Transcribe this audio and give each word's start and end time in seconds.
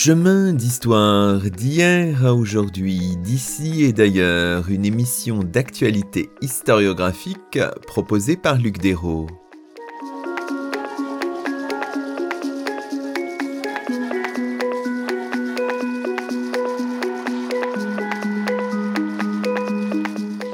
Chemin 0.00 0.52
d'histoire 0.52 1.40
d'hier 1.40 2.24
à 2.24 2.32
aujourd'hui, 2.32 3.16
d'ici 3.16 3.82
et 3.82 3.92
d'ailleurs, 3.92 4.70
une 4.70 4.84
émission 4.84 5.42
d'actualité 5.42 6.30
historiographique 6.40 7.58
proposée 7.84 8.36
par 8.36 8.58
Luc 8.58 8.78
Dérault. 8.78 9.26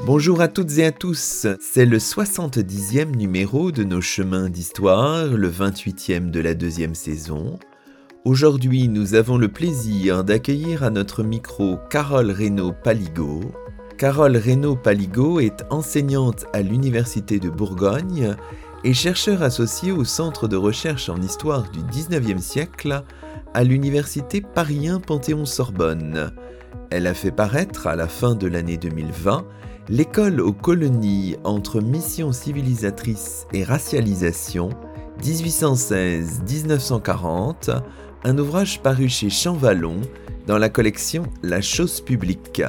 Bonjour 0.07 0.41
à 0.41 0.49
toutes 0.49 0.79
et 0.79 0.87
à 0.87 0.91
tous, 0.91 1.47
c'est 1.61 1.85
le 1.85 1.99
70e 1.99 3.15
numéro 3.15 3.73
de 3.73 3.85
nos 3.85 4.01
chemins 4.01 4.49
d'histoire, 4.49 5.27
le 5.27 5.51
28e 5.51 6.31
de 6.31 6.41
la 6.41 6.55
deuxième 6.55 6.95
saison. 6.95 7.59
Aujourd'hui, 8.25 8.89
nous 8.89 9.15
avons 9.15 9.37
le 9.37 9.49
plaisir 9.49 10.25
d'accueillir 10.25 10.83
à 10.83 10.89
notre 10.89 11.23
micro 11.23 11.79
Carole 11.91 12.31
Reynaud-Paligo. 12.31 13.43
Carole 13.99 14.39
Reynaud-Paligo 14.39 15.41
est 15.41 15.63
enseignante 15.69 16.47
à 16.55 16.63
l'Université 16.63 17.39
de 17.39 17.51
Bourgogne 17.51 18.35
et 18.83 18.95
chercheur 18.95 19.43
associé 19.43 19.93
au 19.93 20.05
Centre 20.05 20.49
de 20.49 20.57
recherche 20.57 21.11
en 21.11 21.21
histoire 21.21 21.71
du 21.71 21.81
19e 21.81 22.39
siècle 22.39 23.03
à 23.53 23.63
l'Université 23.63 24.41
Paris 24.41 24.89
Panthéon-Sorbonne. 25.07 26.33
Elle 26.89 27.07
a 27.07 27.13
fait 27.13 27.31
paraître 27.31 27.87
à 27.87 27.95
la 27.95 28.09
fin 28.09 28.35
de 28.35 28.47
l'année 28.47 28.79
2020 28.79 29.45
L'école 29.91 30.41
aux 30.41 30.55
colonies 30.55 31.37
entre 31.45 31.83
mission 31.83 32.33
civilisatrice 32.33 33.47
et 33.53 33.65
racialisation, 33.65 34.71
1816-1940, 35.23 37.83
un 38.25 38.39
ouvrage 38.39 38.81
paru 38.81 39.09
chez 39.09 39.29
Champvallon 39.29 40.01
dans 40.47 40.57
la 40.57 40.71
collection 40.71 41.25
La 41.43 41.61
chose 41.61 42.01
publique. 42.01 42.63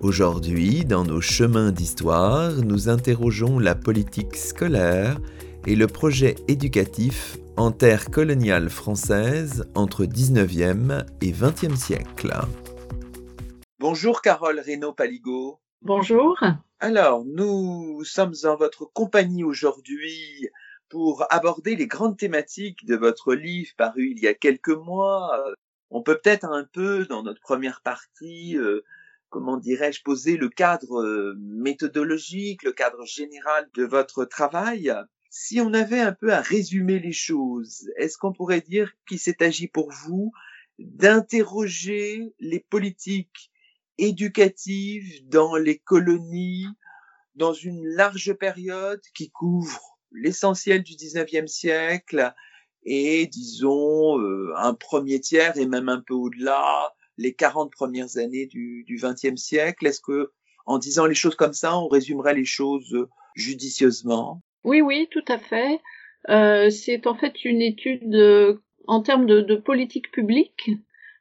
Aujourd'hui, 0.00 0.84
dans 0.84 1.04
nos 1.04 1.20
chemins 1.20 1.70
d'histoire, 1.70 2.50
nous 2.56 2.88
interrogeons 2.88 3.60
la 3.60 3.76
politique 3.76 4.34
scolaire 4.36 5.20
et 5.64 5.76
le 5.76 5.86
projet 5.86 6.34
éducatif 6.48 7.38
en 7.56 7.70
terre 7.70 8.10
coloniale 8.10 8.68
française 8.68 9.64
entre 9.76 10.06
19e 10.06 11.04
et 11.20 11.30
20e 11.30 11.76
siècle. 11.76 12.32
Bonjour 13.78 14.22
Carole 14.22 14.58
Reynaud-Paligo. 14.58 15.60
Bonjour. 15.82 16.36
Alors, 16.80 17.24
nous 17.24 18.02
sommes 18.04 18.34
en 18.44 18.56
votre 18.56 18.86
compagnie 18.92 19.44
aujourd'hui 19.44 20.48
pour 20.90 21.24
aborder 21.30 21.76
les 21.76 21.86
grandes 21.86 22.18
thématiques 22.18 22.84
de 22.84 22.96
votre 22.96 23.34
livre 23.34 23.70
paru 23.76 24.10
il 24.10 24.20
y 24.20 24.26
a 24.26 24.34
quelques 24.34 24.68
mois. 24.68 25.42
On 25.90 26.02
peut 26.02 26.18
peut-être 26.18 26.44
un 26.44 26.64
peu, 26.64 27.06
dans 27.06 27.22
notre 27.22 27.40
première 27.40 27.80
partie, 27.80 28.56
euh, 28.58 28.84
comment 29.28 29.56
dirais-je, 29.56 30.02
poser 30.02 30.36
le 30.36 30.48
cadre 30.48 31.00
euh, 31.00 31.34
méthodologique, 31.38 32.64
le 32.64 32.72
cadre 32.72 33.06
général 33.06 33.68
de 33.74 33.84
votre 33.84 34.24
travail. 34.24 34.92
Si 35.30 35.60
on 35.60 35.72
avait 35.72 36.00
un 36.00 36.12
peu 36.12 36.32
à 36.32 36.40
résumer 36.40 36.98
les 36.98 37.12
choses, 37.12 37.88
est-ce 37.96 38.18
qu'on 38.18 38.32
pourrait 38.32 38.60
dire 38.60 38.92
qu'il 39.08 39.20
s'est 39.20 39.42
agi 39.42 39.68
pour 39.68 39.90
vous 39.90 40.32
d'interroger 40.78 42.32
les 42.40 42.60
politiques 42.60 43.50
éducative 43.98 45.28
dans 45.28 45.56
les 45.56 45.78
colonies 45.78 46.66
dans 47.34 47.52
une 47.52 47.86
large 47.86 48.32
période 48.34 49.02
qui 49.14 49.30
couvre 49.30 49.99
l'essentiel 50.12 50.82
du 50.82 50.94
19e 50.94 51.46
siècle 51.46 52.32
et 52.84 53.26
disons 53.26 54.18
euh, 54.18 54.52
un 54.56 54.74
premier 54.74 55.20
tiers 55.20 55.56
et 55.58 55.66
même 55.66 55.88
un 55.88 56.00
peu 56.00 56.14
au-delà 56.14 56.92
les 57.18 57.34
40 57.34 57.70
premières 57.70 58.16
années 58.16 58.46
du, 58.46 58.84
du 58.86 58.96
20e 58.96 59.36
siècle. 59.36 59.86
Est-ce 59.86 60.00
que 60.00 60.32
en 60.66 60.78
disant 60.78 61.06
les 61.06 61.14
choses 61.14 61.34
comme 61.34 61.52
ça, 61.52 61.78
on 61.78 61.88
résumerait 61.88 62.34
les 62.34 62.44
choses 62.44 63.06
judicieusement? 63.34 64.42
Oui, 64.64 64.80
oui, 64.80 65.08
tout 65.10 65.24
à 65.28 65.38
fait. 65.38 65.80
Euh, 66.28 66.70
c'est 66.70 67.06
en 67.06 67.14
fait 67.14 67.44
une 67.44 67.62
étude 67.62 68.14
euh, 68.14 68.62
en 68.86 69.02
termes 69.02 69.26
de, 69.26 69.40
de 69.40 69.56
politique 69.56 70.10
publique 70.10 70.70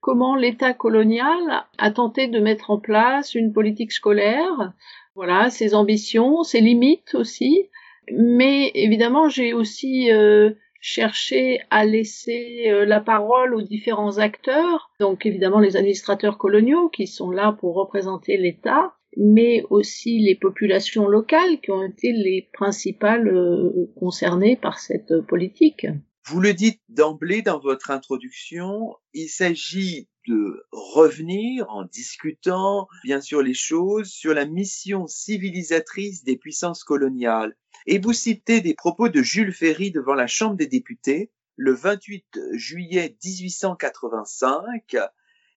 comment 0.01 0.35
l'État 0.35 0.73
colonial 0.73 1.66
a 1.77 1.91
tenté 1.91 2.27
de 2.27 2.39
mettre 2.39 2.71
en 2.71 2.79
place 2.79 3.35
une 3.35 3.53
politique 3.53 3.91
scolaire, 3.91 4.73
voilà, 5.16 5.50
ses 5.50 5.75
ambitions, 5.75 6.44
ses 6.44 6.61
limites 6.61 7.16
aussi. 7.16 7.69
Mais 8.12 8.72
évidemment, 8.74 9.30
j'ai 9.30 9.53
aussi 9.53 10.12
euh, 10.12 10.52
cherché 10.81 11.59
à 11.70 11.86
laisser 11.86 12.66
euh, 12.68 12.86
la 12.86 13.02
parole 13.02 13.53
aux 13.53 13.62
différents 13.62 14.18
acteurs, 14.18 14.92
donc 15.00 15.25
évidemment 15.25 15.59
les 15.59 15.75
administrateurs 15.75 16.38
coloniaux 16.38 16.90
qui 16.90 17.08
sont 17.08 17.31
là 17.31 17.56
pour 17.59 17.75
représenter 17.75 18.38
l'État, 18.38 18.94
mais 19.18 19.64
aussi 19.69 20.19
les 20.19 20.36
populations 20.36 21.08
locales 21.08 21.59
qui 21.62 21.72
ont 21.72 21.84
été 21.84 22.12
les 22.14 22.50
principales 22.53 23.28
euh, 23.28 23.92
concernées 24.00 24.56
par 24.56 24.80
cette 24.80 25.22
politique. 25.22 25.88
Vous 26.25 26.42
le 26.42 26.53
dites 26.53 26.81
d'emblée 26.90 27.42
dans 27.42 27.59
votre 27.59 27.90
introduction, 27.90 28.96
il 29.14 29.30
s'agit 29.30 30.08
de 30.28 30.64
revenir 30.72 31.66
en 31.69 31.86
discutant 31.86 32.88
bien 33.03 33.19
sûr 33.19 33.42
les 33.42 33.56
choses 33.56 34.09
sur 34.09 34.36
la 34.36 34.46
mission 34.46 35.08
civilisatrice 35.08 36.24
des 36.24 36.38
puissances 36.38 36.84
coloniales. 36.84 37.56
Et 37.85 38.00
vous 38.00 38.13
citez 38.13 38.62
des 38.62 38.73
propos 38.73 39.09
de 39.09 39.22
Jules 39.22 39.53
Ferry 39.53 39.91
devant 39.91 40.13
la 40.13 40.28
Chambre 40.28 40.57
des 40.57 40.67
députés 40.67 41.31
le 41.56 41.73
28 41.73 42.40
juillet 42.53 43.17
1885. 43.23 44.97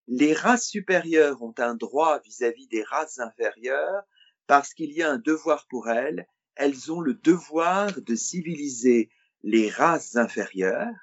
Les 0.08 0.32
races 0.34 0.66
supérieures 0.66 1.42
ont 1.42 1.54
un 1.58 1.74
droit 1.74 2.20
vis-à-vis 2.20 2.66
-vis 2.66 2.70
des 2.70 2.82
races 2.82 3.18
inférieures 3.18 4.02
parce 4.46 4.74
qu'il 4.74 4.92
y 4.92 5.02
a 5.02 5.10
un 5.10 5.18
devoir 5.18 5.66
pour 5.68 5.88
elles. 5.88 6.26
Elles 6.56 6.92
ont 6.92 7.00
le 7.00 7.14
devoir 7.14 8.00
de 8.00 8.14
civiliser 8.14 9.10
les 9.42 9.68
races 9.68 10.16
inférieures. 10.16 10.94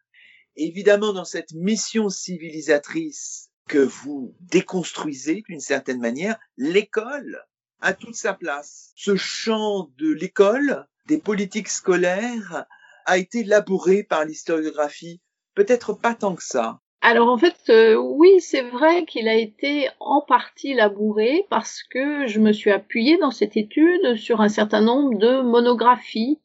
Évidemment, 0.55 1.13
dans 1.13 1.25
cette 1.25 1.53
mission 1.53 2.09
civilisatrice 2.09 3.49
que 3.67 3.79
vous 3.79 4.35
déconstruisez 4.41 5.43
d'une 5.47 5.59
certaine 5.59 5.99
manière, 5.99 6.37
l'école 6.57 7.45
a 7.81 7.93
toute 7.93 8.15
sa 8.15 8.33
place. 8.33 8.91
Ce 8.95 9.15
champ 9.15 9.89
de 9.97 10.11
l'école, 10.11 10.87
des 11.09 11.17
politiques 11.17 11.67
scolaires, 11.67 12.65
a 13.05 13.17
été 13.17 13.43
labouré 13.43 14.03
par 14.03 14.23
l'historiographie. 14.23 15.19
Peut-être 15.55 15.93
pas 15.93 16.13
tant 16.13 16.35
que 16.35 16.43
ça. 16.43 16.79
Alors 17.01 17.29
en 17.29 17.37
fait, 17.37 17.55
euh, 17.69 17.95
oui, 17.95 18.39
c'est 18.39 18.61
vrai 18.61 19.05
qu'il 19.05 19.27
a 19.27 19.35
été 19.35 19.87
en 19.99 20.21
partie 20.21 20.73
labouré 20.73 21.45
parce 21.49 21.81
que 21.83 22.27
je 22.27 22.39
me 22.39 22.51
suis 22.51 22.71
appuyée 22.71 23.17
dans 23.17 23.31
cette 23.31 23.57
étude 23.57 24.15
sur 24.15 24.41
un 24.41 24.49
certain 24.49 24.81
nombre 24.81 25.17
de 25.17 25.41
monographies 25.41 26.39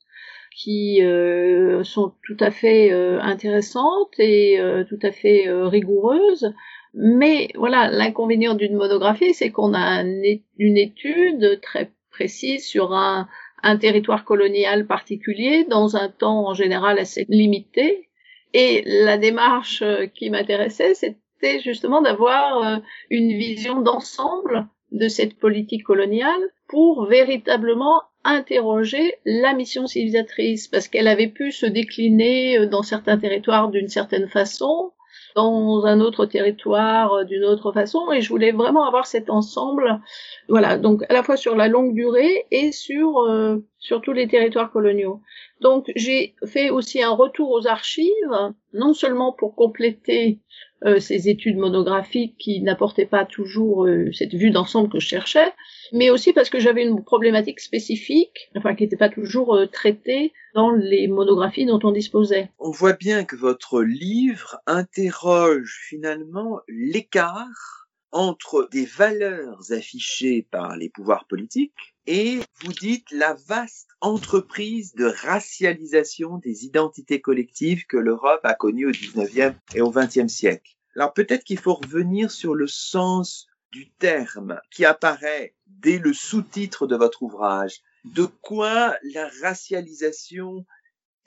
qui 0.57 1.03
euh, 1.03 1.83
sont 1.83 2.15
tout 2.25 2.37
à 2.39 2.53
fait 2.53 2.93
euh, 2.93 3.21
intéressantes 3.21 4.15
et 4.19 4.59
tout 4.89 5.01
à 5.03 5.11
fait 5.11 5.47
rigoureuses. 5.49 6.55
Mais 6.95 7.49
voilà, 7.57 7.91
l'inconvénient 7.91 8.55
d'une 8.55 8.77
monographie, 8.77 9.35
c'est 9.35 9.51
qu'on 9.51 9.75
a 9.75 10.03
une 10.03 10.79
étude 10.79 11.61
très 11.61 11.91
précise 12.11 12.65
sur 12.65 12.93
un, 12.93 13.29
un 13.65 13.77
territoire 13.77 14.25
colonial 14.25 14.87
particulier. 14.87 15.65
Dans 15.65 15.97
un 15.97 16.09
temps 16.09 16.49
en 16.49 16.55
général 16.55 16.99
assez 16.99 17.27
limité. 17.29 18.09
Et 18.53 18.85
la 18.87 19.19
démarche 19.19 19.83
qui 20.15 20.31
m'intéressait, 20.31 20.95
c'était 20.95 21.59
justement 21.61 22.03
d'avoir 22.03 22.81
une 23.11 23.37
vision 23.37 23.81
d'ensemble 23.81 24.69
de 24.93 25.09
cette 25.09 25.39
politique 25.39 25.83
coloniale 25.83 26.41
pour 26.69 27.07
véritablement 27.07 28.03
interroger 28.25 29.15
la 29.25 29.53
mission 29.53 29.87
civilisatrice. 29.87 30.69
Parce 30.69 30.89
qu'elle 30.89 31.09
avait 31.09 31.29
pu 31.29 31.53
se 31.53 31.67
décliner 31.67 32.59
euh, 32.59 32.67
dans 32.67 32.83
certains 32.83 33.19
territoires 33.19 33.69
d'une 33.69 33.89
certaine 33.89 34.29
façon, 34.29 34.93
dans 35.35 35.85
un 35.85 36.01
autre 36.01 36.27
territoire 36.27 37.13
euh, 37.13 37.25
d'une 37.25 37.45
autre 37.45 37.73
façon. 37.73 38.13
Et 38.13 38.21
je 38.21 38.29
voulais 38.29 38.53
vraiment 38.53 38.85
avoir 38.85 39.07
cet 39.07 39.31
ensemble 39.31 40.01
voilà 40.49 40.77
donc 40.77 41.03
à 41.09 41.13
la 41.13 41.23
fois 41.23 41.37
sur 41.37 41.57
la 41.57 41.69
longue 41.69 41.95
durée 41.95 42.47
et 42.51 42.73
sur 42.73 43.21
euh, 43.21 43.59
sur 43.79 44.01
tous 44.01 44.13
les 44.13 44.29
territoires 44.29 44.71
coloniaux. 44.71 45.21
Donc 45.61 45.91
j'ai 45.97 46.35
fait 46.47 46.71
aussi 46.71 47.03
un 47.03 47.11
retour 47.11 47.51
aux 47.51 47.67
archives 47.67 48.53
non 48.73 48.93
seulement 48.93 49.33
pour 49.33 49.55
compléter 49.55 50.41
euh, 50.85 51.01
ces 51.01 51.29
études 51.29 51.57
monographiques 51.57 52.37
qui 52.39 52.61
n'apportaient 52.61 53.07
pas 53.07 53.25
toujours 53.25 53.87
euh, 53.87 54.11
cette 54.13 54.35
vue 54.35 54.51
d'ensemble 54.51 54.91
que 54.91 55.01
je 55.01 55.07
cherchais, 55.07 55.53
mais 55.93 56.11
aussi 56.11 56.33
parce 56.33 56.51
que 56.51 56.59
j'avais 56.59 56.85
une 56.85 57.03
problématique 57.03 57.61
spécifique, 57.61 58.51
enfin 58.57 58.75
qui 58.75 58.83
n'était 58.83 58.97
pas 58.97 59.09
toujours 59.09 59.55
euh, 59.55 59.67
traitée 59.67 60.33
dans 60.55 60.71
les 60.71 61.09
monographies 61.09 61.65
dont 61.65 61.81
on 61.85 61.91
disposait. 61.91 62.51
On 62.59 62.71
voit 62.71 62.93
bien 62.93 63.25
que 63.25 63.37
votre 63.37 63.83
livre 63.83 64.59
interroge 64.67 65.81
finalement 65.89 66.61
l'écart 66.69 67.84
entre 68.15 68.69
des 68.71 68.87
valeurs 68.87 69.73
affichées 69.73 70.47
par 70.53 70.77
les 70.77 70.89
pouvoirs 70.89 71.27
politiques 71.27 71.97
et 72.07 72.39
vous 72.63 72.73
dites 72.73 73.11
la 73.11 73.35
vaste 73.35 73.91
entreprise 74.01 74.95
de 74.95 75.07
racialisation 75.07 76.39
des 76.39 76.65
identités 76.65 77.21
collectives 77.21 77.87
que 77.87 77.97
l'Europe 77.97 78.41
a 78.45 78.55
connue 78.55 78.87
au 78.87 78.93
19e 78.93 79.55
et 79.75 79.81
au 79.81 79.93
20e 79.93 80.29
siècle. 80.29 80.77
Alors 80.95 81.13
peut-être 81.13 81.43
qu'il 81.43 81.59
faut 81.59 81.75
revenir 81.75 82.31
sur 82.31 82.55
le 82.55 82.69
sens 82.69 83.49
du 83.73 83.91
terme 83.91 84.61
qui 84.71 84.85
apparaît 84.85 85.57
dès 85.67 85.99
le 85.99 86.13
sous-titre 86.13 86.87
de 86.87 86.95
votre 86.95 87.25
ouvrage. 87.25 87.81
De 88.05 88.27
quoi 88.27 88.97
la 89.13 89.29
racialisation 89.43 90.65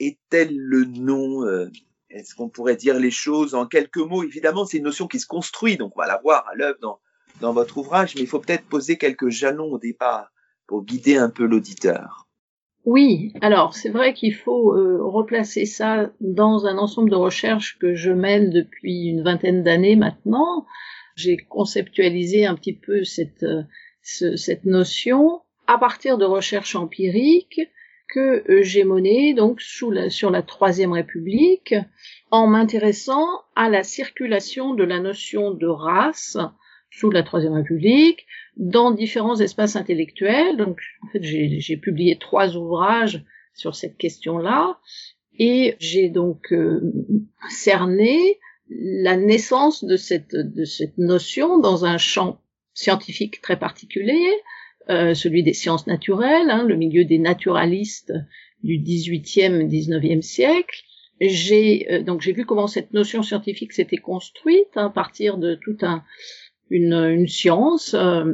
est-elle 0.00 0.56
le 0.56 0.86
nom 0.86 1.44
euh, 1.44 1.70
Est-ce 2.10 2.34
qu'on 2.34 2.48
pourrait 2.48 2.76
dire 2.76 2.98
les 2.98 3.10
choses 3.10 3.54
en 3.54 3.66
quelques 3.66 3.98
mots? 3.98 4.24
Évidemment, 4.24 4.64
c'est 4.64 4.78
une 4.78 4.84
notion 4.84 5.06
qui 5.06 5.20
se 5.20 5.26
construit, 5.26 5.76
donc 5.76 5.92
on 5.96 6.00
va 6.00 6.06
la 6.06 6.20
voir 6.22 6.46
à 6.48 6.54
l'œuvre 6.54 6.78
dans, 7.40 7.52
votre 7.52 7.76
ouvrage, 7.78 8.14
mais 8.14 8.22
il 8.22 8.26
faut 8.26 8.40
peut-être 8.40 8.66
poser 8.66 8.96
quelques 8.96 9.28
jalons 9.28 9.72
au 9.72 9.78
départ 9.78 10.32
pour 10.66 10.84
guider 10.84 11.16
un 11.16 11.30
peu 11.30 11.44
l'auditeur. 11.44 12.26
Oui, 12.84 13.32
alors 13.42 13.74
c'est 13.74 13.90
vrai 13.90 14.14
qu'il 14.14 14.34
faut 14.34 14.74
euh, 14.74 14.98
replacer 15.02 15.66
ça 15.66 16.10
dans 16.20 16.66
un 16.66 16.78
ensemble 16.78 17.10
de 17.10 17.16
recherches 17.16 17.78
que 17.78 17.94
je 17.94 18.10
mène 18.10 18.50
depuis 18.50 19.08
une 19.08 19.22
vingtaine 19.22 19.62
d'années 19.62 19.96
maintenant. 19.96 20.66
J'ai 21.14 21.36
conceptualisé 21.36 22.46
un 22.46 22.54
petit 22.54 22.72
peu 22.72 23.04
cette, 23.04 23.42
euh, 23.42 23.64
cette 24.02 24.64
notion 24.64 25.42
à 25.66 25.76
partir 25.78 26.16
de 26.16 26.24
recherches 26.24 26.74
empiriques 26.74 27.60
que 28.08 28.44
j'ai 28.62 28.84
menées 28.84 29.34
donc 29.34 29.60
sous 29.60 29.90
la, 29.90 30.10
sur 30.10 30.30
la 30.30 30.42
Troisième 30.42 30.92
République 30.92 31.74
en 32.30 32.46
m'intéressant 32.46 33.26
à 33.54 33.68
la 33.68 33.82
circulation 33.82 34.74
de 34.74 34.84
la 34.84 35.00
notion 35.00 35.52
de 35.52 35.66
race 35.66 36.36
sous 36.90 37.10
la 37.10 37.22
Troisième 37.22 37.52
République, 37.52 38.26
dans 38.56 38.90
différents 38.90 39.38
espaces 39.40 39.76
intellectuels. 39.76 40.56
Donc, 40.56 40.80
en 41.02 41.08
fait, 41.08 41.22
j'ai 41.22 41.76
publié 41.76 42.18
trois 42.18 42.56
ouvrages 42.56 43.24
sur 43.54 43.74
cette 43.74 43.96
question-là, 43.96 44.78
et 45.38 45.76
j'ai 45.78 46.08
donc 46.08 46.52
euh, 46.52 46.80
cerné 47.50 48.38
la 48.70 49.16
naissance 49.16 49.84
de 49.84 49.96
cette, 49.96 50.34
de 50.34 50.64
cette 50.64 50.98
notion 50.98 51.58
dans 51.58 51.84
un 51.84 51.98
champ 51.98 52.40
scientifique 52.74 53.40
très 53.40 53.58
particulier, 53.58 54.30
euh, 54.90 55.14
celui 55.14 55.42
des 55.42 55.52
sciences 55.52 55.86
naturelles, 55.86 56.50
hein, 56.50 56.64
le 56.64 56.76
milieu 56.76 57.04
des 57.04 57.18
naturalistes 57.18 58.12
du 58.62 58.78
18e, 58.78 59.68
19e 59.68 60.22
siècle. 60.22 60.82
J'ai 61.20 61.92
euh, 61.92 62.02
donc 62.02 62.20
j'ai 62.20 62.32
vu 62.32 62.44
comment 62.44 62.66
cette 62.66 62.92
notion 62.92 63.22
scientifique 63.22 63.72
s'était 63.72 63.96
construite 63.96 64.76
hein, 64.76 64.86
à 64.86 64.90
partir 64.90 65.38
de 65.38 65.54
tout 65.54 65.76
un 65.82 66.04
une, 66.70 66.92
une 66.92 67.26
science, 67.26 67.94
euh, 67.94 68.24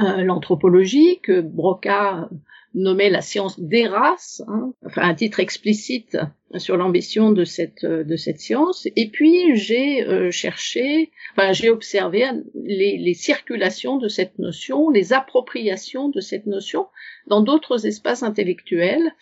euh, 0.00 0.24
l'anthropologie, 0.24 1.20
que 1.22 1.40
Broca 1.40 2.28
nommait 2.74 3.10
la 3.10 3.20
science 3.20 3.58
des 3.60 3.86
races, 3.86 4.42
hein, 4.48 4.72
enfin 4.86 5.02
un 5.02 5.14
titre 5.14 5.40
explicite 5.40 6.16
sur 6.56 6.76
l'ambition 6.76 7.32
de 7.32 7.44
cette 7.44 7.84
de 7.84 8.16
cette 8.16 8.40
science. 8.40 8.86
Et 8.96 9.08
puis 9.08 9.56
j'ai 9.56 10.04
euh, 10.04 10.30
cherché, 10.30 11.10
enfin 11.32 11.52
j'ai 11.52 11.70
observé 11.70 12.24
les, 12.54 12.98
les, 12.98 13.14
circulations 13.14 13.98
de 13.98 14.08
cette 14.08 14.38
notion, 14.38 14.90
les 14.90 15.12
appropriations 15.12 16.08
de 16.08 16.20
cette 16.20 16.46
notion 16.46 16.86
dans 17.26 17.42
d'autres 17.42 17.86
espaces 17.86 18.22
intellectuels, 18.22 19.12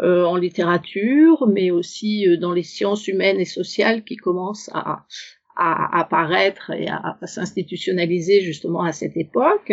euh, 0.00 0.24
en 0.24 0.36
littérature, 0.36 1.48
mais 1.48 1.70
aussi 1.70 2.26
dans 2.38 2.52
les 2.52 2.62
sciences 2.62 3.08
humaines 3.08 3.40
et 3.40 3.44
sociales 3.44 4.04
qui 4.04 4.16
commencent 4.16 4.70
à, 4.72 5.04
à 5.58 6.00
apparaître 6.00 6.70
et 6.70 6.88
à, 6.88 7.18
s'institutionnaliser 7.24 8.40
justement 8.40 8.82
à 8.82 8.92
cette 8.92 9.16
époque. 9.16 9.72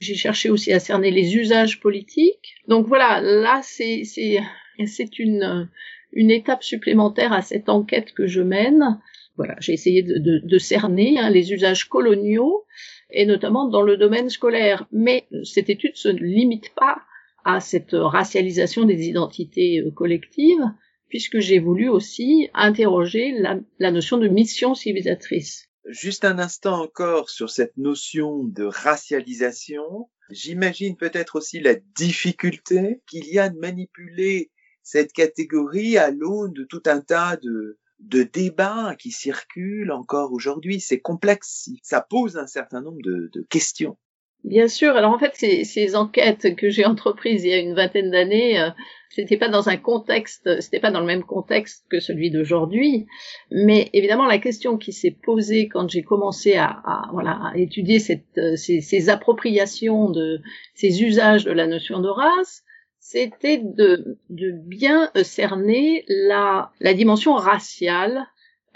J'ai 0.00 0.14
cherché 0.14 0.48
aussi 0.48 0.72
à 0.72 0.80
cerner 0.80 1.10
les 1.10 1.36
usages 1.36 1.80
politiques. 1.80 2.56
Donc 2.66 2.86
voilà, 2.86 3.20
là 3.20 3.60
c'est 3.62 4.02
c'est 4.04 5.18
une 5.18 5.68
une 6.12 6.30
étape 6.30 6.64
supplémentaire 6.64 7.34
à 7.34 7.42
cette 7.42 7.68
enquête 7.68 8.12
que 8.12 8.26
je 8.26 8.40
mène. 8.40 8.98
Voilà, 9.36 9.54
j'ai 9.60 9.74
essayé 9.74 10.02
de, 10.02 10.18
de, 10.18 10.40
de 10.42 10.58
cerner 10.58 11.18
hein, 11.18 11.30
les 11.30 11.52
usages 11.52 11.84
coloniaux 11.84 12.64
et 13.10 13.26
notamment 13.26 13.68
dans 13.68 13.82
le 13.82 13.96
domaine 13.96 14.30
scolaire. 14.30 14.86
Mais 14.90 15.26
cette 15.44 15.70
étude 15.70 15.96
se 15.96 16.08
limite 16.08 16.74
pas 16.74 17.02
à 17.44 17.60
cette 17.60 17.92
racialisation 17.92 18.84
des 18.84 19.08
identités 19.08 19.80
euh, 19.80 19.90
collectives, 19.90 20.64
puisque 21.08 21.38
j'ai 21.38 21.58
voulu 21.58 21.88
aussi 21.88 22.48
interroger 22.54 23.32
la, 23.32 23.90
notion 23.90 24.18
de 24.18 24.28
mission 24.28 24.74
civilisatrice. 24.74 25.68
Juste 25.86 26.24
un 26.24 26.38
instant 26.38 26.82
encore 26.82 27.30
sur 27.30 27.50
cette 27.50 27.76
notion 27.76 28.44
de 28.44 28.64
racialisation. 28.64 30.10
J'imagine 30.30 30.96
peut-être 30.96 31.36
aussi 31.36 31.60
la 31.60 31.74
difficulté 31.96 33.00
qu'il 33.08 33.26
y 33.26 33.38
a 33.38 33.48
de 33.48 33.58
manipuler 33.58 34.50
cette 34.82 35.12
catégorie 35.12 35.96
à 35.96 36.10
l'aune 36.10 36.52
de 36.52 36.64
tout 36.64 36.82
un 36.86 37.00
tas 37.00 37.36
de, 37.36 37.78
débats 38.00 38.94
qui 38.98 39.10
circulent 39.10 39.92
encore 39.92 40.32
aujourd'hui. 40.32 40.80
C'est 40.80 41.00
complexe. 41.00 41.70
Ça 41.82 42.02
pose 42.02 42.36
un 42.36 42.46
certain 42.46 42.82
nombre 42.82 43.00
de 43.02 43.46
questions. 43.48 43.96
Bien 44.44 44.68
sûr. 44.68 44.96
Alors 44.96 45.12
en 45.12 45.18
fait, 45.18 45.32
ces, 45.34 45.64
ces 45.64 45.96
enquêtes 45.96 46.54
que 46.56 46.70
j'ai 46.70 46.84
entreprises 46.86 47.44
il 47.44 47.50
y 47.50 47.54
a 47.54 47.58
une 47.58 47.74
vingtaine 47.74 48.10
d'années, 48.10 48.60
euh, 48.60 48.70
c'était 49.10 49.36
pas 49.36 49.48
dans 49.48 49.68
un 49.68 49.76
contexte, 49.76 50.60
c'était 50.60 50.80
pas 50.80 50.90
dans 50.92 51.00
le 51.00 51.06
même 51.06 51.24
contexte 51.24 51.84
que 51.90 51.98
celui 51.98 52.30
d'aujourd'hui. 52.30 53.06
Mais 53.50 53.90
évidemment, 53.92 54.26
la 54.26 54.38
question 54.38 54.78
qui 54.78 54.92
s'est 54.92 55.16
posée 55.22 55.68
quand 55.68 55.90
j'ai 55.90 56.02
commencé 56.02 56.54
à, 56.54 56.66
à, 56.66 57.08
voilà, 57.12 57.40
à 57.52 57.56
étudier 57.56 57.98
cette, 57.98 58.38
euh, 58.38 58.54
ces, 58.56 58.80
ces, 58.80 59.08
appropriations 59.08 60.08
de 60.10 60.40
ces 60.74 61.02
usages 61.02 61.44
de 61.44 61.52
la 61.52 61.66
notion 61.66 61.98
de 61.98 62.08
race, 62.08 62.62
c'était 63.00 63.58
de, 63.58 64.18
de 64.30 64.50
bien 64.52 65.10
cerner 65.22 66.04
la, 66.08 66.70
la 66.80 66.94
dimension 66.94 67.34
raciale 67.34 68.26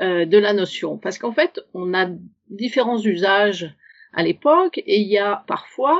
euh, 0.00 0.24
de 0.24 0.38
la 0.38 0.54
notion, 0.54 0.98
parce 0.98 1.18
qu'en 1.18 1.32
fait, 1.32 1.60
on 1.74 1.94
a 1.94 2.08
différents 2.48 2.98
usages 3.00 3.74
à 4.12 4.22
l'époque, 4.22 4.78
et 4.78 5.00
il 5.00 5.08
y 5.08 5.18
a 5.18 5.44
parfois 5.46 5.98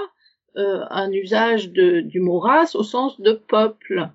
euh, 0.57 0.85
un 0.91 1.11
usage 1.13 1.71
de, 1.71 2.01
du 2.01 2.21
mot 2.21 2.39
race 2.39 2.75
au 2.75 2.83
sens 2.83 3.21
de 3.21 3.33
peuple, 3.33 4.11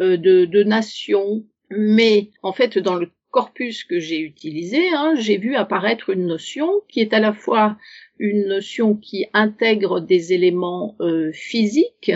euh, 0.00 0.16
de, 0.16 0.44
de 0.44 0.62
nation. 0.62 1.44
Mais 1.70 2.30
en 2.42 2.52
fait, 2.52 2.78
dans 2.78 2.94
le 2.94 3.10
corpus 3.30 3.84
que 3.84 4.00
j'ai 4.00 4.20
utilisé, 4.20 4.88
hein, 4.94 5.14
j'ai 5.16 5.36
vu 5.36 5.56
apparaître 5.56 6.10
une 6.10 6.26
notion 6.26 6.80
qui 6.88 7.00
est 7.00 7.12
à 7.12 7.20
la 7.20 7.34
fois 7.34 7.76
une 8.18 8.46
notion 8.46 8.96
qui 8.96 9.26
intègre 9.34 10.00
des 10.00 10.32
éléments 10.32 10.96
euh, 11.00 11.30
physiques, 11.32 12.12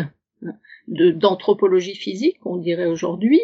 d'anthropologie 0.88 1.94
physique, 1.94 2.38
on 2.44 2.56
dirait 2.56 2.87
aujourd'hui, 2.87 3.42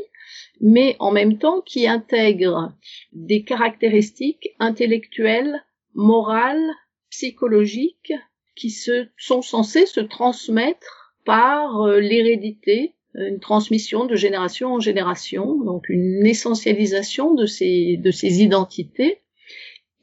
mais 0.60 0.96
en 0.98 1.12
même 1.12 1.38
temps 1.38 1.60
qui 1.60 1.86
intègre 1.86 2.72
des 3.12 3.44
caractéristiques 3.44 4.48
intellectuelles, 4.58 5.62
morales, 5.94 6.70
psychologiques 7.10 8.12
qui 8.54 8.70
se, 8.70 9.06
sont 9.16 9.42
censés 9.42 9.86
se 9.86 10.00
transmettre 10.00 11.14
par 11.24 11.82
euh, 11.82 12.00
l'hérédité, 12.00 12.94
une 13.14 13.40
transmission 13.40 14.04
de 14.04 14.14
génération 14.14 14.74
en 14.74 14.80
génération, 14.80 15.56
donc 15.62 15.88
une 15.88 16.26
essentialisation 16.26 17.34
de 17.34 17.46
ces, 17.46 17.96
de 17.96 18.10
ces 18.10 18.42
identités. 18.42 19.22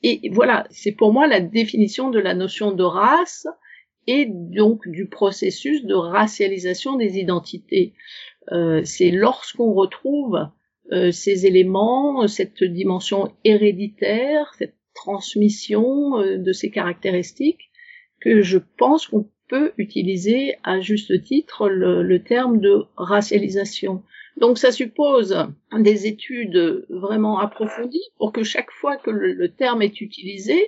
Et 0.02 0.30
voilà, 0.32 0.68
c'est 0.72 0.92
pour 0.92 1.14
moi 1.14 1.28
la 1.28 1.40
définition 1.40 2.10
de 2.10 2.20
la 2.20 2.34
notion 2.34 2.72
de 2.72 2.84
race 2.84 3.48
et 4.08 4.26
donc 4.28 4.88
du 4.88 5.08
processus 5.08 5.86
de 5.86 5.94
racialisation 5.94 6.98
des 6.98 7.20
identités. 7.20 7.94
Euh, 8.52 8.82
c'est 8.84 9.12
lorsqu'on 9.12 9.74
retrouve 9.74 10.50
euh, 10.92 11.12
ces 11.12 11.46
éléments, 11.46 12.28
cette 12.28 12.64
dimension 12.64 13.32
héréditaire, 13.46 14.54
cette 14.58 14.76
transmission 14.94 16.20
euh, 16.20 16.38
de 16.38 16.52
ces 16.52 16.70
caractéristiques 16.70 17.72
que 18.22 18.42
je 18.42 18.58
pense 18.78 19.08
qu'on 19.08 19.30
peut 19.50 19.74
utiliser 19.78 20.56
à 20.64 20.80
juste 20.80 21.24
titre 21.24 21.70
le, 21.70 22.24
terme 22.24 22.60
de 22.60 22.86
racialisation. 22.96 24.04
Donc 24.38 24.58
ça 24.58 24.72
suppose 24.72 25.38
des 25.78 26.08
études 26.08 26.86
vraiment 26.90 27.40
approfondies 27.40 28.10
pour 28.18 28.32
que 28.32 28.44
chaque 28.44 28.72
fois 28.72 28.98
que 28.98 29.12
le, 29.12 29.50
terme 29.50 29.82
est 29.82 30.02
utilisé, 30.02 30.60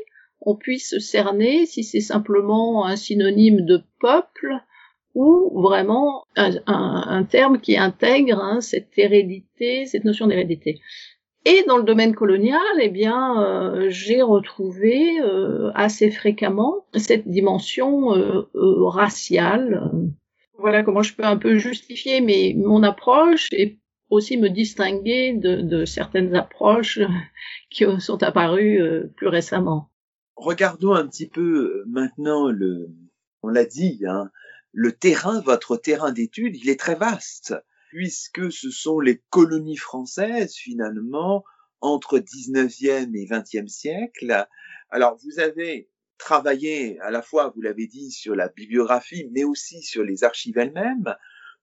on 0.41 0.55
puisse 0.55 0.99
cerner 0.99 1.65
si 1.65 1.83
c'est 1.83 2.01
simplement 2.01 2.85
un 2.85 2.95
synonyme 2.95 3.65
de 3.65 3.81
peuple 3.99 4.53
ou 5.15 5.61
vraiment 5.61 6.25
un, 6.35 7.23
terme 7.23 7.59
qui 7.59 7.77
intègre 7.77 8.39
hein, 8.39 8.59
cette 8.59 8.91
hérédité, 8.97 9.85
cette 9.85 10.03
notion 10.03 10.27
d'hérédité. 10.27 10.81
Et 11.47 11.63
dans 11.67 11.77
le 11.77 11.83
domaine 11.83 12.15
colonial, 12.15 12.59
eh 12.81 12.89
bien, 12.89 13.43
euh, 13.43 13.85
j'ai 13.89 14.23
retrouvé 14.23 15.19
euh, 15.21 15.71
assez 15.75 16.09
fréquemment 16.09 16.87
cette 16.95 17.27
dimension 17.27 18.15
euh, 18.15 18.47
raciale. 18.55 19.91
Voilà 20.57 20.81
comment 20.81 21.03
je 21.03 21.13
peux 21.13 21.23
un 21.23 21.37
peu 21.37 21.59
justifier 21.59 22.19
mes, 22.19 22.55
mon 22.55 22.81
approche 22.81 23.49
et 23.51 23.77
aussi 24.09 24.37
me 24.37 24.49
distinguer 24.49 25.33
de, 25.33 25.61
de 25.61 25.85
certaines 25.85 26.35
approches 26.35 26.99
qui 27.69 27.85
sont 27.99 28.23
apparues 28.23 28.81
plus 29.15 29.27
récemment. 29.27 29.91
Regardons 30.35 30.93
un 30.93 31.07
petit 31.07 31.27
peu 31.27 31.83
maintenant 31.85 32.49
le, 32.49 32.89
on 33.43 33.49
l'a 33.49 33.65
dit, 33.65 34.01
hein, 34.07 34.31
le 34.71 34.93
terrain, 34.93 35.41
votre 35.41 35.77
terrain 35.77 36.11
d'étude, 36.11 36.57
il 36.57 36.69
est 36.69 36.79
très 36.79 36.95
vaste 36.95 37.53
puisque 37.95 38.51
ce 38.51 38.71
sont 38.71 38.99
les 38.99 39.23
colonies 39.29 39.77
françaises 39.77 40.53
finalement 40.53 41.45
entre 41.79 42.19
19e 42.19 43.15
et 43.15 43.25
20e 43.25 43.69
siècle. 43.69 44.45
Alors, 44.89 45.17
vous 45.23 45.39
avez 45.39 45.89
travaillé 46.17 46.99
à 46.99 47.09
la 47.09 47.21
fois, 47.21 47.53
vous 47.55 47.61
l'avez 47.61 47.87
dit, 47.87 48.11
sur 48.11 48.35
la 48.35 48.49
bibliographie, 48.49 49.29
mais 49.31 49.45
aussi 49.45 49.81
sur 49.81 50.03
les 50.03 50.25
archives 50.25 50.57
elles-mêmes, 50.57 51.15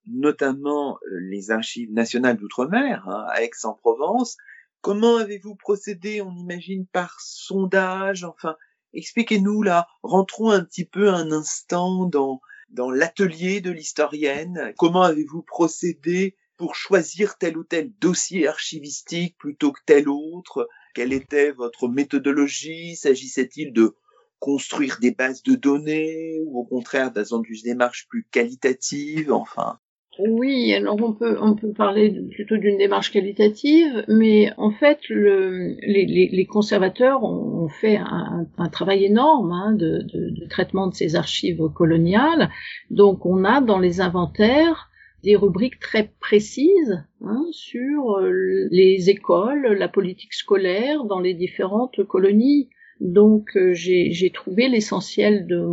notamment 0.07 0.97
euh, 1.05 1.19
les 1.21 1.51
archives 1.51 1.93
nationales 1.93 2.39
d'outre-mer, 2.39 3.07
hein, 3.07 3.27
à 3.29 3.43
Aix-en-Provence. 3.43 4.39
Comment 4.81 5.19
avez-vous 5.19 5.55
procédé 5.57 6.23
On 6.23 6.35
imagine 6.35 6.87
par 6.87 7.21
sondage, 7.21 8.25
enfin, 8.25 8.57
expliquez-nous 8.95 9.63
là, 9.63 9.87
rentrons 10.03 10.51
un 10.51 10.65
petit 10.65 10.87
peu 10.87 11.11
un 11.11 11.31
instant 11.31 12.07
dans, 12.07 12.41
dans 12.73 12.91
l'atelier 12.91 13.61
de 13.61 13.71
l'historienne. 13.71 14.73
Comment 14.77 15.03
avez-vous 15.03 15.43
procédé 15.43 16.37
pour 16.57 16.75
choisir 16.75 17.39
tel 17.39 17.57
ou 17.57 17.65
tel 17.65 17.93
dossier 18.01 18.47
archivistique 18.49 19.37
plutôt 19.39 19.73
que 19.73 19.81
tel 19.87 20.09
autre? 20.09 20.69
Quelle 20.95 21.13
était 21.13 21.53
votre 21.53 21.89
méthodologie? 21.89 22.97
S'agissait-il 22.97 23.73
de 23.73 23.95
construire 24.39 24.99
des 25.01 25.13
bases 25.13 25.43
de 25.43 25.55
données 25.55 26.41
ou 26.47 26.61
au 26.61 26.65
contraire 26.65 27.13
dans 27.13 27.25
une 27.25 27.45
démarche 27.63 28.07
plus 28.09 28.27
qualitative? 28.31 29.33
Enfin, 29.33 29.79
oui, 30.19 30.75
alors 30.75 30.97
on 31.03 31.15
peut 31.15 31.39
on 31.41 31.55
peut 31.55 31.73
parler 31.73 32.11
plutôt 32.31 32.59
d'une 32.59 32.77
démarche 32.77 33.13
qualitative, 33.13 34.05
mais 34.09 34.51
en 34.59 34.71
fait 34.71 34.99
le, 35.09 35.75
les, 35.81 36.29
les, 36.31 36.47
conservateurs 36.47 37.25
ont, 37.25 37.69
fait 37.69 37.97
un, 37.97 38.47
un, 38.59 38.69
travail 38.69 39.05
énorme 39.05 39.53
hein, 39.53 39.73
de, 39.73 40.03
de, 40.03 40.31
de, 40.31 40.47
traitement 40.49 40.89
de 40.89 40.95
ces 40.95 41.17
archives 41.17 41.67
coloniales. 41.75 42.51
Donc 42.91 43.25
on 43.25 43.45
a 43.45 43.63
dans 43.63 43.79
les 43.79 44.03
inventaires 44.03 44.91
des 45.23 45.37
rubriques 45.37 45.79
très 45.79 46.13
précises 46.21 47.05
hein, 47.25 47.47
sur 47.53 48.19
euh, 48.19 48.69
les 48.71 49.09
écoles, 49.09 49.77
la 49.79 49.89
politique 49.89 50.35
scolaire 50.35 51.05
dans 51.05 51.21
les 51.21 51.35
différentes 51.35 52.05
colonies. 52.05 52.69
Donc 53.01 53.57
euh, 53.57 53.73
j'ai 53.73 54.31
trouvé 54.33 54.69
l'essentiel 54.69 55.47
de 55.47 55.65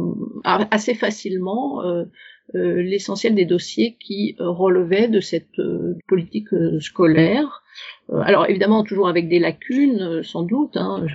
assez 0.43 0.93
facilement 0.93 1.83
euh, 1.83 2.05
l'essentiel 2.53 3.35
des 3.35 3.45
dossiers 3.45 3.97
qui 3.99 4.35
euh, 4.39 4.49
relevaient 4.49 5.07
de 5.07 5.19
cette 5.19 5.59
euh, 5.59 5.97
politique 6.07 6.49
scolaire. 6.79 7.63
alors 8.11 8.49
évidemment 8.49 8.83
toujours 8.83 9.07
avec 9.07 9.29
des 9.29 9.39
lacunes, 9.39 10.23
sans 10.23 10.43
doute. 10.43 10.75
Hein. 10.75 11.05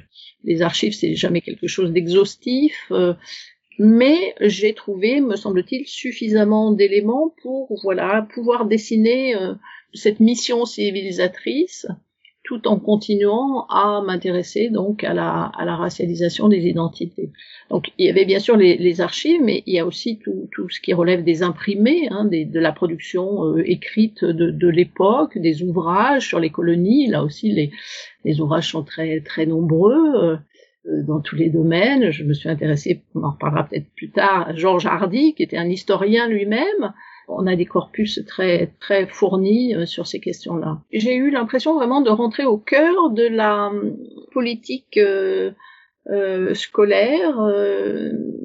Les 0.45 0.63
archives 0.63 0.93
c'est 0.93 1.15
jamais 1.15 1.41
quelque 1.41 1.67
chose 1.67 1.93
d'exhaustif, 1.93 2.93
mais 3.79 4.35
j'ai 4.41 4.75
trouvé, 4.75 5.21
me 5.21 5.37
semble-t-il, 5.37 5.87
suffisamment 5.87 6.71
d'éléments 6.71 7.35
pour 7.43 7.81
voilà 7.83 8.27
pouvoir 8.35 8.67
dessiner 8.67 9.35
cette 9.93 10.21
mission 10.21 10.65
civilisatrice 10.65 11.87
tout 12.45 12.69
en 12.69 12.79
continuant 12.79 13.67
à 13.71 14.03
m'intéresser 14.07 14.69
donc 14.69 15.03
à 15.03 15.15
la, 15.15 15.51
à 15.59 15.65
la 15.65 15.77
racialisation 15.77 16.49
des 16.49 16.67
identités. 16.67 17.31
Donc 17.71 17.91
il 17.99 18.07
y 18.07 18.11
avait 18.11 18.27
bien 18.27 18.39
sûr 18.39 18.57
les, 18.57 18.77
les 18.77 19.01
archives, 19.01 19.41
mais 19.43 19.63
il 19.67 19.75
y 19.75 19.79
a 19.79 19.87
aussi 19.87 20.19
tout, 20.19 20.49
tout 20.53 20.69
ce 20.69 20.81
qui 20.81 20.93
relève 20.93 21.25
des 21.25 21.43
imprimés, 21.43 22.09
hein, 22.11 22.27
des, 22.27 22.45
de 22.45 22.61
la 22.61 22.73
production 22.73 23.45
euh, 23.47 23.63
écrite 23.65 24.25
de, 24.25 24.51
de 24.51 24.69
l'époque, 24.69 25.39
des 25.39 25.63
ouvrages 25.63 26.29
sur 26.29 26.39
les 26.39 26.51
colonies. 26.51 27.07
Là 27.07 27.25
aussi, 27.25 27.51
les, 27.51 27.73
les 28.25 28.41
ouvrages 28.41 28.71
sont 28.71 28.85
très 28.85 29.21
très 29.21 29.47
nombreux. 29.47 30.15
Euh, 30.23 30.37
dans 30.87 31.21
tous 31.21 31.37
les 31.37 31.49
domaines. 31.49 32.11
Je 32.11 32.25
me 32.25 32.35
suis 32.35 32.51
intéressée, 32.51 33.01
on 33.15 33.23
en 33.23 33.31
reparlera 33.31 33.67
peut-être 33.67 33.87
plus 33.97 34.11
tard, 34.11 34.49
à 34.49 34.55
Georges 34.55 34.85
Hardy, 34.85 35.33
qui 35.35 35.43
était 35.43 35.57
un 35.57 35.71
historien 35.71 36.29
lui-même, 36.29 36.93
on 37.29 37.47
a 37.47 37.57
des 37.57 37.65
corpus 37.65 38.21
très 38.27 38.73
très 38.81 39.07
fournis 39.07 39.75
euh, 39.75 39.87
sur 39.87 40.07
ces 40.07 40.21
questions-là. 40.21 40.81
J'ai 40.93 41.15
eu 41.15 41.31
l'impression 41.31 41.75
vraiment 41.75 42.01
de 42.01 42.11
rentrer 42.11 42.45
au 42.45 42.59
cœur 42.59 43.11
de 43.11 43.27
la 43.27 43.69
hum, 43.69 43.97
politique 44.33 44.99
euh, 44.99 45.53
euh, 46.11 46.53
scolaire, 46.55 47.39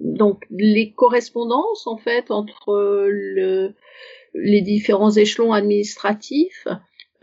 donc 0.01 0.45
les 0.49 0.93
correspondances 0.93 1.87
en 1.87 1.97
fait 1.97 2.31
entre 2.31 3.07
le, 3.09 3.73
les 4.33 4.61
différents 4.61 5.11
échelons 5.11 5.51
administratifs 5.51 6.67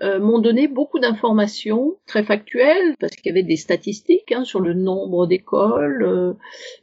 euh, 0.02 0.18
m'ont 0.18 0.40
donné 0.40 0.68
beaucoup 0.68 0.98
d'informations 0.98 1.96
très 2.06 2.22
factuelles, 2.22 2.94
parce 3.00 3.16
qu'il 3.16 3.26
y 3.26 3.30
avait 3.30 3.42
des 3.42 3.56
statistiques 3.56 4.30
hein, 4.30 4.44
sur 4.44 4.60
le 4.60 4.74
nombre 4.74 5.26
d'écoles, 5.26 6.02
euh, 6.02 6.32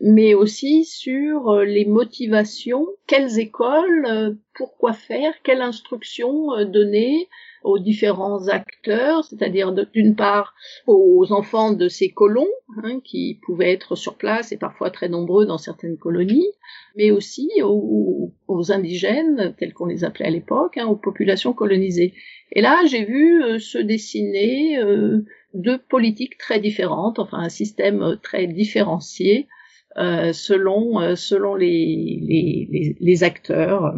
mais 0.01 0.33
aussi 0.33 0.83
sur 0.83 1.49
euh, 1.49 1.63
les 1.63 1.85
motivations, 1.85 2.87
quelles 3.05 3.37
écoles, 3.37 4.37
pourquoi 4.55 4.93
faire, 4.93 5.33
quelle 5.43 5.61
instruction 5.61 6.65
donner, 6.65 7.27
aux 7.63 7.79
différents 7.79 8.47
acteurs, 8.47 9.23
c'est-à-dire 9.23 9.73
d'une 9.93 10.15
part 10.15 10.53
aux 10.87 11.31
enfants 11.31 11.73
de 11.73 11.87
ces 11.87 12.09
colons, 12.09 12.49
hein, 12.83 12.99
qui 13.03 13.39
pouvaient 13.45 13.71
être 13.71 13.95
sur 13.95 14.15
place 14.15 14.51
et 14.51 14.57
parfois 14.57 14.91
très 14.91 15.09
nombreux 15.09 15.45
dans 15.45 15.57
certaines 15.57 15.97
colonies, 15.97 16.47
mais 16.95 17.11
aussi 17.11 17.49
aux, 17.63 18.31
indigènes, 18.69 19.55
tels 19.57 19.73
qu'on 19.73 19.85
les 19.85 20.03
appelait 20.03 20.25
à 20.25 20.29
l'époque, 20.29 20.77
hein, 20.77 20.87
aux 20.87 20.95
populations 20.95 21.53
colonisées. 21.53 22.13
Et 22.51 22.61
là, 22.61 22.83
j'ai 22.85 23.05
vu 23.05 23.43
euh, 23.43 23.59
se 23.59 23.77
dessiner 23.77 24.77
euh, 24.77 25.25
deux 25.53 25.77
politiques 25.77 26.37
très 26.37 26.59
différentes, 26.59 27.19
enfin 27.19 27.39
un 27.39 27.49
système 27.49 28.17
très 28.21 28.47
différencié 28.47 29.47
euh, 29.97 30.33
selon 30.33 31.15
selon 31.15 31.53
les, 31.53 32.19
les, 32.21 32.97
les 32.99 33.23
acteurs 33.23 33.93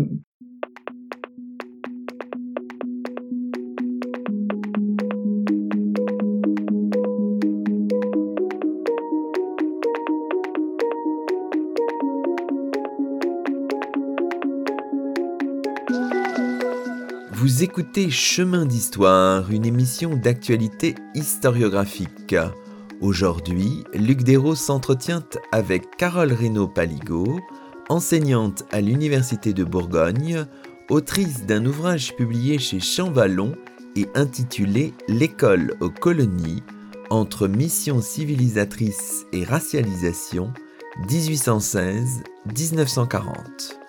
écoutez 17.65 18.09
Chemin 18.11 18.67
d'Histoire, 18.67 19.49
une 19.49 19.65
émission 19.65 20.15
d'actualité 20.15 20.93
historiographique. 21.15 22.35
Aujourd'hui, 23.01 23.83
Luc 23.95 24.21
Dérault 24.21 24.53
s'entretient 24.53 25.23
avec 25.51 25.97
Carole 25.97 26.31
Reynaud-Paligo, 26.31 27.39
enseignante 27.89 28.65
à 28.71 28.81
l'Université 28.81 29.51
de 29.51 29.63
Bourgogne, 29.63 30.45
autrice 30.91 31.47
d'un 31.47 31.65
ouvrage 31.65 32.15
publié 32.15 32.59
chez 32.59 32.79
Champvallon 32.79 33.55
et 33.95 34.05
intitulé 34.13 34.93
L'école 35.07 35.73
aux 35.79 35.89
colonies, 35.89 36.61
entre 37.09 37.47
mission 37.47 37.99
civilisatrice 37.99 39.25
et 39.33 39.43
racialisation, 39.43 40.53
1816-1940. 41.09 43.84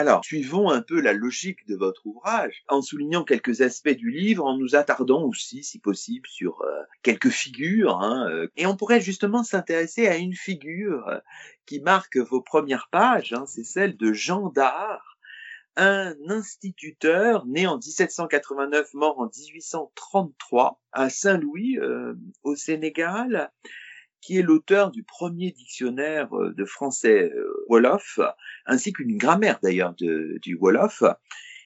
Alors, 0.00 0.24
suivons 0.24 0.70
un 0.70 0.80
peu 0.80 0.98
la 0.98 1.12
logique 1.12 1.66
de 1.68 1.76
votre 1.76 2.06
ouvrage, 2.06 2.64
en 2.68 2.80
soulignant 2.80 3.22
quelques 3.22 3.60
aspects 3.60 3.90
du 3.90 4.10
livre, 4.10 4.46
en 4.46 4.56
nous 4.56 4.74
attardant 4.74 5.24
aussi, 5.24 5.62
si 5.62 5.78
possible, 5.78 6.26
sur 6.26 6.62
euh, 6.62 6.82
quelques 7.02 7.28
figures. 7.28 8.00
Hein, 8.00 8.26
euh, 8.30 8.48
et 8.56 8.64
on 8.64 8.76
pourrait 8.76 9.02
justement 9.02 9.44
s'intéresser 9.44 10.08
à 10.08 10.16
une 10.16 10.34
figure 10.34 11.06
euh, 11.08 11.18
qui 11.66 11.80
marque 11.80 12.16
vos 12.16 12.40
premières 12.40 12.88
pages, 12.90 13.34
hein, 13.34 13.44
c'est 13.46 13.62
celle 13.62 13.96
de 13.98 14.14
Jean 14.14 14.48
Dard, 14.48 15.09
un 15.76 16.14
instituteur 16.28 17.46
né 17.46 17.66
en 17.66 17.76
1789, 17.76 18.92
mort 18.94 19.18
en 19.20 19.26
1833 19.26 20.80
à 20.92 21.10
Saint-Louis, 21.10 21.78
au 22.42 22.56
Sénégal, 22.56 23.50
qui 24.20 24.38
est 24.38 24.42
l'auteur 24.42 24.90
du 24.90 25.02
premier 25.02 25.50
dictionnaire 25.50 26.34
euh, 26.36 26.52
de 26.52 26.64
français 26.64 27.30
euh, 27.30 27.64
Wolof, 27.68 28.20
ainsi 28.66 28.92
qu'une 28.92 29.16
grammaire 29.16 29.58
d'ailleurs 29.62 29.94
du 29.94 30.54
Wolof. 30.60 31.02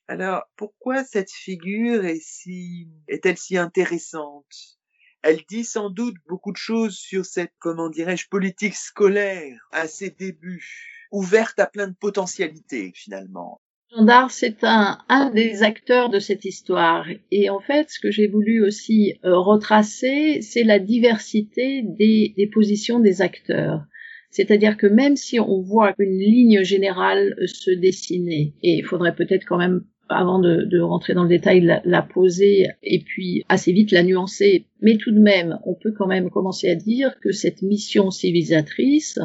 Alors, 0.07 0.45
pourquoi 0.57 1.05
cette 1.05 1.33
figure 1.33 2.05
est 2.05 2.21
si, 2.23 2.89
est-elle 3.09 3.39
si 3.39 3.57
intéressante? 3.57 4.79
Elle 5.23 5.41
dit 5.49 5.65
sans 5.65 5.89
doute 5.89 6.17
beaucoup 6.29 6.53
de 6.53 6.59
choses 6.59 6.97
sur 6.97 7.25
cette, 7.25 7.55
comment 7.59 7.89
dirais-je, 7.89 8.29
politique 8.29 8.75
scolaire 8.75 9.59
à 9.73 9.89
ses 9.89 10.11
débuts, 10.11 11.09
ouverte 11.11 11.59
à 11.59 11.67
plein 11.67 11.89
de 11.89 11.97
potentialités 11.99 12.93
finalement. 12.95 13.63
Jean 13.97 14.29
c'est 14.29 14.65
un, 14.65 14.99
un 15.09 15.31
des 15.31 15.63
acteurs 15.63 16.11
de 16.11 16.19
cette 16.19 16.45
histoire. 16.45 17.07
Et 17.31 17.51
en 17.51 17.61
fait, 17.61 17.91
ce 17.91 18.01
que 18.01 18.11
j'ai 18.11 18.27
voulu 18.27 18.65
aussi 18.65 19.15
euh, 19.25 19.39
retracer, 19.39 20.41
c'est 20.43 20.65
la 20.65 20.79
diversité 20.79 21.83
des, 21.83 22.35
des, 22.37 22.47
positions 22.47 23.01
des 23.01 23.23
acteurs. 23.23 23.83
C'est-à-dire 24.31 24.77
que 24.77 24.87
même 24.87 25.17
si 25.17 25.39
on 25.39 25.61
voit 25.61 25.95
une 25.99 26.19
ligne 26.19 26.63
générale 26.65 27.37
euh, 27.41 27.47
se 27.47 27.71
dessiner, 27.71 28.55
et 28.63 28.75
il 28.79 28.85
faudrait 28.85 29.15
peut-être 29.15 29.45
quand 29.47 29.59
même 29.59 29.85
avant 30.09 30.39
de, 30.39 30.65
de, 30.65 30.81
rentrer 30.81 31.15
dans 31.15 31.23
le 31.23 31.29
détail, 31.29 31.63
la, 31.63 31.81
la, 31.85 32.03
poser 32.03 32.67
et 32.83 33.01
puis 33.01 33.43
assez 33.49 33.73
vite 33.73 33.91
la 33.91 34.03
nuancer. 34.03 34.67
Mais 34.83 34.97
tout 34.97 35.13
de 35.13 35.21
même, 35.21 35.59
on 35.65 35.75
peut 35.75 35.93
quand 35.97 36.07
même 36.07 36.31
commencer 36.31 36.69
à 36.69 36.75
dire 36.75 37.19
que 37.23 37.33
cette 37.33 37.63
mission 37.63 38.11
civilisatrice, 38.11 39.19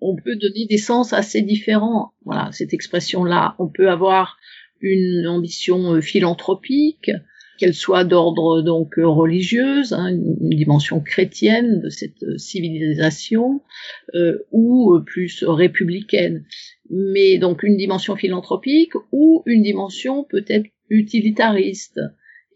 on 0.00 0.16
peut 0.16 0.36
donner 0.36 0.66
des 0.66 0.78
sens 0.78 1.12
assez 1.12 1.42
différents. 1.42 2.12
Voilà, 2.24 2.50
cette 2.52 2.74
expression-là, 2.74 3.54
on 3.58 3.68
peut 3.68 3.90
avoir 3.90 4.36
une 4.80 5.26
ambition 5.26 5.94
euh, 5.94 6.00
philanthropique, 6.00 7.10
qu'elle 7.58 7.74
soit 7.74 8.04
d'ordre 8.04 8.60
donc 8.60 8.94
religieuse, 8.98 9.94
hein, 9.94 10.08
une 10.08 10.50
dimension 10.50 11.00
chrétienne 11.00 11.80
de 11.80 11.88
cette 11.88 12.22
euh, 12.22 12.36
civilisation, 12.36 13.62
euh, 14.14 14.38
ou 14.52 15.00
plus 15.06 15.42
républicaine. 15.44 16.44
Mais 16.90 17.38
donc 17.38 17.62
une 17.62 17.76
dimension 17.76 18.14
philanthropique 18.16 18.92
ou 19.12 19.42
une 19.46 19.62
dimension 19.62 20.24
peut-être 20.24 20.66
utilitariste. 20.90 22.00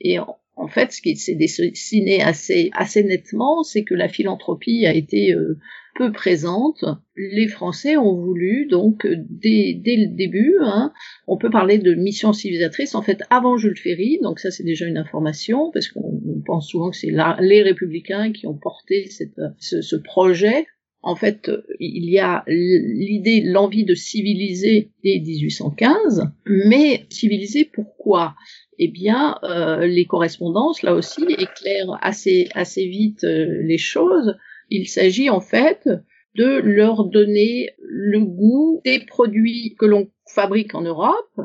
Et 0.01 0.19
en, 0.61 0.69
fait, 0.69 0.93
ce 0.93 1.01
qui 1.01 1.17
s'est 1.17 1.35
dessiné 1.35 2.23
assez 2.23 2.71
assez 2.73 3.03
nettement, 3.03 3.63
c'est 3.63 3.85
que 3.85 3.95
la 3.95 4.09
philanthropie 4.09 4.87
a 4.87 4.95
été 4.95 5.33
euh, 5.33 5.59
peu 5.97 6.13
présente. 6.13 6.85
Les 7.17 7.49
Français 7.49 7.97
ont 7.97 8.15
voulu, 8.15 8.67
donc, 8.67 9.07
dès, 9.07 9.75
dès 9.75 9.97
le 9.97 10.17
début, 10.17 10.57
hein, 10.63 10.93
on 11.27 11.37
peut 11.37 11.51
parler 11.51 11.79
de 11.79 11.95
mission 11.95 12.33
civilisatrice, 12.33 12.95
en 12.95 13.03
fait, 13.03 13.23
avant 13.31 13.57
Jules 13.57 13.79
Ferry, 13.79 14.19
donc 14.23 14.39
ça 14.39 14.51
c'est 14.51 14.65
déjà 14.65 14.87
une 14.87 14.99
information, 14.99 15.71
parce 15.73 15.89
qu'on 15.89 16.21
pense 16.47 16.69
souvent 16.69 16.91
que 16.91 16.97
c'est 16.97 17.13
les 17.41 17.63
républicains 17.63 18.33
qui 18.33 18.47
ont 18.47 18.57
porté 18.57 19.09
cette, 19.11 19.41
ce, 19.59 19.83
ce 19.83 19.97
projet. 19.97 20.67
En 21.03 21.17
fait, 21.17 21.51
il 21.79 22.11
y 22.11 22.19
a 22.19 22.45
l'idée, 22.47 23.41
l'envie 23.41 23.85
de 23.85 23.95
civiliser 23.95 24.91
dès 25.03 25.19
1815, 25.19 26.31
mais 26.47 27.07
civiliser 27.09 27.65
pourquoi? 27.65 28.35
Eh 28.79 28.89
bien, 28.89 29.39
euh, 29.43 29.87
les 29.87 30.05
correspondances, 30.05 30.83
là 30.83 30.95
aussi, 30.95 31.23
éclairent 31.39 31.99
assez, 32.03 32.49
assez 32.55 32.87
vite 32.87 33.25
euh, 33.25 33.63
les 33.63 33.79
choses. 33.79 34.37
Il 34.69 34.89
s'agit 34.89 35.31
en 35.31 35.41
fait 35.41 35.89
de 36.35 36.61
leur 36.63 37.05
donner 37.05 37.71
le 37.79 38.21
goût 38.21 38.81
des 38.85 39.01
produits 39.01 39.75
que 39.79 39.87
l'on 39.87 40.11
fabrique 40.27 40.75
en 40.75 40.83
Europe 40.83 41.41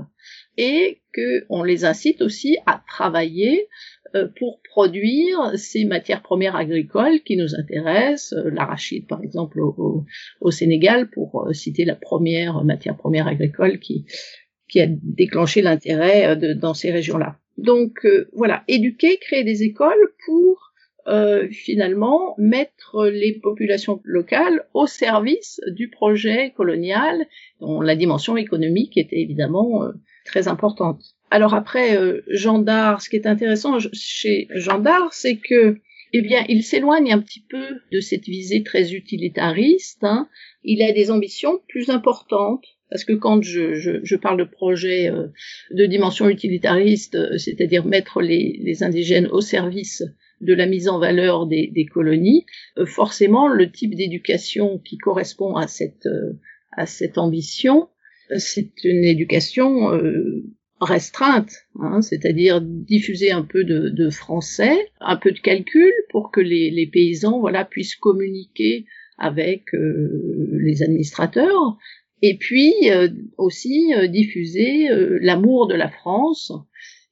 et 0.58 1.02
qu'on 1.14 1.64
les 1.64 1.86
incite 1.86 2.22
aussi 2.22 2.58
à 2.66 2.84
travailler 2.88 3.68
euh, 4.05 4.05
pour 4.38 4.62
produire 4.62 5.52
ces 5.56 5.86
matières 5.86 6.22
premières 6.22 6.56
agricoles 6.56 7.22
qui 7.22 7.38
nous 7.38 7.56
intéressent, 7.56 8.34
euh, 8.34 8.50
l'arachide 8.50 9.08
par 9.08 9.22
exemple 9.24 9.60
au, 9.60 10.06
au, 10.42 10.52
Sénégal, 10.52 11.10
pour 11.10 11.48
euh, 11.48 11.54
citer 11.54 11.86
la 11.86 11.96
première 11.96 12.64
matière 12.64 12.96
première 12.96 13.28
agricole 13.28 13.80
qui, 13.80 14.06
qui 14.68 14.82
a 14.82 14.88
déclenché 14.88 15.62
l'intérêt 15.62 16.36
dans 16.56 16.74
ces 16.74 16.92
régions-là. 16.92 17.38
Donc 17.58 18.06
voilà, 18.34 18.64
éduquer, 18.68 19.18
créer 19.18 19.46
des 19.46 19.64
écoles 19.64 20.14
pour 20.26 20.74
euh, 21.08 21.48
finalement 21.52 22.34
mettre 22.40 23.06
les 23.06 23.34
populations 23.34 24.02
locales 24.04 24.66
au 24.74 24.88
service 24.88 25.62
du 25.68 25.92
projet 25.92 26.52
colonial, 26.58 27.28
dont 27.60 27.80
la 27.80 27.96
dimension 27.96 28.38
économique 28.38 28.98
était 28.98 29.20
évidemment 29.20 29.84
euh, 29.84 29.92
très 30.26 30.48
importante. 30.48 31.15
Alors 31.36 31.54
après, 31.54 31.98
euh, 31.98 32.22
Jean 32.30 32.64
ce 32.98 33.10
qui 33.10 33.18
est 33.18 33.28
intéressant 33.28 33.78
chez 33.92 34.48
Jean 34.56 34.82
c'est 35.12 35.36
que 35.36 35.80
eh 36.14 36.22
bien, 36.22 36.46
il 36.48 36.64
s'éloigne 36.64 37.12
un 37.12 37.20
petit 37.20 37.42
peu 37.42 37.82
de 37.92 38.00
cette 38.00 38.24
visée 38.24 38.64
très 38.64 38.94
utilitariste. 38.94 40.04
Hein. 40.04 40.30
Il 40.64 40.82
a 40.82 40.94
des 40.94 41.12
ambitions 41.12 41.60
plus 41.68 41.90
importantes. 41.90 42.64
Parce 42.90 43.04
que 43.04 43.14
quand 43.14 43.42
je, 43.42 44.16
parle 44.16 44.38
de 44.38 44.46
projet 44.46 45.12
de 45.72 45.86
dimension 45.88 46.30
utilitariste, 46.30 47.18
c'est-à-dire 47.38 47.84
mettre 47.84 48.22
les, 48.22 48.84
indigènes 48.84 49.28
au 49.28 49.42
service 49.42 50.04
de 50.40 50.54
la 50.54 50.68
mise 50.68 50.88
en 50.88 51.00
valeur 51.00 51.48
des, 51.48 51.88
colonies, 51.92 52.46
euh, 52.78 52.86
forcément 52.86 53.50
le 53.50 53.70
type 53.72 53.96
d'éducation 53.96 54.80
qui 54.80 54.98
correspond 54.98 55.56
à 55.56 55.68
cette 55.68 56.06
euh, 56.06 56.40
à 56.78 56.86
cette 56.86 57.18
ambition, 57.18 57.90
c'est 58.38 58.72
une 58.84 59.04
éducation 59.06 59.94
euh, 59.94 60.44
restreinte, 60.82 61.52
hein, 61.80 62.02
c'est-à-dire 62.02 62.62
diffuser 62.62 63.32
un 63.32 63.44
peu 63.44 63.64
de, 63.64 64.10
français, 64.10 64.92
un 65.00 65.16
peu 65.16 65.32
de 65.32 65.40
calcul 65.40 65.94
pour 66.10 66.32
que 66.32 66.42
les, 66.42 66.70
les 66.70 66.88
paysans 66.88 67.40
voilà 67.40 67.66
puissent 67.66 67.96
communiquer 67.96 68.86
avec 69.18 69.64
les 69.74 70.84
administrateurs. 70.84 71.78
Et 72.22 72.38
puis 72.38 72.74
aussi 73.38 73.94
diffuser 74.10 74.88
l'amour 75.22 75.68
de 75.68 75.76
la 75.76 75.90
France 75.90 76.52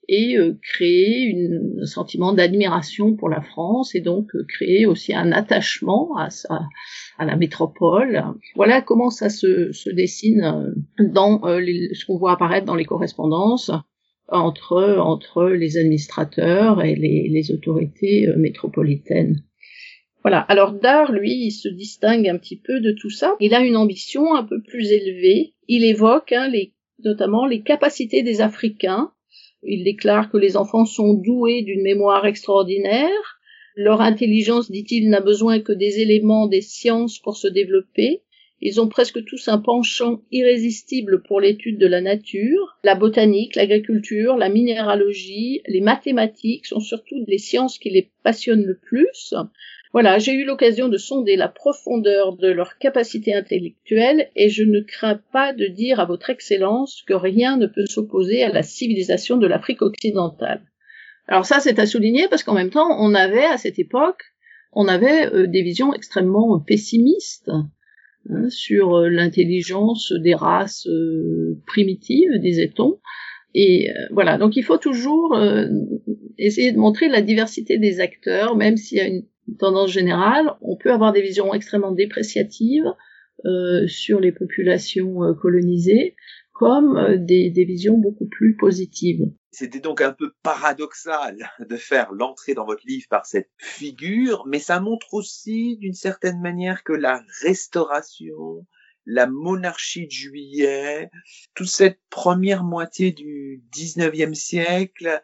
et 0.08 0.38
euh, 0.38 0.58
créer 0.62 1.36
un 1.82 1.86
sentiment 1.86 2.34
d'admiration 2.34 3.16
pour 3.16 3.30
la 3.30 3.42
France 3.42 3.96
et 3.96 4.02
donc 4.02 4.36
euh, 4.36 4.46
créer 4.48 4.86
aussi 4.86 5.14
un 5.14 5.32
attachement 5.32 6.16
à, 6.18 6.30
sa, 6.30 6.68
à 7.18 7.26
la 7.26 7.36
métropole. 7.36 8.24
Voilà 8.56 8.82
comment 8.82 9.10
ça 9.10 9.30
se, 9.30 9.72
se 9.72 9.90
dessine 9.90 10.44
euh, 11.00 11.06
dans 11.06 11.42
ce 11.44 12.06
qu'on 12.06 12.18
voit 12.18 12.34
apparaître 12.34 12.66
dans 12.66 12.76
les 12.76 12.86
correspondances 12.86 13.72
entre, 14.28 14.98
entre 15.00 15.46
les 15.46 15.78
administrateurs 15.78 16.84
et 16.84 16.96
les, 16.96 17.30
les 17.30 17.52
autorités 17.52 18.28
métropolitaines. 18.38 19.44
Voilà. 20.24 20.40
Alors 20.40 20.72
Dar, 20.72 21.12
lui, 21.12 21.48
il 21.48 21.52
se 21.52 21.68
distingue 21.68 22.28
un 22.28 22.38
petit 22.38 22.60
peu 22.60 22.80
de 22.80 22.94
tout 22.94 23.10
ça. 23.10 23.36
Il 23.42 23.54
a 23.54 23.60
une 23.60 23.76
ambition 23.76 24.34
un 24.36 24.44
peu 24.44 24.62
plus 24.62 24.92
élevée. 24.92 25.54
Il 25.68 25.84
évoque 25.84 26.32
hein, 26.32 26.48
les, 26.48 26.74
notamment 27.04 27.46
les 27.46 27.62
capacités 27.62 28.24
des 28.24 28.42
Africains 28.42 29.12
il 29.66 29.84
déclare 29.84 30.30
que 30.30 30.38
les 30.38 30.58
enfants 30.58 30.86
sont 30.86 31.14
doués 31.14 31.62
d'une 31.62 31.82
mémoire 31.82 32.26
extraordinaire. 32.26 33.33
Leur 33.76 34.02
intelligence, 34.02 34.70
dit-il, 34.70 35.10
n'a 35.10 35.20
besoin 35.20 35.60
que 35.60 35.74
des 35.74 36.00
éléments 36.00 36.48
des 36.48 36.62
sciences 36.62 37.18
pour 37.18 37.38
se 37.38 37.48
développer. 37.48 38.22
Ils 38.62 38.80
ont 38.80 38.88
presque 38.88 39.26
tous 39.26 39.48
un 39.48 39.58
penchant 39.58 40.22
irrésistible 40.32 41.24
pour 41.24 41.42
l'étude 41.42 41.80
de 41.80 41.88
la 41.88 42.00
nature. 42.00 42.78
La 42.84 42.96
botanique, 42.96 43.56
l'agriculture, 43.56 44.38
la 44.38 44.50
minéralogie, 44.50 45.62
les 45.68 45.82
mathématiques 45.82 46.68
sont 46.68 46.80
surtout 46.80 47.26
les 47.28 47.40
sciences 47.40 47.80
qui 47.80 47.90
les 47.90 48.12
passionnent 48.24 48.64
le 48.64 48.78
plus. 48.78 49.34
Voilà, 49.92 50.18
j'ai 50.18 50.34
eu 50.34 50.46
l'occasion 50.46 50.88
de 50.88 50.98
sonder 50.98 51.36
la 51.36 51.48
profondeur 51.48 52.38
de 52.38 52.48
leur 52.48 52.78
capacité 52.78 53.34
intellectuelle 53.34 54.30
et 54.36 54.50
je 54.50 54.64
ne 54.64 54.82
crains 54.82 55.20
pas 55.32 55.52
de 55.52 55.66
dire 55.66 56.00
à 56.00 56.06
votre 56.06 56.30
Excellence 56.30 57.04
que 57.06 57.14
rien 57.14 57.58
ne 57.58 57.68
peut 57.68 57.86
s'opposer 57.86 58.44
à 58.44 58.50
la 58.50 58.64
civilisation 58.64 59.38
de 59.38 59.48
l'Afrique 59.48 59.82
occidentale. 59.82 60.62
Alors 61.28 61.46
ça, 61.46 61.60
c'est 61.60 61.80
à 61.80 61.86
souligner 61.86 62.28
parce 62.30 62.44
qu'en 62.44 62.54
même 62.54 62.70
temps, 62.70 62.90
on 63.00 63.14
avait 63.14 63.46
à 63.46 63.58
cette 63.58 63.80
époque, 63.80 64.24
on 64.76 64.88
avait 64.88 65.28
euh, 65.34 65.48
des 65.48 65.62
visions 65.62 65.94
extrêmement 65.94 66.60
pessimistes 66.60 67.50
hein, 67.50 68.50
sur 68.50 68.96
euh, 68.96 69.10
l'intelligence 69.10 70.12
des 70.12 70.36
races 70.36 70.88
euh, 70.88 71.60
primitives, 71.66 72.38
disait-on. 72.40 73.00
Et 73.56 73.90
voilà, 74.10 74.40
donc 74.40 74.56
il 74.56 74.64
faut 74.64 74.80
toujours 74.80 75.38
essayer 76.40 76.72
de 76.72 76.80
montrer 76.80 77.08
la 77.08 77.22
diversité 77.22 77.78
des 77.78 78.00
acteurs, 78.00 78.56
même 78.56 78.78
s'il 78.78 78.98
y 78.98 79.02
a 79.02 79.06
une 79.06 79.28
tendance 79.60 79.92
générale, 79.92 80.56
on 80.62 80.76
peut 80.76 80.92
avoir 80.92 81.14
des 81.14 81.22
visions 81.22 81.54
extrêmement 81.54 81.92
dépréciatives 81.92 82.92
sur 83.86 84.20
les 84.20 84.32
populations 84.32 85.36
colonisées, 85.40 86.16
comme 86.54 86.98
euh, 86.98 87.18
des, 87.18 87.50
des, 87.50 87.66
visions 87.66 87.98
beaucoup 87.98 88.28
plus 88.28 88.56
positives. 88.56 89.26
C'était 89.52 89.80
donc 89.80 90.02
un 90.02 90.14
peu 90.14 90.34
paradoxal 90.44 91.38
de 91.60 91.76
faire 91.76 92.12
l'entrée 92.14 92.54
dans 92.54 92.66
votre 92.66 92.84
livre 92.86 93.08
par 93.10 93.26
cette 93.26 93.50
figure, 93.58 94.46
mais 94.48 94.60
ça 94.60 94.80
montre 94.80 95.14
aussi 95.14 95.78
d'une 95.78 95.94
certaine 95.94 96.40
manière 96.42 96.84
que 96.84 96.94
la 96.94 97.24
restauration, 97.42 98.66
la 99.06 99.28
monarchie 99.28 100.06
de 100.06 100.12
juillet, 100.12 101.10
toute 101.56 101.68
cette 101.68 102.00
première 102.10 102.64
moitié 102.64 103.12
du 103.12 103.64
19e 103.76 104.34
siècle, 104.34 105.22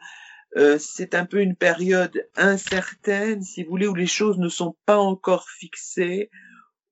euh, 0.57 0.77
c'est 0.79 1.13
un 1.13 1.25
peu 1.25 1.41
une 1.41 1.55
période 1.55 2.27
incertaine, 2.35 3.43
si 3.43 3.63
vous 3.63 3.69
voulez, 3.69 3.87
où 3.87 3.93
les 3.93 4.07
choses 4.07 4.39
ne 4.39 4.49
sont 4.49 4.75
pas 4.85 4.97
encore 4.97 5.47
fixées, 5.47 6.31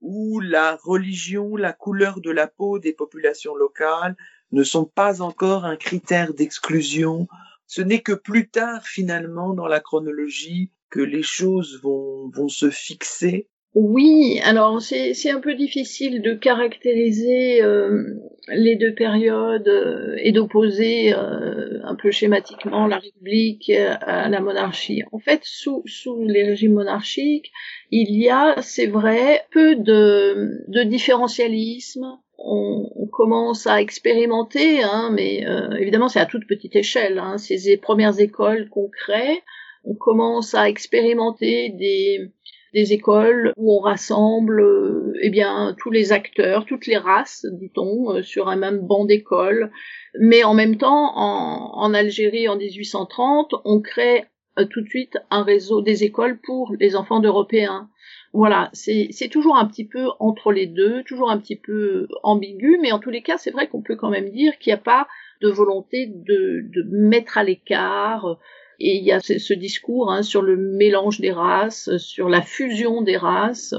où 0.02 0.40
la 0.40 0.76
religion, 0.84 1.56
la 1.56 1.74
couleur 1.74 2.22
de 2.22 2.32
la 2.32 2.48
peau 2.48 2.80
des 2.80 2.94
populations 2.94 3.56
locales 3.56 4.16
ne 4.52 4.64
sont 4.64 4.86
pas 4.86 5.22
encore 5.22 5.66
un 5.66 5.76
critère 5.76 6.34
d'exclusion. 6.34 7.28
Ce 7.66 7.82
n'est 7.82 8.02
que 8.02 8.14
plus 8.14 8.50
tard, 8.50 8.86
finalement, 8.86 9.54
dans 9.54 9.68
la 9.68 9.80
chronologie, 9.80 10.72
que 10.90 11.02
les 11.02 11.24
choses 11.24 11.82
vont, 11.82 12.30
vont 12.30 12.48
se 12.48 12.70
fixer 12.70 13.50
oui, 13.80 14.40
alors 14.44 14.82
c'est 14.82 15.30
un 15.30 15.40
peu 15.40 15.54
difficile 15.54 16.24
de 16.24 16.34
caractériser 16.34 17.62
euh, 17.62 18.20
les 18.48 18.76
deux 18.76 18.96
périodes 18.96 19.68
euh, 19.68 20.16
et 20.18 20.32
d'opposer 20.32 21.14
euh, 21.14 21.80
un 21.84 21.94
peu 21.94 22.10
schématiquement 22.10 22.88
la 22.88 22.98
République 22.98 23.70
à 23.70 24.30
la 24.30 24.42
monarchie. 24.42 25.04
En 25.12 25.20
fait, 25.20 25.42
sous, 25.44 25.84
sous 25.86 26.24
les 26.26 26.44
régimes 26.44 26.74
monarchiques, 26.74 27.52
il 27.92 28.18
y 28.18 28.30
a, 28.30 28.56
c'est 28.64 28.88
vrai, 28.88 29.44
peu 29.52 29.76
de, 29.76 30.64
de 30.68 30.82
différentialisme 30.82 32.18
on, 32.38 33.08
commence 33.12 33.66
à 33.68 33.82
expérimenter, 33.82 34.84
hein, 34.84 35.10
mais 35.12 35.46
euh, 35.48 35.76
évidemment 35.78 36.08
c'est 36.08 36.20
à 36.20 36.26
toute 36.26 36.48
petite 36.48 36.76
échelle. 36.76 37.20
Hein, 37.20 37.38
ces 37.38 37.78
premières 37.78 38.20
écoles 38.20 38.70
qu'on 38.70 38.90
crée, 38.90 39.44
on 39.84 39.96
commence 39.96 40.54
à 40.54 40.70
expérimenter 40.70 41.70
des, 41.70 42.32
des 42.78 42.94
écoles 42.94 43.54
où 43.58 43.76
on 43.76 43.80
rassemble 43.80 44.62
euh, 44.62 45.14
eh 45.24 45.32
bien 45.32 45.76
tous 45.80 45.90
les 45.90 46.12
acteurs, 46.12 46.66
toutes 46.66 46.86
les 46.86 46.98
races, 46.98 47.44
dit-on, 47.54 48.12
euh, 48.12 48.22
sur 48.22 48.50
un 48.50 48.56
même 48.56 48.82
banc 48.86 49.06
d'école. 49.06 49.72
Mais 50.20 50.44
en 50.44 50.54
même 50.54 50.78
temps, 50.78 51.12
en, 51.16 51.94
Algérie 51.96 52.48
en 52.48 52.56
1830, 52.56 53.56
on 53.66 53.82
crée 53.82 54.26
tout 54.70 54.82
de 54.82 54.88
suite 54.88 55.18
un 55.32 55.42
réseau 55.42 55.82
des 55.82 56.04
écoles 56.04 56.40
pour 56.40 56.76
les 56.80 56.96
enfants 56.96 57.20
d'Européens. 57.20 57.90
Voilà, 58.34 58.70
c'est 58.74 59.30
toujours 59.32 59.58
un 59.58 59.66
petit 59.66 59.88
peu 59.88 60.10
entre 60.20 60.52
les 60.52 60.68
deux, 60.68 61.04
toujours 61.04 61.32
un 61.32 61.40
petit 61.40 61.56
peu 61.56 62.08
ambigu, 62.22 62.78
mais 62.82 62.92
en 62.92 63.00
tous 63.00 63.10
les 63.10 63.24
cas, 63.24 63.38
c'est 63.38 63.52
vrai 63.52 63.68
qu'on 63.68 63.82
peut 63.82 63.96
quand 63.96 64.10
même 64.10 64.30
dire 64.30 64.58
qu'il 64.60 64.72
n'y 64.72 64.80
a 64.80 64.84
pas 64.84 65.08
de 65.42 65.50
volonté 65.50 66.08
de, 66.08 66.62
de 66.74 66.84
mettre 66.90 67.38
à 67.38 67.44
l'écart. 67.44 68.38
Et 68.80 68.98
il 68.98 69.04
y 69.04 69.12
a 69.12 69.20
ce, 69.20 69.54
discours 69.54 70.12
hein, 70.12 70.22
sur 70.22 70.42
le 70.42 70.56
mélange 70.56 71.20
des 71.20 71.32
races, 71.32 71.96
sur 71.98 72.30
la 72.30 72.42
fusion 72.42 73.02
des 73.02 73.18
races. 73.18 73.74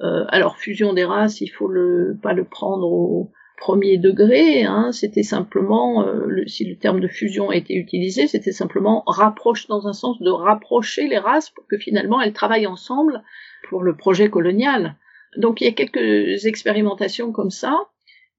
Euh, 0.00 0.24
alors 0.28 0.56
fusion 0.58 0.92
des 0.92 1.04
races, 1.04 1.40
il 1.40 1.48
faut 1.48 1.66
le 1.66 2.16
pas 2.22 2.32
le 2.32 2.44
prendre 2.44 2.86
au 2.86 3.32
premier 3.58 3.98
degré. 3.98 4.62
Hein, 4.62 4.92
c'était 4.92 5.24
simplement, 5.24 6.06
euh, 6.06 6.44
si 6.46 6.64
le 6.64 6.76
terme 6.76 7.00
de 7.00 7.08
fusion 7.08 7.50
a 7.50 7.56
été 7.56 7.74
utilisé, 7.74 8.28
c'était 8.28 8.52
simplement 8.52 9.02
rapproche 9.06 9.66
dans 9.66 9.88
un 9.88 9.92
sens 9.92 10.20
de 10.20 10.30
rapprocher 10.30 11.08
les 11.08 11.18
races 11.18 11.50
pour 11.50 11.66
que 11.66 11.78
finalement 11.78 12.20
elles 12.20 12.32
travaillent 12.32 12.66
ensemble 12.66 13.22
pour 13.68 13.82
le 13.82 13.96
projet 13.96 14.30
colonial. 14.30 14.96
Donc 15.36 15.60
il 15.60 15.64
y 15.64 15.68
a 15.68 15.72
quelques 15.72 16.46
expérimentations 16.46 17.32
comme 17.32 17.50
ça, 17.50 17.88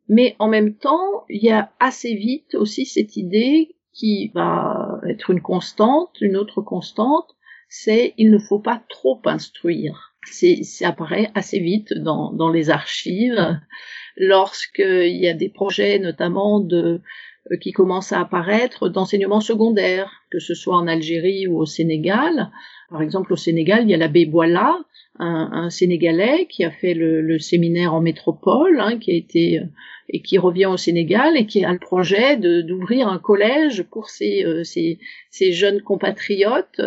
mais 0.07 0.35
en 0.39 0.47
même 0.47 0.75
temps, 0.75 1.25
il 1.29 1.43
y 1.43 1.51
a 1.51 1.71
assez 1.79 2.15
vite 2.15 2.55
aussi 2.55 2.85
cette 2.85 3.15
idée 3.15 3.75
qui 3.93 4.31
va 4.33 4.99
être 5.07 5.29
une 5.31 5.41
constante, 5.41 6.15
une 6.21 6.37
autre 6.37 6.61
constante, 6.61 7.35
c'est 7.67 8.13
il 8.17 8.31
ne 8.31 8.39
faut 8.39 8.59
pas 8.59 8.81
trop 8.89 9.21
instruire. 9.25 10.13
C'est, 10.23 10.63
ça 10.63 10.89
apparaît 10.89 11.31
assez 11.33 11.59
vite 11.59 11.93
dans, 11.93 12.31
dans 12.33 12.49
les 12.49 12.69
archives, 12.69 13.59
lorsqu'il 14.17 15.17
y 15.17 15.27
a 15.27 15.33
des 15.33 15.49
projets 15.49 15.97
notamment 15.99 16.59
de 16.59 17.01
euh, 17.51 17.57
qui 17.57 17.71
commencent 17.71 18.11
à 18.11 18.19
apparaître 18.19 18.89
d'enseignement 18.89 19.39
secondaire, 19.39 20.11
que 20.29 20.39
ce 20.39 20.53
soit 20.53 20.75
en 20.75 20.87
Algérie 20.87 21.47
ou 21.47 21.57
au 21.57 21.65
Sénégal. 21.65 22.51
Par 22.89 23.01
exemple, 23.01 23.33
au 23.33 23.37
Sénégal, 23.37 23.83
il 23.83 23.89
y 23.89 23.93
a 23.93 23.97
l'abbé 23.97 24.25
Boila, 24.25 24.79
un, 25.19 25.49
un, 25.51 25.69
Sénégalais 25.69 26.47
qui 26.49 26.63
a 26.63 26.71
fait 26.71 26.93
le, 26.93 27.21
le 27.21 27.39
séminaire 27.39 27.93
en 27.93 28.01
métropole, 28.01 28.79
hein, 28.79 28.97
qui 28.97 29.11
a 29.11 29.15
été 29.15 29.59
euh, 29.59 29.65
et 30.11 30.21
qui 30.21 30.39
revient 30.39 30.65
au 30.65 30.77
Sénégal 30.77 31.37
et 31.37 31.45
qui 31.45 31.63
a 31.63 31.71
le 31.71 31.77
projet 31.77 32.35
d'ouvrir 32.37 33.07
un 33.07 33.19
collège 33.19 33.83
pour 33.83 34.09
ses, 34.09 34.43
euh, 34.43 34.63
ses, 34.63 34.97
ses 35.29 35.51
jeunes 35.51 35.81
compatriotes 35.81 36.81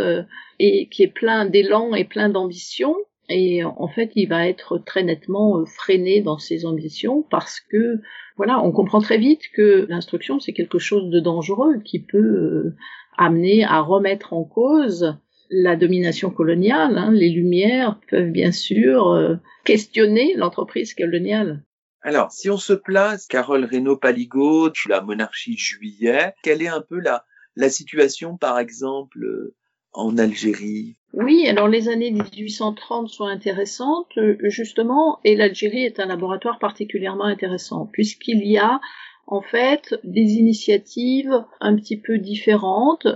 et 0.59 0.89
qui 0.89 1.05
est 1.05 1.13
plein 1.13 1.45
d'élan 1.47 1.95
et 1.95 2.05
plein 2.05 2.29
d'ambition. 2.29 2.97
Et 3.29 3.63
en 3.65 3.87
fait, 3.87 4.11
il 4.17 4.29
va 4.29 4.49
être 4.49 4.79
très 4.79 5.05
nettement 5.05 5.65
freiné 5.65 6.21
dans 6.21 6.39
ses 6.39 6.67
ambitions 6.67 7.25
parce 7.31 7.61
que 7.61 8.01
voilà, 8.37 8.63
on 8.63 8.73
comprend 8.73 9.01
très 9.01 9.19
vite 9.19 9.43
que 9.55 9.87
l'instruction 9.89 10.41
c'est 10.41 10.53
quelque 10.53 10.79
chose 10.79 11.11
de 11.11 11.21
dangereux 11.21 11.81
qui 11.85 12.01
peut 12.01 12.19
euh, 12.19 12.77
amener 13.17 13.65
à 13.65 13.81
remettre 13.81 14.33
en 14.33 14.45
cause 14.45 15.17
la 15.53 15.77
domination 15.77 16.31
coloniale. 16.31 16.99
Hein. 16.99 17.13
Les 17.13 17.29
Lumières 17.29 18.01
peuvent 18.11 18.31
bien 18.31 18.53
sûr 18.53 19.13
euh, 19.13 19.37
questionner 19.65 20.35
l'entreprise 20.35 20.95
coloniale. 20.95 21.63
Alors, 22.01 22.33
si 22.33 22.51
on 22.51 22.57
se 22.57 22.73
place, 22.73 23.27
Carole 23.27 23.65
Reynaud-Paligo, 23.65 24.73
la 24.89 25.03
monarchie 25.03 25.55
de 25.55 25.59
juillet, 25.59 26.35
quelle 26.43 26.63
est 26.63 26.69
un 26.69 26.81
peu 26.81 26.99
la, 26.99 27.25
la 27.55 27.69
situation, 27.69 28.37
par 28.37 28.59
exemple, 28.59 29.23
euh, 29.23 29.55
en 29.93 30.19
Algérie? 30.19 30.97
Oui, 31.13 31.47
alors 31.47 31.69
les 31.69 31.89
années 31.89 32.11
1830 32.11 33.09
sont 33.09 33.27
intéressantes, 33.27 34.17
euh, 34.17 34.37
justement, 34.45 35.21
et 35.23 35.37
l'Algérie 35.37 35.85
est 35.85 36.01
un 36.01 36.07
laboratoire 36.07 36.59
particulièrement 36.59 37.25
intéressant, 37.25 37.87
puisqu'il 37.93 38.45
y 38.47 38.57
a 38.57 38.81
en 39.27 39.43
fait 39.43 39.95
des 40.03 40.33
initiatives 40.33 41.45
un 41.61 41.77
petit 41.77 41.99
peu 41.99 42.19
différentes. 42.19 43.07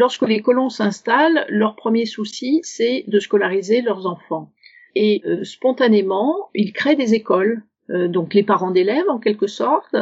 Lorsque 0.00 0.26
les 0.26 0.40
colons 0.40 0.70
s'installent, 0.70 1.44
leur 1.48 1.76
premier 1.76 2.06
souci, 2.06 2.60
c'est 2.62 3.04
de 3.06 3.20
scolariser 3.20 3.82
leurs 3.82 4.06
enfants. 4.06 4.50
Et 4.94 5.20
euh, 5.26 5.44
spontanément, 5.44 6.48
ils 6.54 6.72
créent 6.72 6.96
des 6.96 7.12
écoles. 7.14 7.62
Euh, 7.90 8.08
donc 8.08 8.32
les 8.32 8.42
parents 8.42 8.70
d'élèves, 8.70 9.08
en 9.08 9.18
quelque 9.18 9.46
sorte, 9.46 9.96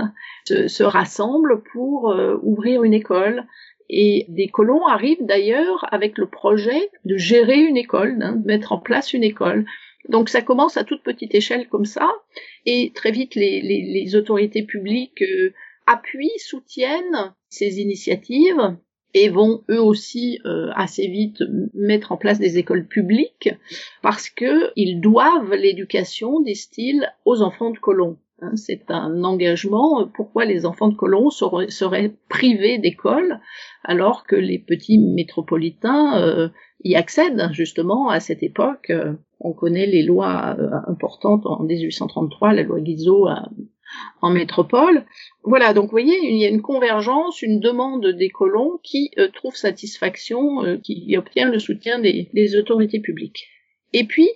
se 0.46 0.82
rassemblent 0.84 1.62
pour 1.72 2.14
ouvrir 2.42 2.84
une 2.84 2.94
école 2.94 3.44
et 3.90 4.26
des 4.28 4.48
colons 4.48 4.86
arrivent 4.86 5.24
d'ailleurs 5.24 5.86
avec 5.92 6.18
le 6.18 6.26
projet 6.26 6.90
de 7.04 7.16
gérer 7.16 7.58
une 7.58 7.76
école, 7.76 8.18
hein, 8.20 8.36
de 8.36 8.46
mettre 8.46 8.72
en 8.72 8.78
place 8.78 9.12
une 9.14 9.24
école. 9.24 9.64
Donc 10.08 10.28
ça 10.28 10.42
commence 10.42 10.76
à 10.76 10.84
toute 10.84 11.02
petite 11.02 11.34
échelle 11.34 11.68
comme 11.68 11.84
ça, 11.84 12.10
et 12.66 12.92
très 12.94 13.10
vite 13.10 13.34
les, 13.34 14.14
autorités 14.14 14.62
publiques 14.62 15.22
euh, 15.22 15.52
appuient, 15.86 16.38
soutiennent 16.38 17.34
ces 17.48 17.80
initiatives 17.80 18.76
et 19.14 19.28
vont 19.28 19.62
eux 19.70 19.80
aussi 19.80 20.40
euh, 20.44 20.70
assez 20.74 21.06
vite 21.06 21.42
mettre 21.74 22.12
en 22.12 22.16
place 22.16 22.38
des 22.38 22.58
écoles 22.58 22.86
publiques 22.86 23.50
parce 24.02 24.28
que 24.28 24.70
ils 24.76 25.00
doivent 25.00 25.54
l'éducation, 25.54 26.40
disent-ils, 26.40 27.10
aux 27.24 27.42
enfants 27.42 27.70
de 27.70 27.78
colons. 27.78 28.18
Hein, 28.40 28.54
c'est 28.54 28.90
un 28.90 29.24
engagement. 29.24 30.06
Pourquoi 30.14 30.44
les 30.44 30.64
enfants 30.64 30.88
de 30.88 30.94
colons 30.94 31.30
seraient, 31.30 32.14
privés 32.28 32.78
d'école 32.78 33.40
alors 33.82 34.26
que 34.26 34.36
les 34.36 34.58
petits 34.58 34.98
métropolitains 34.98 36.22
euh, 36.22 36.48
y 36.84 36.94
accèdent 36.94 37.48
justement 37.52 38.08
à 38.08 38.20
cette 38.20 38.44
époque 38.44 38.90
euh, 38.90 39.14
On 39.40 39.52
connaît 39.52 39.86
les 39.86 40.04
lois 40.04 40.56
euh, 40.56 40.70
importantes 40.86 41.46
en 41.46 41.64
1833, 41.64 42.52
la 42.52 42.62
loi 42.62 42.80
Guizot 42.80 43.26
en 44.22 44.30
métropole. 44.30 45.04
Voilà, 45.42 45.72
donc 45.72 45.84
vous 45.86 45.90
voyez, 45.90 46.18
il 46.22 46.36
y 46.36 46.44
a 46.44 46.48
une 46.48 46.62
convergence, 46.62 47.42
une 47.42 47.60
demande 47.60 48.06
des 48.06 48.30
colons 48.30 48.78
qui 48.82 49.10
trouve 49.34 49.56
satisfaction, 49.56 50.78
qui 50.82 51.16
obtient 51.16 51.50
le 51.50 51.58
soutien 51.58 51.98
des, 51.98 52.28
des 52.34 52.56
autorités 52.56 53.00
publiques. 53.00 53.48
Et 53.92 54.04
puis, 54.04 54.28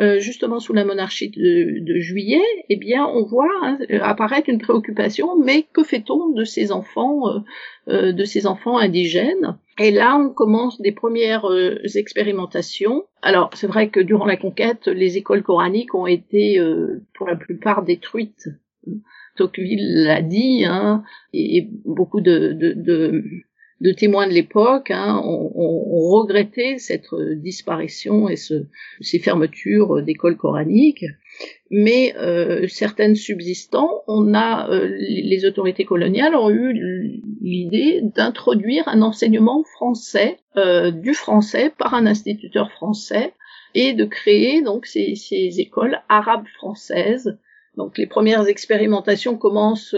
euh, 0.00 0.18
justement 0.18 0.58
sous 0.58 0.72
la 0.72 0.84
monarchie 0.84 1.30
de, 1.30 2.00
juillet, 2.00 2.42
eh 2.68 2.74
bien, 2.74 3.06
on 3.06 3.24
voit 3.24 3.48
hein, 3.62 3.78
apparaître 4.02 4.48
une 4.48 4.58
préoccupation. 4.58 5.38
Mais 5.38 5.66
que 5.72 5.84
fait-on 5.84 6.30
de 6.30 6.42
ces 6.42 6.72
enfants, 6.72 7.28
euh, 7.28 7.38
euh, 7.88 8.12
de 8.12 8.24
ces 8.24 8.48
enfants 8.48 8.76
indigènes? 8.76 9.56
Et 9.78 9.92
là, 9.92 10.16
on 10.16 10.30
commence 10.30 10.80
des 10.80 10.90
premières 10.90 11.46
expérimentations. 11.96 13.04
Alors, 13.22 13.50
c'est 13.54 13.66
vrai 13.66 13.88
que 13.88 14.00
durant 14.00 14.26
la 14.26 14.36
conquête, 14.36 14.86
les 14.86 15.16
écoles 15.16 15.42
coraniques 15.42 15.94
ont 15.96 16.06
été, 16.06 16.60
pour 17.14 17.26
la 17.26 17.34
plupart, 17.34 17.82
détruites. 17.82 18.46
Tocqueville 19.36 20.04
l'a 20.04 20.22
dit, 20.22 20.64
hein, 20.64 21.02
et 21.32 21.68
beaucoup 21.84 22.20
de, 22.20 22.56
témoins 23.96 24.28
de 24.28 24.32
l'époque 24.32 24.90
hein, 24.90 25.20
ont, 25.24 25.50
regretté 26.10 26.78
cette 26.78 27.12
euh, 27.12 27.34
disparition 27.34 28.28
et 28.28 28.36
ce, 28.36 28.66
ces 29.00 29.18
fermetures 29.18 30.02
d'écoles 30.02 30.36
coraniques, 30.36 31.04
mais 31.70 32.14
euh, 32.16 32.68
certaines 32.68 33.16
subsistant, 33.16 34.02
on 34.06 34.34
a 34.34 34.70
euh, 34.70 34.86
les 34.86 35.44
autorités 35.44 35.84
coloniales 35.84 36.36
ont 36.36 36.50
eu 36.50 37.20
l'idée 37.42 38.00
d'introduire 38.02 38.86
un 38.86 39.02
enseignement 39.02 39.64
français 39.64 40.38
du 40.92 41.14
français 41.14 41.72
par 41.76 41.94
un 41.94 42.06
instituteur 42.06 42.70
français 42.70 43.32
et 43.74 43.92
de 43.92 44.04
créer 44.04 44.62
donc 44.62 44.86
ces 44.86 45.16
écoles 45.58 45.98
arabes 46.08 46.46
françaises. 46.56 47.36
Donc 47.76 47.98
les 47.98 48.06
premières 48.06 48.46
expérimentations 48.46 49.36
commencent 49.36 49.96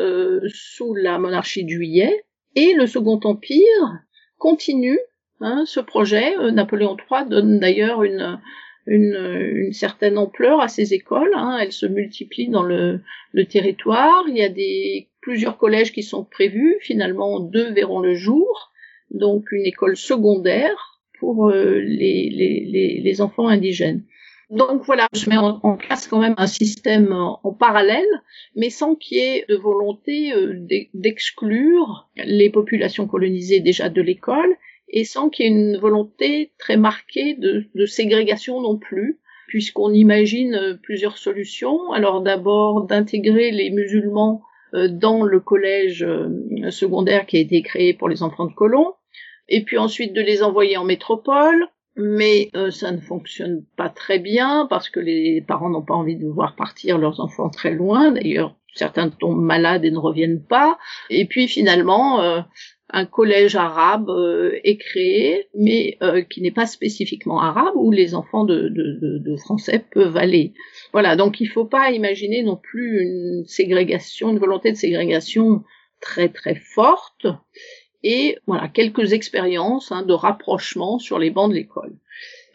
sous 0.48 0.94
la 0.94 1.18
monarchie 1.18 1.64
de 1.64 1.70
Juillet 1.70 2.24
et 2.56 2.72
le 2.72 2.86
Second 2.86 3.20
Empire 3.22 4.00
continue 4.38 4.98
hein, 5.40 5.64
ce 5.66 5.80
projet. 5.80 6.36
Euh, 6.38 6.50
Napoléon 6.50 6.96
III 6.96 7.28
donne 7.28 7.60
d'ailleurs 7.60 8.02
une, 8.02 8.40
certaine 9.72 10.16
ampleur 10.16 10.60
à 10.60 10.68
ces 10.68 10.94
écoles. 10.94 11.32
Hein. 11.34 11.58
Elles 11.60 11.72
se 11.72 11.86
multiplient 11.86 12.48
dans 12.48 12.62
le, 12.62 13.00
territoire. 13.48 14.24
Il 14.28 14.36
y 14.36 14.42
a 14.42 15.06
plusieurs 15.20 15.58
collèges 15.58 15.92
qui 15.92 16.02
sont 16.02 16.24
prévus. 16.24 16.76
Finalement, 16.80 17.40
deux 17.40 17.72
verront 17.72 18.00
le 18.00 18.14
jour. 18.14 18.72
Donc 19.10 19.52
une 19.52 19.66
école 19.66 19.96
secondaire 19.96 21.00
pour 21.18 21.50
euh, 21.50 21.80
les, 21.80 23.20
enfants 23.20 23.48
indigènes. 23.48 24.02
Donc 24.50 24.84
voilà, 24.84 25.08
je 25.12 25.28
mets 25.28 25.36
en, 25.36 25.76
place 25.76 26.06
quand 26.06 26.20
même 26.20 26.36
un 26.36 26.46
système 26.46 27.12
en, 27.12 27.52
parallèle, 27.52 28.06
mais 28.54 28.70
sans 28.70 28.94
qu'il 28.94 29.18
y 29.18 29.20
ait 29.20 29.44
de 29.48 29.56
volonté 29.56 30.32
euh, 30.32 30.64
d'exclure 30.94 32.08
les 32.16 32.48
populations 32.50 33.08
colonisées 33.08 33.58
déjà 33.58 33.88
de 33.88 34.00
l'école, 34.00 34.56
et 34.88 35.04
sans 35.04 35.30
qu'il 35.30 35.46
y 35.46 35.48
ait 35.48 35.52
une 35.52 35.76
volonté 35.78 36.52
très 36.58 36.76
marquée 36.76 37.34
de, 37.34 37.86
ségrégation 37.86 38.60
non 38.60 38.78
plus. 38.78 39.18
puisqu'on 39.48 39.92
imagine 39.92 40.78
plusieurs 40.82 41.18
solutions. 41.18 41.92
Alors 41.92 42.20
d'abord 42.20 42.86
d'intégrer 42.86 43.50
les 43.50 43.70
musulmans 43.70 44.42
dans 44.72 45.22
le 45.22 45.40
collège 45.40 46.06
secondaire 46.70 47.26
qui 47.26 47.36
a 47.36 47.40
été 47.40 47.62
créé 47.62 47.94
pour 47.94 48.08
les 48.08 48.22
enfants 48.22 48.46
de 48.46 48.54
colons, 48.54 48.94
et 49.48 49.62
puis 49.62 49.78
ensuite 49.78 50.12
de 50.12 50.20
les 50.20 50.42
envoyer 50.42 50.76
en 50.76 50.84
métropole, 50.84 51.68
mais 51.96 52.50
euh, 52.54 52.70
ça 52.70 52.92
ne 52.92 53.00
fonctionne 53.00 53.64
pas 53.76 53.88
très 53.88 54.18
bien 54.18 54.66
parce 54.68 54.90
que 54.90 55.00
les 55.00 55.40
parents 55.40 55.70
n'ont 55.70 55.82
pas 55.82 55.94
envie 55.94 56.16
de 56.16 56.26
voir 56.26 56.54
partir 56.54 56.98
leurs 56.98 57.20
enfants 57.20 57.48
très 57.48 57.72
loin. 57.72 58.12
D'ailleurs, 58.12 58.54
certains 58.74 59.08
tombent 59.08 59.42
malades 59.42 59.84
et 59.84 59.90
ne 59.90 59.98
reviennent 59.98 60.42
pas. 60.42 60.78
Et 61.08 61.24
puis 61.24 61.48
finalement, 61.48 62.20
euh, 62.20 62.40
un 62.90 63.06
collège 63.06 63.56
arabe 63.56 64.10
euh, 64.10 64.58
est 64.62 64.76
créé, 64.76 65.48
mais 65.54 65.98
qui 66.30 66.42
n'est 66.42 66.50
pas 66.50 66.66
spécifiquement 66.66 67.40
arabe, 67.40 67.74
où 67.74 67.90
les 67.90 68.14
enfants 68.14 68.44
de, 68.44 68.68
de, 68.68 69.18
de, 69.18 69.36
français 69.36 69.84
peuvent 69.90 70.16
aller. 70.16 70.52
Voilà, 70.92 71.16
donc 71.16 71.40
il 71.40 71.46
faut 71.46 71.64
pas 71.64 71.90
imaginer 71.90 72.42
non 72.42 72.56
plus 72.56 73.02
une 73.02 73.44
ségrégation, 73.46 74.30
une 74.30 74.38
volonté 74.38 74.70
de 74.70 74.76
ségrégation 74.76 75.64
très 76.00 76.28
très 76.28 76.54
forte 76.54 77.26
et 78.02 78.38
voilà 78.46 78.68
quelques 78.68 79.12
expériences 79.12 79.92
hein, 79.92 80.02
de 80.02 80.12
rapprochement 80.12 80.98
sur 80.98 81.18
les 81.18 81.30
bancs 81.30 81.50
de 81.50 81.54
l'école. 81.54 81.96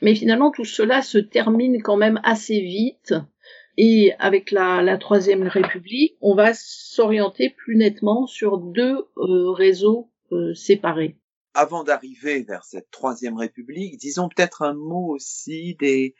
Mais 0.02 0.16
finalement, 0.16 0.52
tout 0.52 0.66
cela 0.66 1.02
se 1.02 1.18
termine 1.18 1.82
quand 1.82 1.98
même 1.98 2.20
assez 2.24 2.60
vite. 2.60 3.14
Et 3.78 4.14
avec 4.20 4.52
la, 4.52 4.98
Troisième 4.98 5.48
République, 5.48 6.18
on 6.22 6.36
va 6.36 6.54
s'orienter 6.54 7.50
plus 7.50 7.76
nettement 7.78 8.28
sur 8.28 8.58
deux 8.58 9.08
euh, 9.18 9.52
réseaux 9.52 10.10
euh, 10.32 10.54
séparés. 10.54 11.18
Avant 11.54 11.84
d'arriver 11.84 12.44
vers 12.44 12.64
cette 12.64 12.90
Troisième 12.92 13.38
République, 13.38 13.98
disons 13.98 14.30
peut-être 14.30 14.62
un 14.62 14.74
mot 14.74 15.14
aussi 15.14 15.76
des, 15.80 16.16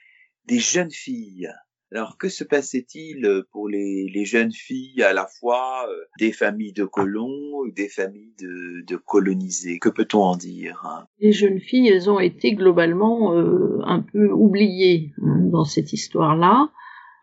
des 0.46 0.60
jeunes 0.60 0.92
filles. 0.92 1.50
Alors 1.94 2.18
que 2.18 2.30
se 2.30 2.46
passait-il 2.46 3.26
euh, 3.26 3.46
pour 3.52 3.68
les, 3.68 4.24
jeunes 4.24 4.54
filles 4.54 5.04
à 5.04 5.12
la 5.12 5.28
fois 5.28 5.86
euh, 5.90 5.94
des 6.20 6.32
familles 6.32 6.72
de 6.72 6.86
colons, 6.86 7.66
des 7.76 7.90
familles 7.90 8.34
de, 8.40 8.86
de 8.88 8.96
colonisés? 8.96 9.78
Que 9.78 9.90
peut-on 9.90 10.22
en 10.22 10.36
dire 10.38 10.82
hein? 10.86 11.06
Les 11.20 11.34
jeunes 11.34 11.60
filles, 11.60 11.90
elles 11.90 12.10
ont 12.10 12.20
été 12.20 12.54
globalement 12.54 13.36
euh, 13.36 13.80
un 13.84 14.00
peu 14.02 14.32
oubliées 14.32 15.12
hein, 15.22 15.40
dans 15.52 15.66
cette 15.66 15.92
histoire-là. 15.92 16.70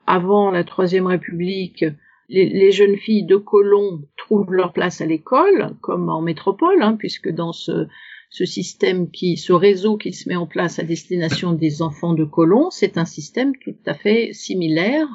Avant 0.07 0.51
la 0.51 0.65
Troisième 0.65 1.07
République, 1.07 1.85
les, 2.29 2.51
les, 2.51 2.71
jeunes 2.71 2.97
filles 2.97 3.25
de 3.25 3.37
colons 3.37 4.03
trouvent 4.19 4.53
leur 4.53 4.75
place 4.75 5.01
à 5.01 5.07
l'école, 5.07 5.77
comme 5.81 6.11
en 6.11 6.21
métropole, 6.21 6.83
hein, 6.83 6.97
puisque 6.99 7.31
dans 7.31 7.53
ce 7.53 7.89
ce 8.31 8.45
système 8.45 9.11
qui, 9.11 9.37
ce 9.37 9.53
réseau 9.53 9.97
qui 9.97 10.13
se 10.13 10.29
met 10.29 10.37
en 10.37 10.47
place 10.47 10.79
à 10.79 10.83
destination 10.83 11.53
des 11.53 11.83
enfants 11.83 12.15
de 12.15 12.25
colons, 12.25 12.71
c'est 12.71 12.99
un 12.99 13.05
système 13.05 13.57
tout 13.57 13.77
à 13.87 13.95
fait 13.95 14.33
similaire 14.33 15.09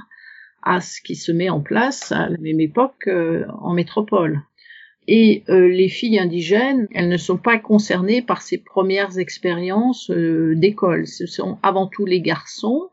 à 0.64 0.82
ce 0.82 1.02
qui 1.02 1.16
se 1.16 1.32
met 1.32 1.50
en 1.50 1.62
place 1.62 2.12
à 2.12 2.30
la 2.30 2.38
même 2.38 2.60
époque 2.60 3.08
euh, 3.08 3.46
en 3.60 3.74
métropole. 3.74 4.42
Et 5.08 5.44
euh, 5.50 5.68
les 5.68 5.90
filles 5.90 6.18
indigènes, 6.18 6.88
elles 6.94 7.10
ne 7.10 7.18
sont 7.18 7.38
pas 7.38 7.60
concernées 7.60 8.22
par 8.22 8.42
ces 8.42 8.58
premières 8.58 9.20
expériences 9.20 10.10
euh, 10.10 10.56
d'école. 10.56 11.06
Ce 11.06 11.26
sont 11.26 11.60
avant 11.62 11.88
tout 11.88 12.06
les 12.06 12.22
garçons 12.22 12.90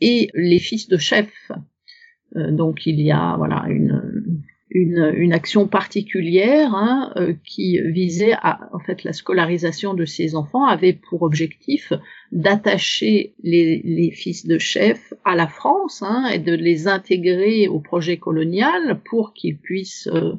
et 0.00 0.28
les 0.34 0.58
fils 0.58 0.88
de 0.88 0.98
chefs. 0.98 1.52
donc 2.34 2.84
il 2.86 3.00
y 3.00 3.12
a 3.12 3.36
voilà 3.38 3.64
une, 3.68 4.15
une, 4.76 5.32
action 5.32 5.66
particulière 5.66 6.74
hein, 6.74 7.12
euh, 7.16 7.34
qui 7.44 7.80
visait 7.80 8.34
à 8.42 8.68
en 8.72 8.78
fait 8.78 9.04
la 9.04 9.12
scolarisation 9.12 9.94
de 9.94 10.04
ces 10.04 10.34
enfants 10.34 10.64
avait 10.64 10.92
pour 10.92 11.22
objectif 11.22 11.92
d'attacher 12.32 13.34
les, 13.42 14.10
fils 14.12 14.46
de 14.46 14.58
chef 14.58 15.14
à 15.24 15.34
la 15.34 15.46
France 15.46 16.02
hein, 16.02 16.28
et 16.32 16.38
de 16.38 16.54
les 16.54 16.88
intégrer 16.88 17.68
au 17.68 17.80
projet 17.80 18.16
colonial 18.16 19.00
pour 19.04 19.32
qu'ils 19.34 19.58
puissent 19.58 20.08
euh, 20.08 20.32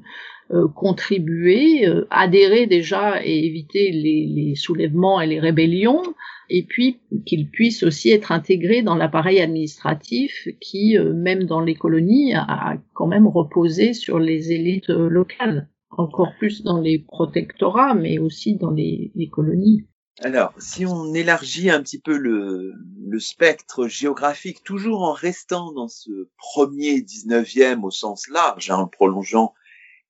euh, 0.51 0.67
contribuer, 0.67 1.85
adhérer 2.09 2.67
déjà 2.67 3.21
et 3.23 3.45
éviter 3.45 3.91
les 3.91 4.55
soulèvements 4.55 5.19
et 5.19 5.27
les 5.27 5.39
rébellions 5.39 6.03
et 6.49 6.63
puis 6.63 6.99
qu'ils 7.25 7.49
puissent 7.49 7.83
aussi 7.83 8.09
être 8.11 8.31
intégrés 8.31 8.81
dans 8.81 8.95
l'appareil 8.95 9.39
administratif 9.39 10.47
qui, 10.61 10.97
euh, 10.97 11.13
même 11.13 11.43
dans 11.43 11.61
les 11.61 11.75
colonies, 11.75 12.33
a 12.35 12.77
quand 12.93 13.07
même 13.07 13.27
reposé 13.27 13.93
sur 13.93 14.19
les 14.19 14.51
élites 14.51 14.89
euh, 14.89 15.09
locales, 15.09 15.69
encore 15.89 16.33
plus 16.37 16.63
dans 16.63 16.79
les 16.79 16.99
protectorats, 16.99 17.95
mais 17.95 18.19
aussi 18.19 18.55
dans 18.55 18.71
les, 18.71 19.11
colonies. 19.31 19.85
Alors, 20.21 20.53
si 20.57 20.85
on 20.85 21.13
élargit 21.13 21.69
un 21.69 21.81
petit 21.81 21.99
peu 21.99 22.17
le, 22.17 22.73
spectre 23.19 23.87
géographique, 23.87 24.63
toujours 24.63 25.01
en 25.03 25.13
restant 25.13 25.71
dans 25.73 25.87
ce 25.87 26.29
premier 26.37 26.99
19e 26.99 27.83
au 27.83 27.91
sens 27.91 28.27
large, 28.29 28.69
hein, 28.69 28.77
en 28.77 28.87
prolongeant 28.87 29.53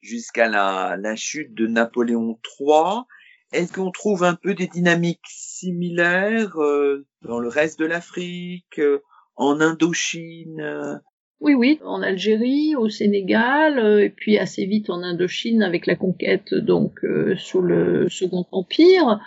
jusqu'à 0.01 0.47
la, 0.47 1.15
chute 1.15 1.53
de 1.53 1.67
Napoléon 1.67 2.39
III, 2.59 3.03
est-ce 3.53 3.73
qu'on 3.73 3.91
trouve 3.91 4.23
un 4.23 4.35
peu 4.35 4.53
des 4.53 4.67
dynamiques 4.67 5.25
similaires 5.27 6.57
euh, 6.61 7.05
dans 7.21 7.39
le 7.39 7.47
reste 7.47 7.79
de 7.79 7.85
l'Afrique, 7.85 8.79
euh, 8.79 8.99
en 9.35 9.61
Indochine 9.61 10.61
euh? 10.61 10.95
Oui, 11.39 11.53
oui, 11.53 11.79
en 11.85 12.01
Algérie, 12.01 12.75
au 12.75 12.89
Sénégal, 12.89 14.01
et 14.01 14.09
puis 14.09 14.39
assez 14.39 14.65
vite 14.65 14.89
en 14.89 15.03
Indochine 15.03 15.61
avec 15.61 15.85
la 15.85 15.95
conquête 15.95 16.55
donc 16.55 16.99
sous 17.37 17.61
le 17.61 18.09
Second 18.09 18.47
Empire. 18.51 19.19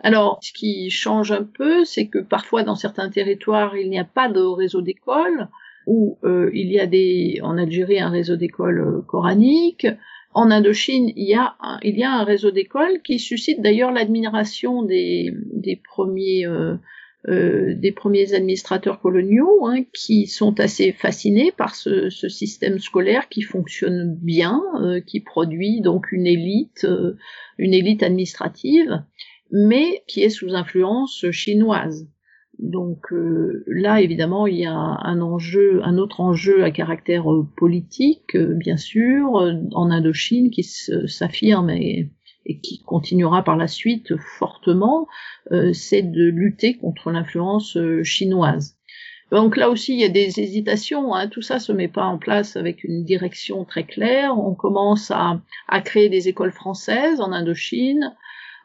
Alors, 0.00 0.38
ce 0.40 0.54
qui 0.54 0.88
change 0.88 1.30
un 1.30 1.44
peu, 1.44 1.84
c'est 1.84 2.06
que 2.06 2.20
parfois 2.20 2.62
dans 2.62 2.74
certains 2.74 3.10
territoires, 3.10 3.76
il 3.76 3.90
n'y 3.90 3.98
a 3.98 4.04
pas 4.04 4.30
de 4.30 4.40
réseau 4.40 4.80
d'écoles, 4.80 5.48
ou 5.86 6.16
il 6.24 6.72
y 6.72 6.80
a 6.80 6.86
des, 6.86 7.40
en 7.42 7.58
Algérie, 7.58 8.00
un 8.00 8.08
réseau 8.08 8.36
d'écoles 8.36 9.04
coraniques 9.06 9.86
en 10.34 10.50
Indochine, 10.50 11.10
il 11.16 11.28
y 11.28 11.34
a 11.34 11.56
un, 11.60 11.78
il 11.82 11.98
y 11.98 12.04
a 12.04 12.12
un 12.12 12.24
réseau 12.24 12.50
d'écoles 12.50 13.00
qui 13.02 13.18
suscite 13.18 13.60
d'ailleurs 13.60 13.92
l'admiration 13.92 14.82
des, 14.82 15.32
des 15.52 15.76
premiers 15.76 16.46
euh, 16.46 16.76
euh, 17.26 17.74
des 17.74 17.90
premiers 17.90 18.32
administrateurs 18.32 19.00
coloniaux 19.00 19.66
hein, 19.66 19.82
qui 19.92 20.28
sont 20.28 20.60
assez 20.60 20.92
fascinés 20.92 21.50
par 21.50 21.74
ce, 21.74 22.10
ce 22.10 22.28
système 22.28 22.78
scolaire 22.78 23.28
qui 23.28 23.42
fonctionne 23.42 24.14
bien, 24.14 24.62
euh, 24.80 25.00
qui 25.00 25.18
produit 25.18 25.80
donc 25.80 26.12
une 26.12 26.28
élite, 26.28 26.84
euh, 26.84 27.16
une 27.58 27.74
élite 27.74 28.04
administrative, 28.04 29.02
mais 29.50 30.04
qui 30.06 30.22
est 30.22 30.30
sous 30.30 30.54
influence 30.54 31.28
chinoise. 31.32 32.08
Donc 32.58 33.12
euh, 33.12 33.62
là, 33.68 34.00
évidemment, 34.00 34.46
il 34.46 34.56
y 34.56 34.66
a 34.66 34.74
un 34.74 35.20
enjeu, 35.20 35.80
un 35.84 35.96
autre 35.96 36.20
enjeu 36.20 36.64
à 36.64 36.70
caractère 36.70 37.32
euh, 37.32 37.46
politique, 37.56 38.34
euh, 38.34 38.54
bien 38.54 38.76
sûr, 38.76 39.34
en 39.34 39.90
Indochine, 39.90 40.50
qui 40.50 40.64
s'affirme 40.64 41.70
et, 41.70 42.10
qui 42.62 42.82
continuera 42.84 43.44
par 43.44 43.56
la 43.56 43.68
suite 43.68 44.16
fortement, 44.16 45.06
c'est 45.74 46.00
de 46.00 46.24
lutter 46.30 46.78
contre 46.78 47.10
l'influence 47.10 47.76
chinoise. 48.02 48.78
Donc 49.30 49.58
là 49.58 49.68
aussi, 49.68 49.92
il 49.92 50.00
y 50.00 50.04
a 50.04 50.08
des 50.08 50.40
hésitations. 50.40 51.14
Hein. 51.14 51.28
Tout 51.28 51.42
ça 51.42 51.58
se 51.58 51.72
met 51.72 51.88
pas 51.88 52.04
en 52.04 52.16
place 52.16 52.56
avec 52.56 52.84
une 52.84 53.04
direction 53.04 53.66
très 53.66 53.84
claire. 53.84 54.38
On 54.38 54.54
commence 54.54 55.10
à, 55.10 55.42
à 55.68 55.80
créer 55.82 56.08
des 56.08 56.28
écoles 56.28 56.52
françaises 56.52 57.20
en 57.20 57.32
Indochine 57.32 58.14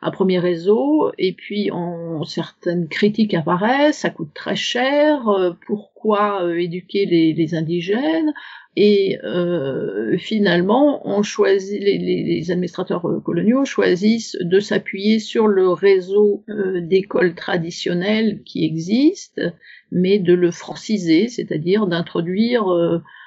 un 0.03 0.11
premier 0.11 0.37
réseau, 0.37 1.11
et 1.17 1.31
puis 1.31 1.69
on, 1.71 2.25
certaines 2.25 2.89
critiques 2.89 3.33
apparaissent, 3.33 3.99
ça 3.99 4.09
coûte 4.09 4.33
très 4.33 4.55
cher, 4.55 5.29
euh, 5.29 5.51
pourquoi 5.65 6.43
euh, 6.43 6.59
éduquer 6.59 7.05
les, 7.05 7.55
indigènes 7.55 8.33
et 8.75 9.17
euh, 9.23 10.17
finalement, 10.17 11.07
on 11.07 11.21
choisit 11.23 11.81
les, 11.81 11.97
les, 11.97 12.51
administrateurs 12.51 13.05
coloniaux 13.23 13.65
choisissent 13.65 14.35
de 14.41 14.59
s'appuyer 14.59 15.19
sur 15.19 15.47
le 15.47 15.69
réseau 15.69 16.43
d'écoles 16.81 17.35
traditionnelles 17.35 18.41
qui 18.43 18.65
existent, 18.65 19.43
mais 19.91 20.17
de 20.17 20.33
le 20.33 20.49
franciser, 20.49 21.27
c'est-à-dire 21.27 21.85
d'introduire 21.85 22.65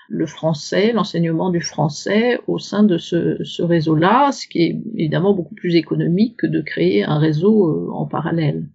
le 0.08 0.26
français, 0.26 0.92
l'enseignement 0.92 1.50
du 1.50 1.60
français 1.60 2.38
au 2.46 2.58
sein 2.58 2.82
de 2.82 2.98
ce, 2.98 3.62
réseau-là, 3.62 4.32
ce 4.32 4.46
qui 4.46 4.62
est 4.62 4.80
évidemment 4.94 5.34
beaucoup 5.34 5.54
plus 5.54 5.74
économique 5.74 6.36
que 6.38 6.46
de 6.46 6.60
créer 6.60 7.04
un 7.04 7.18
réseau 7.18 7.68
euh, 7.68 7.90
en 7.92 8.06
parallèle. 8.06 8.68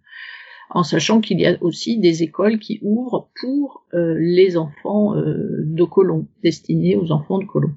En 0.70 0.84
sachant 0.84 1.20
qu'il 1.20 1.40
y 1.40 1.46
a 1.46 1.58
aussi 1.62 2.00
des 2.00 2.24
écoles 2.24 2.60
qui 2.60 2.80
ouvrent 2.82 3.30
pour 3.42 3.86
euh, 3.94 4.16
les 4.18 4.58
enfants 4.58 5.16
euh, 5.16 5.64
de 5.66 5.84
colons, 5.84 6.28
destinés 6.44 6.96
aux 6.96 7.12
enfants 7.12 7.40
de 7.40 7.46
colons. 7.46 7.76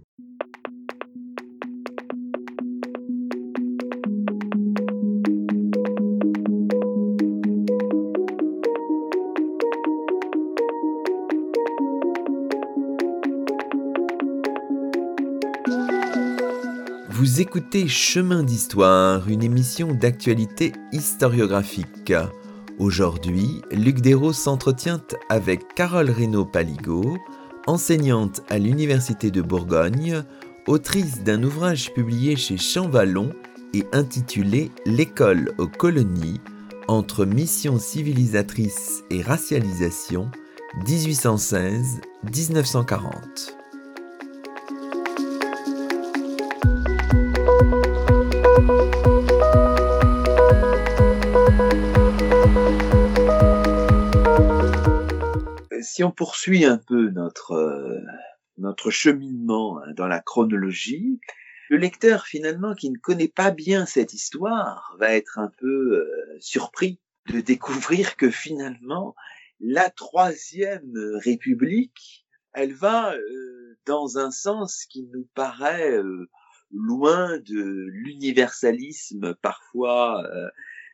Écoutez 17.57 17.87
Chemin 17.87 18.43
d'Histoire, 18.43 19.29
une 19.29 19.45
émission 19.45 19.95
d'actualité 19.95 20.73
historiographique. 20.90 22.12
Aujourd'hui, 22.81 23.62
Luc 23.71 24.01
Dérault 24.01 24.33
s'entretient 24.33 25.01
avec 25.29 25.73
Carole 25.77 26.11
Reynaud-Paligo, 26.11 27.17
enseignante 27.69 28.43
à 28.51 28.59
l'Université 28.59 29.31
de 29.31 29.40
Bourgogne, 29.40 30.25
autrice 30.67 31.23
d'un 31.23 31.45
ouvrage 31.45 31.95
publié 31.95 32.35
chez 32.35 32.57
Champvallon 32.57 33.31
et 33.73 33.85
intitulé 33.93 34.73
L'école 34.85 35.53
aux 35.59 35.69
colonies, 35.69 36.40
entre 36.88 37.25
mission 37.25 37.79
civilisatrice 37.79 39.05
et 39.11 39.23
racialisation, 39.23 40.29
1816-1940. 40.87 43.63
Si 55.94 56.02
on 56.02 56.11
poursuit 56.11 56.64
un 56.64 56.76
peu 56.76 57.11
notre 57.11 57.52
euh, 57.52 58.00
notre 58.59 58.90
cheminement 58.90 59.78
hein, 59.78 59.92
dans 59.94 60.09
la 60.09 60.18
chronologie, 60.18 61.20
le 61.70 61.76
lecteur 61.76 62.26
finalement 62.26 62.74
qui 62.74 62.90
ne 62.90 62.98
connaît 62.98 63.28
pas 63.28 63.52
bien 63.52 63.87
cette 63.87 64.12
histoire 64.12 64.96
va 64.98 65.14
être 65.14 65.38
un 65.38 65.52
peu 65.57 65.98
euh, 65.98 66.37
surpris 66.40 66.98
de 67.28 67.40
découvrir 67.40 68.16
que 68.16 68.28
finalement 68.28 69.14
la 69.61 69.88
troisième 69.88 70.94
République, 71.24 72.26
elle 72.54 72.72
va 72.72 73.14
euh, 73.14 73.78
dans 73.87 74.18
un 74.18 74.33
sens 74.33 74.87
qui 74.87 75.09
nous 75.12 75.28
paraît 75.37 75.96
loin 76.72 77.38
de 77.38 77.87
l'universalisme 77.92 79.35
parfois 79.35 80.24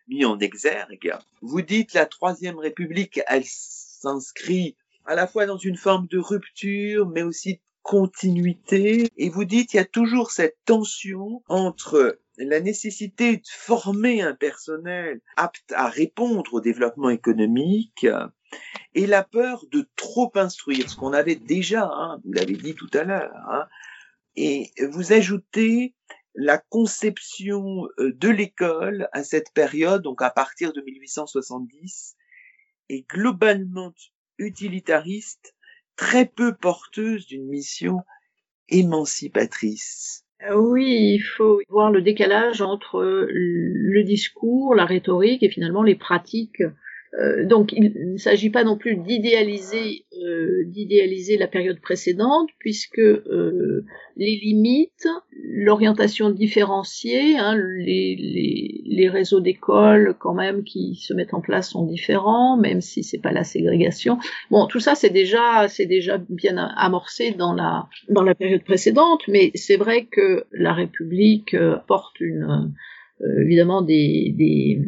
mis 0.08 0.26
en 0.26 0.38
exergue. 0.40 1.14
Vous 1.40 1.62
dites 1.62 1.94
la 1.94 2.04
troisième 2.04 2.58
République, 2.58 3.20
elle 3.28 3.44
s'inscrit 3.46 4.76
à 5.10 5.16
la 5.16 5.26
fois 5.26 5.44
dans 5.44 5.56
une 5.56 5.76
forme 5.76 6.06
de 6.06 6.18
rupture, 6.18 7.08
mais 7.08 7.24
aussi 7.24 7.54
de 7.54 7.60
continuité. 7.82 9.08
Et 9.16 9.28
vous 9.28 9.44
dites, 9.44 9.74
il 9.74 9.78
y 9.78 9.80
a 9.80 9.84
toujours 9.84 10.30
cette 10.30 10.56
tension 10.64 11.42
entre 11.48 12.20
la 12.38 12.60
nécessité 12.60 13.38
de 13.38 13.42
former 13.44 14.22
un 14.22 14.34
personnel 14.34 15.20
apte 15.36 15.72
à 15.72 15.88
répondre 15.88 16.54
au 16.54 16.60
développement 16.60 17.10
économique 17.10 18.06
et 18.94 19.06
la 19.08 19.24
peur 19.24 19.64
de 19.72 19.88
trop 19.96 20.30
instruire, 20.36 20.88
ce 20.88 20.94
qu'on 20.94 21.12
avait 21.12 21.34
déjà, 21.34 21.90
hein, 21.92 22.20
vous 22.24 22.32
l'avez 22.32 22.54
dit 22.54 22.76
tout 22.76 22.90
à 22.94 23.02
l'heure. 23.02 23.34
Hein. 23.50 23.66
Et 24.36 24.70
vous 24.92 25.12
ajoutez 25.12 25.96
la 26.36 26.58
conception 26.58 27.88
euh, 27.98 28.12
de 28.12 28.28
l'école 28.28 29.08
à 29.10 29.24
cette 29.24 29.52
période, 29.54 30.02
donc 30.02 30.22
à 30.22 30.30
partir 30.30 30.72
de 30.72 30.80
1870, 30.80 32.14
est 32.90 33.08
globalement 33.08 33.92
utilitariste, 34.40 35.54
très 35.96 36.26
peu 36.26 36.54
porteuse 36.54 37.26
d'une 37.26 37.46
mission 37.46 38.00
émancipatrice. 38.68 40.24
Euh, 40.48 40.56
oui, 40.56 41.14
il 41.14 41.20
faut 41.20 41.60
voir 41.68 41.90
le 41.90 42.02
décalage 42.02 42.62
entre 42.62 43.02
le 43.02 44.02
discours, 44.02 44.74
la 44.74 44.86
rhétorique 44.86 45.42
et 45.42 45.50
finalement 45.50 45.82
les 45.82 45.96
pratiques 45.96 46.62
euh, 47.18 47.44
donc 47.44 47.72
il 47.72 48.12
ne 48.12 48.18
s'agit 48.18 48.50
pas 48.50 48.62
non 48.62 48.76
plus 48.76 48.94
d'idéaliser 48.94 50.04
euh, 50.24 50.62
d'idéaliser 50.66 51.36
la 51.38 51.48
période 51.48 51.80
précédente 51.80 52.48
puisque 52.60 53.00
euh, 53.00 53.84
les 54.16 54.36
limites, 54.36 55.08
l'orientation 55.32 56.30
différenciée, 56.30 57.36
hein, 57.36 57.56
les, 57.56 58.14
les, 58.16 58.82
les, 58.84 59.08
réseaux 59.08 59.40
d'écoles 59.40 60.14
quand 60.20 60.34
même 60.34 60.62
qui 60.62 60.94
se 60.94 61.12
mettent 61.12 61.34
en 61.34 61.40
place 61.40 61.70
sont 61.70 61.84
différents, 61.84 62.56
même 62.56 62.80
si 62.80 63.02
c'est 63.02 63.18
pas 63.18 63.32
la 63.32 63.42
ségrégation. 63.42 64.18
Bon, 64.50 64.66
tout 64.66 64.80
ça 64.80 64.94
c'est 64.94 65.10
déjà 65.10 65.66
c'est 65.68 65.86
déjà 65.86 66.18
bien 66.28 66.56
amorcé 66.58 67.32
dans 67.32 67.54
la 67.54 67.88
dans 68.08 68.22
la 68.22 68.36
période 68.36 68.62
précédente, 68.62 69.22
mais 69.26 69.50
c'est 69.56 69.76
vrai 69.76 70.04
que 70.04 70.44
la 70.52 70.74
République 70.74 71.56
porte 71.88 72.20
une 72.20 72.44
euh, 72.44 72.68
évidemment 73.38 73.82
des, 73.82 74.34
des, 74.36 74.82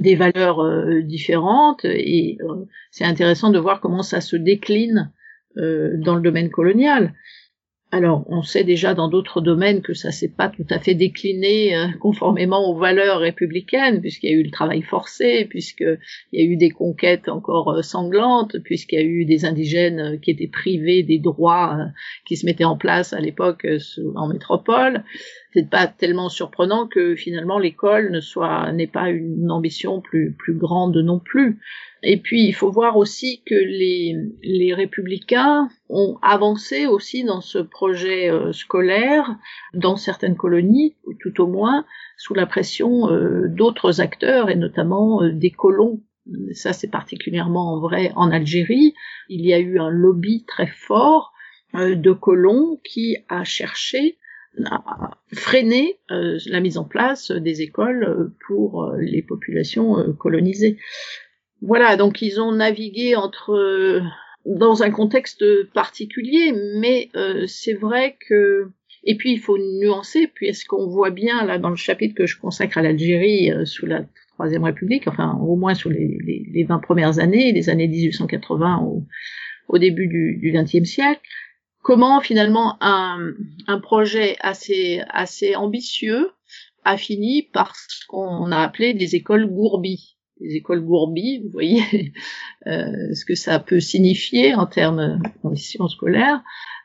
des 0.00 0.14
valeurs 0.16 0.60
euh, 0.60 1.02
différentes 1.02 1.84
et 1.84 2.38
euh, 2.42 2.64
c'est 2.90 3.04
intéressant 3.04 3.50
de 3.50 3.58
voir 3.58 3.80
comment 3.80 4.02
ça 4.02 4.20
se 4.20 4.36
décline 4.36 5.12
dans 5.56 6.14
le 6.14 6.20
domaine 6.20 6.50
colonial. 6.50 7.14
Alors, 7.90 8.24
on 8.28 8.42
sait 8.42 8.64
déjà 8.64 8.92
dans 8.92 9.08
d'autres 9.08 9.40
domaines 9.40 9.80
que 9.80 9.94
ça 9.94 10.12
s'est 10.12 10.28
pas 10.28 10.50
tout 10.50 10.66
à 10.68 10.78
fait 10.78 10.94
décliné 10.94 11.74
conformément 12.00 12.70
aux 12.70 12.76
valeurs 12.76 13.20
républicaines, 13.20 14.02
puisqu'il 14.02 14.30
y 14.30 14.34
a 14.34 14.36
eu 14.36 14.42
le 14.42 14.50
travail 14.50 14.82
forcé, 14.82 15.46
puisqu'il 15.48 15.98
y 16.34 16.40
a 16.42 16.44
eu 16.44 16.56
des 16.56 16.68
conquêtes 16.68 17.30
encore 17.30 17.82
sanglantes, 17.82 18.58
puisqu'il 18.58 18.98
y 18.98 19.02
a 19.02 19.04
eu 19.04 19.24
des 19.24 19.46
indigènes 19.46 20.20
qui 20.20 20.30
étaient 20.30 20.48
privés 20.48 21.02
des 21.02 21.18
droits 21.18 21.78
qui 22.26 22.36
se 22.36 22.44
mettaient 22.44 22.64
en 22.64 22.76
place 22.76 23.14
à 23.14 23.20
l'époque 23.20 23.66
en 24.16 24.28
métropole 24.28 25.02
c'est 25.54 25.68
pas 25.68 25.86
tellement 25.86 26.28
surprenant 26.28 26.86
que 26.86 27.14
finalement 27.14 27.58
l'école 27.58 28.12
ne 28.12 28.20
soit 28.20 28.70
n'ait 28.72 28.86
pas 28.86 29.10
une 29.10 29.50
ambition 29.50 30.00
plus 30.00 30.32
plus 30.32 30.54
grande 30.54 30.96
non 30.96 31.18
plus. 31.18 31.58
Et 32.02 32.16
puis 32.18 32.44
il 32.44 32.52
faut 32.52 32.70
voir 32.70 32.96
aussi 32.96 33.42
que 33.44 33.54
les 33.54 34.14
les 34.42 34.74
républicains 34.74 35.68
ont 35.88 36.18
avancé 36.22 36.86
aussi 36.86 37.24
dans 37.24 37.40
ce 37.40 37.58
projet 37.58 38.30
euh, 38.30 38.52
scolaire 38.52 39.36
dans 39.74 39.96
certaines 39.96 40.36
colonies, 40.36 40.96
tout 41.20 41.40
au 41.40 41.46
moins 41.46 41.84
sous 42.16 42.34
la 42.34 42.46
pression 42.46 43.10
euh, 43.10 43.48
d'autres 43.48 44.00
acteurs 44.00 44.50
et 44.50 44.56
notamment 44.56 45.22
euh, 45.22 45.32
des 45.32 45.50
colons 45.50 46.00
ça 46.52 46.74
c'est 46.74 46.90
particulièrement 46.90 47.80
vrai 47.80 48.12
en 48.14 48.30
Algérie. 48.30 48.94
Il 49.30 49.46
y 49.46 49.54
a 49.54 49.58
eu 49.58 49.78
un 49.78 49.88
lobby 49.88 50.44
très 50.46 50.66
fort 50.66 51.32
de 51.74 52.12
colons 52.12 52.78
qui 52.84 53.16
a 53.30 53.44
cherché 53.44 54.18
freiner 55.32 55.98
euh, 56.10 56.38
la 56.46 56.60
mise 56.60 56.76
en 56.76 56.84
place 56.84 57.30
des 57.30 57.62
écoles 57.62 58.30
pour 58.46 58.92
les 58.98 59.22
populations 59.22 60.12
colonisées. 60.18 60.78
Voilà, 61.60 61.96
donc 61.96 62.22
ils 62.22 62.40
ont 62.40 62.52
navigué 62.52 63.16
entre 63.16 64.00
dans 64.44 64.82
un 64.82 64.90
contexte 64.90 65.44
particulier, 65.72 66.52
mais 66.80 67.10
c'est 67.46 67.74
vrai 67.74 68.16
que 68.28 68.70
et 69.04 69.16
puis 69.16 69.32
il 69.32 69.38
faut 69.38 69.58
nuancer, 69.58 70.26
puisqu'on 70.26 70.86
voit 70.88 71.10
bien 71.10 71.44
là 71.44 71.58
dans 71.58 71.70
le 71.70 71.76
chapitre 71.76 72.14
que 72.14 72.26
je 72.26 72.38
consacre 72.38 72.78
à 72.78 72.82
l'Algérie 72.82 73.50
sous 73.64 73.86
la 73.86 74.04
Troisième 74.34 74.64
République, 74.64 75.08
enfin 75.08 75.36
au 75.42 75.56
moins 75.56 75.74
sous 75.74 75.88
les, 75.88 76.18
les, 76.24 76.46
les 76.52 76.64
20 76.64 76.78
premières 76.78 77.18
années, 77.18 77.52
les 77.52 77.70
années 77.70 77.88
1880 77.88 78.82
au, 78.84 79.04
au 79.68 79.78
début 79.78 80.06
du 80.06 80.52
XXe 80.52 80.88
siècle, 80.88 81.22
comment 81.82 82.20
finalement 82.20 82.76
un, 82.80 83.32
un 83.66 83.80
projet 83.80 84.36
assez, 84.40 85.02
assez 85.08 85.56
ambitieux 85.56 86.30
a 86.84 86.96
fini 86.96 87.48
par 87.52 87.74
ce 87.76 88.06
qu'on 88.06 88.52
a 88.52 88.58
appelé 88.58 88.94
des 88.94 89.16
écoles 89.16 89.46
gourbies. 89.46 90.17
Les 90.40 90.56
écoles 90.56 90.82
gourbies, 90.82 91.40
vous 91.42 91.50
voyez 91.50 91.82
euh, 92.66 93.14
ce 93.14 93.24
que 93.24 93.34
ça 93.34 93.58
peut 93.58 93.80
signifier 93.80 94.54
en 94.54 94.66
termes 94.66 95.20
d'ambition 95.42 95.88
scolaire. 95.88 96.42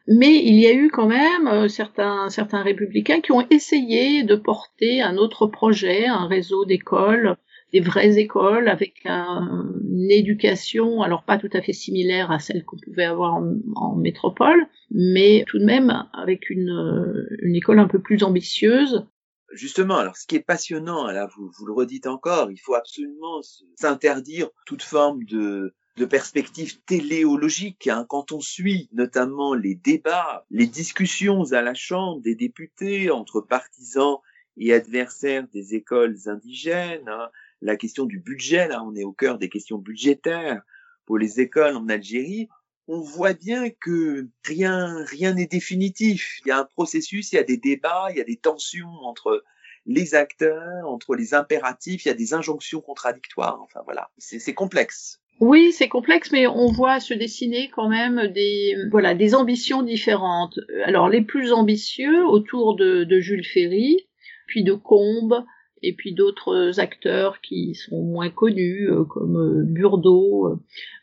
Mais 0.08 0.44
il 0.44 0.56
y 0.60 0.68
a 0.68 0.74
eu 0.74 0.90
quand 0.90 1.08
même 1.08 1.48
euh, 1.48 1.68
certains, 1.68 2.30
certains 2.30 2.62
républicains 2.62 3.22
qui 3.22 3.32
ont 3.32 3.48
essayé 3.50 4.24
de 4.24 4.36
porter 4.36 5.02
un 5.02 5.18
autre 5.18 5.48
projet, 5.48 6.08
un 6.08 6.28
réseau 6.28 6.66
d'écoles 6.66 7.38
des 7.74 7.80
vraies 7.80 8.20
écoles 8.20 8.70
avec 8.70 9.04
une 9.06 10.12
éducation, 10.12 11.02
alors 11.02 11.24
pas 11.24 11.40
tout 11.40 11.50
à 11.54 11.62
fait 11.62 11.74
similaire 11.74 12.30
à 12.30 12.38
celle 12.38 12.64
qu'on 12.64 12.78
pouvait 12.78 13.04
avoir 13.04 13.42
en, 13.76 13.96
métropole, 13.96 14.68
mais 14.92 15.44
tout 15.48 15.58
de 15.58 15.66
même 15.66 16.06
avec 16.14 16.52
une, 16.52 17.28
une 17.42 17.56
école 17.56 17.80
un 17.80 17.88
peu 17.88 18.00
plus 18.00 18.24
ambitieuse. 18.24 19.08
Justement, 19.54 19.98
alors 19.98 20.18
ce 20.18 20.26
qui 20.26 20.36
est 20.36 20.44
passionnant, 20.44 21.08
là 21.08 21.28
vous, 21.36 21.52
vous 21.58 21.66
le 21.66 21.74
redites 21.74 22.08
encore, 22.08 22.52
il 22.52 22.60
faut 22.60 22.76
absolument 22.76 23.42
s'interdire 23.76 24.50
toute 24.66 24.84
forme 24.84 25.24
de, 25.26 25.74
de 25.96 26.06
perspective 26.06 26.82
téléologique. 26.86 27.88
Hein. 27.88 28.06
Quand 28.10 28.32
on 28.32 28.40
suit 28.40 28.90
notamment 28.94 29.54
les 29.54 29.76
débats, 29.76 30.46
les 30.50 30.68
discussions 30.68 31.52
à 31.52 31.62
la 31.62 31.74
Chambre 31.74 32.22
des 32.22 32.36
députés 32.36 33.12
entre 33.12 33.42
partisans 33.42 34.18
et 34.58 34.74
adversaires 34.74 35.48
des 35.54 35.76
écoles 35.76 36.18
indigènes, 36.26 37.08
hein, 37.08 37.30
la 37.62 37.76
question 37.76 38.06
du 38.06 38.20
budget, 38.20 38.68
là, 38.68 38.84
on 38.84 38.96
est 38.96 39.04
au 39.04 39.14
cœur 39.14 39.38
des 39.38 39.50
questions 39.50 39.78
budgétaires 39.78 40.64
pour 41.06 41.18
les 41.18 41.40
écoles 41.40 41.76
en 41.76 41.88
Algérie, 41.90 42.50
on 42.88 43.00
voit 43.00 43.34
bien 43.34 43.70
que 43.70 44.28
rien 44.46 45.04
rien 45.06 45.34
n'est 45.34 45.48
définitif. 45.48 46.40
Il 46.46 46.50
y 46.50 46.52
a 46.52 46.60
un 46.60 46.66
processus, 46.66 47.32
il 47.32 47.36
y 47.36 47.40
a 47.40 47.44
des 47.44 47.58
débats, 47.58 48.08
il 48.12 48.18
y 48.18 48.22
a 48.22 48.26
des 48.26 48.38
tensions 48.38 48.92
entre 49.04 49.44
les 49.86 50.16
acteurs, 50.16 50.88
entre 50.88 51.16
les 51.16 51.34
impératifs, 51.34 52.06
il 52.06 52.08
y 52.08 52.12
a 52.12 52.16
des 52.16 52.34
injonctions 52.34 52.82
contradictoires. 52.82 53.60
Enfin 53.62 53.82
voilà, 53.86 54.10
c'est 54.18 54.54
complexe. 54.54 55.20
Oui, 55.40 55.72
c'est 55.72 55.90
complexe, 55.90 56.32
mais 56.32 56.46
on 56.48 56.68
voit 56.68 57.00
se 57.00 57.14
dessiner 57.14 57.70
quand 57.70 57.90
même 57.90 58.28
des 58.28 58.76
voilà 58.92 59.16
des 59.16 59.36
ambitions 59.36 59.82
différentes. 59.82 60.60
Alors 60.86 61.10
les 61.10 61.22
plus 61.22 61.52
ambitieux 61.52 62.26
autour 62.26 62.76
de, 62.76 63.04
de 63.04 63.20
Jules 63.20 63.46
Ferry, 63.46 64.08
puis 64.48 64.64
de 64.64 64.74
Combes, 64.74 65.44
et 65.84 65.94
puis 65.94 66.14
d'autres 66.14 66.80
acteurs 66.80 67.42
qui 67.42 67.76
sont 67.76 68.02
moins 68.02 68.30
connus, 68.30 68.90
euh, 68.90 69.04
comme 69.04 69.38
euh, 69.38 69.64
Burdeau. 69.64 70.60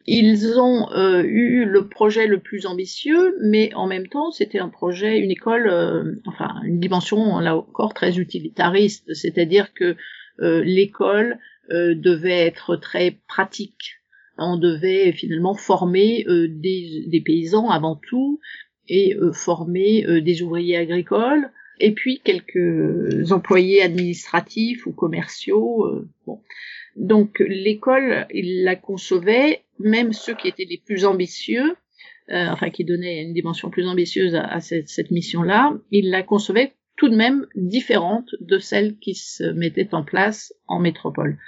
Ils 0.06 0.58
ont 0.58 0.88
eu 1.22 1.66
le 1.66 1.86
projet 1.86 2.26
le 2.26 2.40
plus 2.40 2.66
ambitieux, 2.66 3.36
mais 3.42 3.72
en 3.74 3.86
même 3.86 4.08
temps, 4.08 4.32
c'était 4.32 4.58
un 4.58 4.70
projet, 4.70 5.20
une 5.20 5.30
école, 5.30 5.68
enfin, 6.26 6.60
une 6.64 6.80
dimension 6.80 7.38
là 7.38 7.56
encore 7.56 7.94
très 7.94 8.18
utilitariste, 8.18 9.14
c'est-à-dire 9.14 9.72
que 9.72 9.96
l'école 10.40 11.38
devait 11.68 12.46
être 12.46 12.76
très 12.76 13.18
pratique. 13.28 14.00
On 14.38 14.56
devait 14.56 15.12
finalement 15.12 15.54
former 15.54 16.24
des, 16.26 17.22
paysans 17.24 17.68
avant 17.68 17.94
tout 17.94 18.40
et 18.88 19.14
former 19.32 20.22
des 20.22 20.42
ouvriers 20.42 20.78
agricoles 20.78 21.50
et 21.80 21.92
puis 21.92 22.20
quelques 22.22 23.32
employés 23.32 23.82
administratifs 23.82 24.86
ou 24.86 24.92
commerciaux. 24.92 25.86
Euh, 25.86 26.08
bon. 26.26 26.40
Donc 26.96 27.40
l'école, 27.40 28.26
il 28.32 28.64
la 28.64 28.76
concevait, 28.76 29.62
même 29.78 30.12
ceux 30.12 30.34
qui 30.34 30.48
étaient 30.48 30.66
les 30.68 30.82
plus 30.84 31.04
ambitieux, 31.04 31.76
euh, 32.30 32.46
enfin 32.48 32.70
qui 32.70 32.84
donnaient 32.84 33.22
une 33.22 33.32
dimension 33.32 33.70
plus 33.70 33.86
ambitieuse 33.86 34.34
à, 34.34 34.60
cette, 34.60 34.88
cette 34.88 35.10
mission-là, 35.10 35.72
il 35.90 36.10
la 36.10 36.22
concevait 36.22 36.74
tout 36.96 37.08
de 37.08 37.16
même 37.16 37.46
différente 37.54 38.28
de 38.40 38.58
celle 38.58 38.98
qui 38.98 39.14
se 39.14 39.44
mettait 39.44 39.94
en 39.94 40.04
place 40.04 40.52
en 40.68 40.80
métropole 40.80 41.38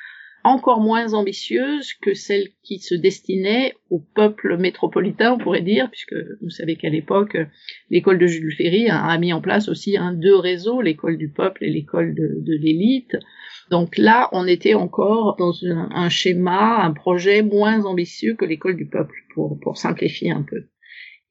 encore 0.45 0.80
moins 0.80 1.14
ambitieuse 1.14 1.95
que 1.95 2.14
celle 2.14 2.49
qui 2.62 2.78
se 2.78 2.95
destinait 2.95 3.74
au 3.90 4.01
peuple 4.01 4.57
métropolitain, 4.57 5.32
on 5.32 5.38
pourrait 5.38 5.62
dire, 5.62 5.88
puisque 5.90 6.14
vous 6.40 6.51
savez 6.51 6.76
qu'à 6.76 6.88
l'époque, 6.88 7.36
l'école 7.90 8.18
de 8.18 8.26
Jules 8.26 8.55
Ferry 8.55 8.88
a, 8.88 9.16
mis 9.18 9.32
en 9.32 9.40
place 9.40 9.68
aussi 9.68 9.97
un 9.97 10.12
deux 10.12 10.36
réseaux, 10.36 10.80
l'école 10.80 11.16
du 11.16 11.28
peuple 11.28 11.64
et 11.64 11.70
l'école 11.70 12.14
de, 12.14 12.57
l'élite. 12.57 13.16
Donc 13.70 13.97
là, 13.97 14.28
on 14.32 14.47
était 14.47 14.74
encore 14.74 15.36
dans 15.36 15.53
un, 15.64 16.09
schéma, 16.09 16.82
un 16.84 16.93
projet 16.93 17.43
moins 17.43 17.84
ambitieux 17.84 18.34
que 18.34 18.45
l'école 18.45 18.76
du 18.76 18.86
peuple, 18.86 19.14
pour, 19.34 19.59
pour 19.61 19.76
simplifier 19.76 20.32
un 20.32 20.43
peu. 20.43 20.66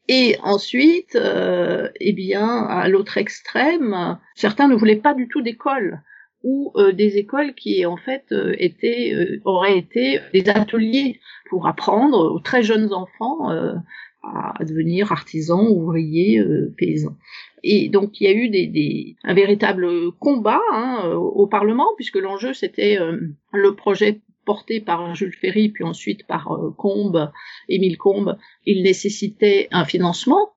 Et 0.08 0.38
ensuite, 0.42 1.16
euh, 1.16 1.90
eh 2.00 2.14
bien, 2.14 2.48
à 2.48 2.88
l'autre 2.88 3.18
extrême, 3.18 4.18
certains 4.36 4.68
ne 4.68 4.76
voulaient 4.76 4.96
pas 4.96 5.14
du 5.14 5.28
tout 5.28 5.42
d'école 5.42 6.02
ou 6.44 6.72
euh, 6.76 6.92
des 6.92 7.18
écoles 7.18 7.54
qui 7.54 7.86
en 7.86 7.98
fait 7.98 8.26
euh, 8.32 8.56
étaient 8.58 9.14
euh, 9.14 9.42
auraient 9.46 9.78
été 9.78 10.20
des 10.34 10.50
ateliers 10.50 11.20
pour 11.50 11.68
apprendre 11.68 12.34
aux 12.34 12.40
très 12.40 12.64
jeunes 12.64 12.94
enfants 12.94 13.50
à 14.24 14.64
devenir 14.64 15.12
artisans, 15.12 15.68
ouvriers, 15.68 16.42
paysans. 16.78 17.18
Et 17.62 17.90
donc 17.90 18.22
il 18.22 18.24
y 18.24 18.28
a 18.28 18.34
eu 18.34 18.48
des, 18.48 18.68
des 18.68 19.18
un 19.24 19.34
véritable 19.34 20.14
combat 20.14 20.62
hein, 20.72 21.12
au 21.14 21.48
Parlement 21.48 21.88
puisque 21.98 22.16
l'enjeu 22.16 22.54
c'était 22.54 22.98
le 23.52 23.76
projet 23.76 24.22
porté 24.46 24.80
par 24.80 25.14
Jules 25.14 25.36
Ferry 25.36 25.70
puis 25.70 25.84
ensuite 25.84 26.26
par 26.26 26.58
Combes, 26.78 27.32
Émile 27.68 27.98
Combes. 27.98 28.38
Il 28.66 28.84
nécessitait 28.84 29.68
un 29.72 29.84
financement 29.84 30.54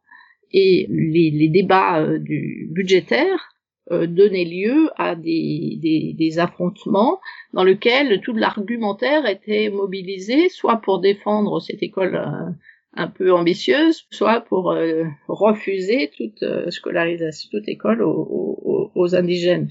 et 0.53 0.87
les, 0.89 1.33
les 1.33 1.49
débats 1.49 2.07
du 2.19 2.69
budgétaire 2.71 3.54
euh, 3.93 4.07
donner 4.07 4.47
lieu 4.47 4.89
à 4.97 5.15
des, 5.15 5.79
des, 5.79 6.15
des, 6.17 6.39
affrontements 6.39 7.21
dans 7.53 7.65
lesquels 7.65 8.19
tout 8.23 8.33
l'argumentaire 8.33 9.27
était 9.29 9.69
mobilisé, 9.69 10.49
soit 10.49 10.79
pour 10.79 11.01
défendre 11.01 11.61
cette 11.61 11.83
école 11.83 12.17
euh, 12.17 12.51
un 12.95 13.09
peu 13.09 13.31
ambitieuse, 13.31 14.07
soit 14.11 14.41
pour 14.41 14.71
euh, 14.71 15.05
refuser 15.29 16.11
toute 16.17 16.43
scolarisation, 16.71 17.51
toute 17.53 17.69
école 17.69 18.01
aux, 18.01 18.91
aux, 18.95 19.15
indigènes. 19.15 19.71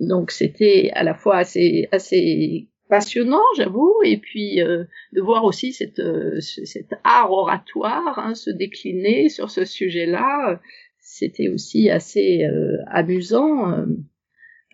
Donc 0.00 0.30
c'était 0.30 0.90
à 0.94 1.02
la 1.02 1.12
fois 1.12 1.36
assez, 1.36 1.88
assez 1.92 2.70
passionnant, 2.88 3.44
j'avoue, 3.58 3.96
et 4.02 4.16
puis 4.16 4.56
de 4.56 5.20
voir 5.20 5.44
aussi 5.44 5.74
cette, 5.74 6.00
cet 6.40 6.94
art 7.04 7.32
oratoire 7.32 8.18
hein, 8.18 8.34
se 8.34 8.48
décliner 8.48 9.28
sur 9.28 9.50
ce 9.50 9.66
sujet-là 9.66 10.58
c'était 11.08 11.48
aussi 11.48 11.88
assez 11.88 12.42
euh, 12.44 12.78
amusant. 12.88 13.72
Euh, 13.72 13.86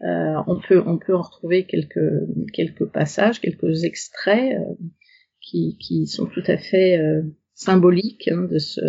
euh, 0.00 0.42
on 0.46 0.58
peut 0.58 0.82
on 0.84 0.98
peut 0.98 1.14
en 1.14 1.20
retrouver 1.20 1.66
quelques 1.66 2.10
quelques 2.54 2.86
passages, 2.86 3.40
quelques 3.40 3.84
extraits 3.84 4.58
qui, 5.40 5.76
qui 5.78 6.06
sont 6.06 6.26
tout 6.26 6.42
à 6.46 6.56
fait 6.56 6.98
symboliques 7.54 8.28
hein, 8.28 8.48
de 8.50 8.58
ce 8.58 8.80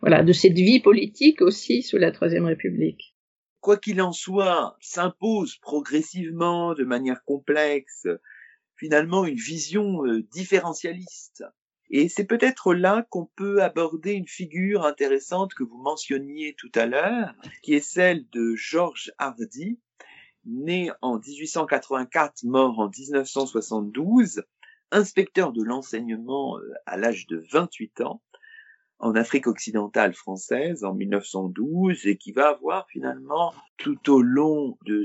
voilà 0.00 0.24
de 0.24 0.32
cette 0.32 0.54
vie 0.54 0.80
politique 0.80 1.42
aussi 1.42 1.82
sous 1.82 1.98
la 1.98 2.10
Troisième 2.10 2.46
République. 2.46 3.14
Quoi 3.60 3.76
qu'il 3.76 4.00
en 4.00 4.12
soit, 4.12 4.76
s'impose 4.80 5.56
progressivement, 5.58 6.74
de 6.74 6.84
manière 6.84 7.22
complexe, 7.24 8.08
finalement 8.76 9.26
une 9.26 9.36
vision 9.36 10.02
différentialiste 10.32 11.44
et 11.90 12.08
c'est 12.08 12.24
peut-être 12.24 12.72
là 12.72 13.04
qu'on 13.10 13.26
peut 13.36 13.62
aborder 13.62 14.12
une 14.12 14.28
figure 14.28 14.84
intéressante 14.86 15.54
que 15.54 15.64
vous 15.64 15.78
mentionniez 15.78 16.54
tout 16.56 16.70
à 16.76 16.86
l'heure, 16.86 17.34
qui 17.62 17.74
est 17.74 17.80
celle 17.80 18.28
de 18.30 18.54
Georges 18.54 19.12
Hardy, 19.18 19.80
né 20.44 20.90
en 21.02 21.18
1884, 21.18 22.44
mort 22.44 22.78
en 22.78 22.88
1972, 22.88 24.44
inspecteur 24.92 25.52
de 25.52 25.62
l'enseignement 25.64 26.58
euh, 26.58 26.72
à 26.86 26.96
l'âge 26.96 27.26
de 27.26 27.44
28 27.50 28.02
ans, 28.02 28.22
en 29.00 29.14
Afrique 29.14 29.46
occidentale 29.46 30.14
française 30.14 30.84
en 30.84 30.94
1912 30.94 32.06
et 32.06 32.16
qui 32.16 32.32
va 32.32 32.50
avoir 32.50 32.86
finalement 32.88 33.52
tout 33.78 34.10
au 34.10 34.20
long 34.20 34.78
de 34.84 35.04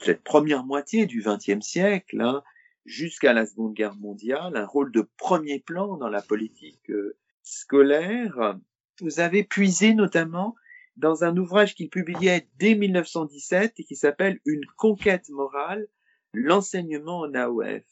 cette 0.00 0.24
première 0.24 0.64
moitié 0.64 1.06
du 1.06 1.22
XXe 1.22 1.64
siècle 1.64 2.20
hein, 2.20 2.42
jusqu'à 2.86 3.32
la 3.32 3.44
Seconde 3.44 3.74
Guerre 3.74 3.96
mondiale, 3.96 4.56
un 4.56 4.64
rôle 4.64 4.92
de 4.92 5.06
premier 5.18 5.58
plan 5.58 5.96
dans 5.96 6.08
la 6.08 6.22
politique 6.22 6.88
euh, 6.90 7.16
scolaire. 7.42 8.58
Vous 9.00 9.20
avez 9.20 9.44
puisé 9.44 9.92
notamment 9.92 10.54
dans 10.96 11.24
un 11.24 11.36
ouvrage 11.36 11.74
qu'il 11.74 11.90
publiait 11.90 12.48
dès 12.56 12.74
1917 12.74 13.74
et 13.78 13.84
qui 13.84 13.96
s'appelle 13.96 14.40
Une 14.46 14.64
conquête 14.76 15.28
morale, 15.28 15.86
l'enseignement 16.32 17.20
en 17.20 17.34
AOF. 17.34 17.84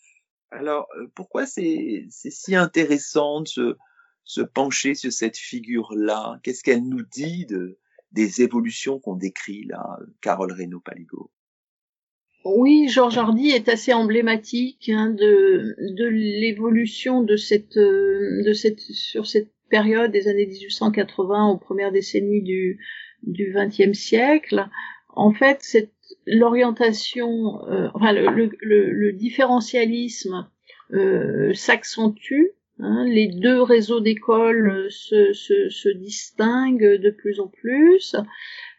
Alors, 0.50 0.88
euh, 0.96 1.08
pourquoi 1.14 1.44
c'est 1.46 2.06
si 2.08 2.54
intéressant 2.54 3.42
de 3.42 3.76
se, 4.24 4.40
pencher 4.40 4.94
sur 4.94 5.12
cette 5.12 5.36
figure-là? 5.36 6.38
Qu'est-ce 6.42 6.62
qu'elle 6.62 6.88
nous 6.88 7.02
dit 7.02 7.46
de, 7.46 7.78
des 8.12 8.42
évolutions 8.42 9.00
qu'on 9.00 9.16
décrit 9.16 9.64
là, 9.64 9.98
Carole 10.20 10.52
Reynaud-Paligo 10.52 11.30
oui, 12.44 12.88
Georges 12.88 13.18
Hardy 13.18 13.50
est 13.50 13.68
assez 13.68 13.92
emblématique 13.92 14.90
hein, 14.90 15.10
de, 15.10 15.76
de 15.96 16.06
l'évolution 16.06 17.22
de 17.22 17.36
cette, 17.36 17.76
de 17.76 18.52
cette, 18.52 18.80
sur 18.80 19.26
cette 19.26 19.48
période 19.70 20.12
des 20.12 20.28
années 20.28 20.46
1880 20.46 21.48
aux 21.48 21.56
premières 21.56 21.90
décennies 21.90 22.42
du, 22.42 22.78
du 23.22 23.54
XXe 23.56 23.98
siècle. 23.98 24.68
En 25.08 25.32
fait, 25.32 25.58
cette, 25.60 25.94
l'orientation, 26.26 27.66
euh, 27.68 27.88
enfin, 27.94 28.12
le, 28.12 28.50
le, 28.60 28.90
le, 28.90 29.12
différentialisme 29.12 30.48
euh, 30.92 31.52
s'accentue. 31.54 32.48
Hein, 32.80 33.06
les 33.06 33.28
deux 33.28 33.62
réseaux 33.62 34.00
d'écoles 34.00 34.88
se, 34.90 35.32
se, 35.32 35.68
se 35.68 35.88
distinguent 35.88 37.00
de 37.00 37.10
plus 37.10 37.38
en 37.38 37.46
plus 37.46 38.16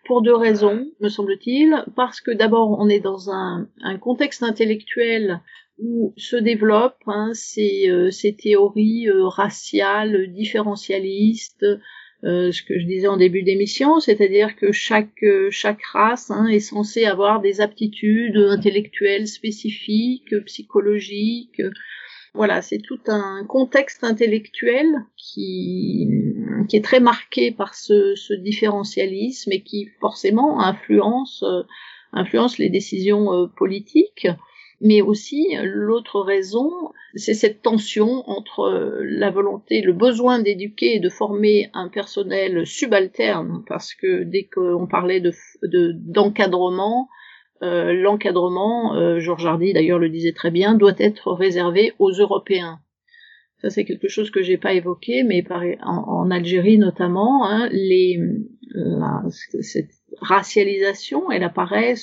pour 0.05 0.21
deux 0.21 0.35
raisons, 0.35 0.87
me 1.01 1.09
semble-t-il. 1.09 1.83
Parce 1.95 2.21
que 2.21 2.31
d'abord, 2.31 2.77
on 2.79 2.87
est 2.89 2.99
dans 2.99 3.29
un, 3.29 3.67
contexte 3.99 4.43
intellectuel 4.43 5.41
où 5.77 6.13
se 6.15 6.37
développent 6.37 7.03
hein, 7.07 7.31
ces, 7.33 7.89
euh, 7.89 8.09
ces, 8.09 8.35
théories 8.35 9.09
euh, 9.09 9.27
raciales, 9.27 10.31
différentialistes, 10.31 11.65
euh, 12.23 12.51
ce 12.51 12.63
que 12.63 12.79
je 12.79 12.85
disais 12.85 13.07
en 13.07 13.17
début 13.17 13.43
d'émission, 13.43 13.99
c'est-à-dire 13.99 14.55
que 14.55 14.71
chaque, 14.71 15.25
chaque 15.49 15.83
race 15.83 16.31
hein, 16.31 16.47
est 16.47 16.61
censée 16.61 17.05
avoir 17.05 17.41
des 17.41 17.59
aptitudes 17.59 18.37
intellectuelles 18.37 19.27
spécifiques, 19.27 20.33
psychologiques, 20.45 21.61
voilà, 22.35 22.61
c'est 22.61 22.79
tout 22.79 22.99
un 23.07 23.45
contexte 23.45 24.03
intellectuel 24.03 24.87
qui, 25.15 26.09
est 26.73 26.83
très 26.83 26.99
marqué 26.99 27.51
par 27.51 27.75
ce, 27.75 28.15
ce 28.15 28.33
différentialisme 28.33 29.51
et 29.51 29.61
qui 29.61 29.89
forcément 30.01 30.59
influence, 30.59 31.43
euh, 31.43 31.63
influence 32.11 32.57
les 32.57 32.69
décisions 32.69 33.33
euh, 33.33 33.47
politiques. 33.47 34.27
Mais 34.81 35.01
aussi, 35.01 35.55
l'autre 35.63 36.19
raison, 36.19 36.69
c'est 37.15 37.33
cette 37.33 37.61
tension 37.61 38.29
entre 38.29 38.59
euh, 38.59 38.99
la 39.03 39.31
volonté, 39.31 39.81
le 39.81 39.93
besoin 39.93 40.39
d'éduquer 40.39 40.95
et 40.95 40.99
de 40.99 41.09
former 41.09 41.69
un 41.73 41.87
personnel 41.87 42.67
subalterne, 42.67 43.63
parce 43.67 43.93
que 43.93 44.23
dès 44.23 44.43
qu'on 44.43 44.85
parlait 44.85 45.21
de, 45.21 45.31
d'encadrement, 45.63 47.07
euh, 47.61 47.93
l'encadrement, 47.93 48.95
euh, 48.95 49.19
Georges 49.19 49.45
Hardy 49.45 49.73
d'ailleurs 49.73 49.99
le 49.99 50.09
disait 50.09 50.33
très 50.33 50.51
bien, 50.51 50.75
doit 50.75 50.95
être 50.97 51.31
réservé 51.31 51.93
aux 51.99 52.11
Européens. 52.11 52.79
Ça 53.61 53.69
c'est 53.69 53.85
quelque 53.85 54.07
chose 54.07 54.31
que 54.31 54.41
j'ai 54.41 54.57
pas 54.57 54.73
évoqué, 54.73 55.23
mais 55.23 55.43
en, 55.81 56.29
Algérie 56.29 56.77
notamment, 56.77 57.47
hein, 57.47 57.69
les, 57.71 58.19
cette 59.61 59.91
racialisation, 60.19 61.31
elle 61.31 61.43
apparaît 61.43 61.95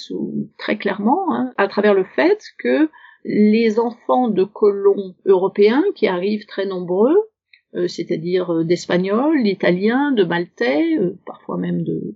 très 0.59 0.79
clairement 0.79 1.35
hein, 1.35 1.53
à 1.59 1.69
travers 1.69 1.95
le 1.95 2.05
fait 2.05 2.43
que 2.59 2.89
les 3.25 3.79
enfants 3.79 4.29
de 4.29 4.45
colons 4.45 5.15
européens 5.27 5.85
qui 5.95 6.07
arrivent 6.07 6.47
très 6.47 6.67
nombreux, 6.67 7.17
euh, 7.75 7.89
c'est-à-dire 7.89 8.53
euh, 8.53 8.65
d'Espagnols, 8.65 9.43
d'Italiens, 9.43 10.13
de 10.13 10.25
Maltais, 10.25 10.99
euh, 10.99 11.19
parfois 11.25 11.57
même 11.57 11.83
de 11.83 12.15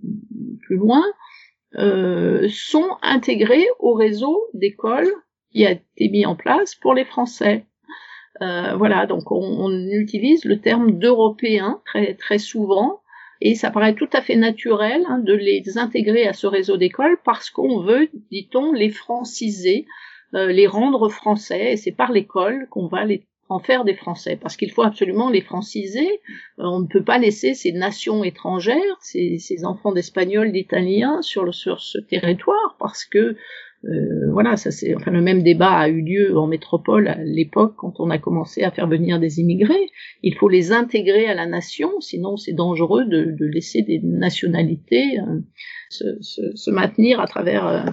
plus 0.61 0.77
loin, 0.77 1.03
sont 1.73 2.97
intégrés 3.01 3.67
au 3.79 3.93
réseau 3.93 4.47
d'écoles 4.53 5.11
qui 5.51 5.65
a 5.65 5.71
été 5.71 6.09
mis 6.09 6.25
en 6.25 6.35
place 6.35 6.75
pour 6.75 6.93
les 6.93 7.05
Français. 7.05 7.65
voilà, 8.39 9.05
donc 9.05 9.31
on, 9.31 9.41
on, 9.41 9.71
utilise 9.71 10.45
le 10.45 10.59
terme 10.59 10.97
d'Européens 10.99 11.81
très 11.85 12.13
très 12.13 12.37
souvent 12.37 13.01
et 13.41 13.55
ça 13.55 13.71
paraît 13.71 13.95
tout 13.95 14.09
à 14.13 14.21
fait 14.21 14.35
naturel 14.35 15.03
hein, 15.07 15.19
de 15.19 15.33
les 15.33 15.77
intégrer 15.77 16.27
à 16.27 16.33
ce 16.33 16.47
réseau 16.47 16.77
d'écoles 16.77 17.17
parce 17.23 17.49
qu'on 17.49 17.81
veut, 17.81 18.09
dit-on, 18.31 18.71
les 18.71 18.89
franciser, 18.89 19.85
euh, 20.33 20.47
les 20.47 20.67
rendre 20.67 21.09
français, 21.09 21.73
et 21.73 21.77
c'est 21.77 21.91
par 21.91 22.11
l'école 22.11 22.67
qu'on 22.69 22.87
va 22.87 23.05
les 23.05 23.27
en 23.49 23.59
faire 23.59 23.85
des 23.85 23.93
Français, 23.93 24.37
parce 24.41 24.57
qu'il 24.57 24.71
faut 24.71 24.83
absolument 24.83 25.29
les 25.29 25.41
franciser. 25.41 26.07
Euh, 26.59 26.63
on 26.63 26.81
ne 26.81 26.87
peut 26.87 27.03
pas 27.03 27.17
laisser 27.17 27.53
ces 27.53 27.71
nations 27.71 28.23
étrangères, 28.23 28.97
ces, 29.01 29.65
enfants 29.65 29.91
d'Espagnols, 29.91 30.51
d'Italiens 30.51 31.21
sur, 31.21 31.53
ce 31.53 31.97
territoire, 31.99 32.75
parce 32.79 33.05
que 33.05 33.35
euh, 33.85 34.31
voilà, 34.31 34.57
ça 34.57 34.71
c'est 34.71 34.95
enfin 34.95 35.11
le 35.11 35.21
même 35.21 35.43
débat 35.43 35.71
a 35.71 35.87
eu 35.87 36.01
lieu 36.01 36.37
en 36.37 36.47
métropole 36.47 37.07
à 37.07 37.23
l'époque 37.23 37.75
quand 37.77 37.99
on 37.99 38.09
a 38.09 38.17
commencé 38.17 38.63
à 38.63 38.71
faire 38.71 38.87
venir 38.87 39.19
des 39.19 39.39
immigrés. 39.39 39.89
Il 40.23 40.35
faut 40.35 40.49
les 40.49 40.71
intégrer 40.71 41.27
à 41.27 41.35
la 41.35 41.45
nation, 41.45 42.01
sinon 42.01 42.37
c'est 42.37 42.53
dangereux 42.53 43.05
de, 43.05 43.35
laisser 43.39 43.83
des 43.83 43.99
nationalités 43.99 45.19
euh, 45.19 46.17
se, 46.19 46.71
maintenir 46.71 47.19
à 47.19 47.27
travers 47.27 47.67
euh, 47.67 47.83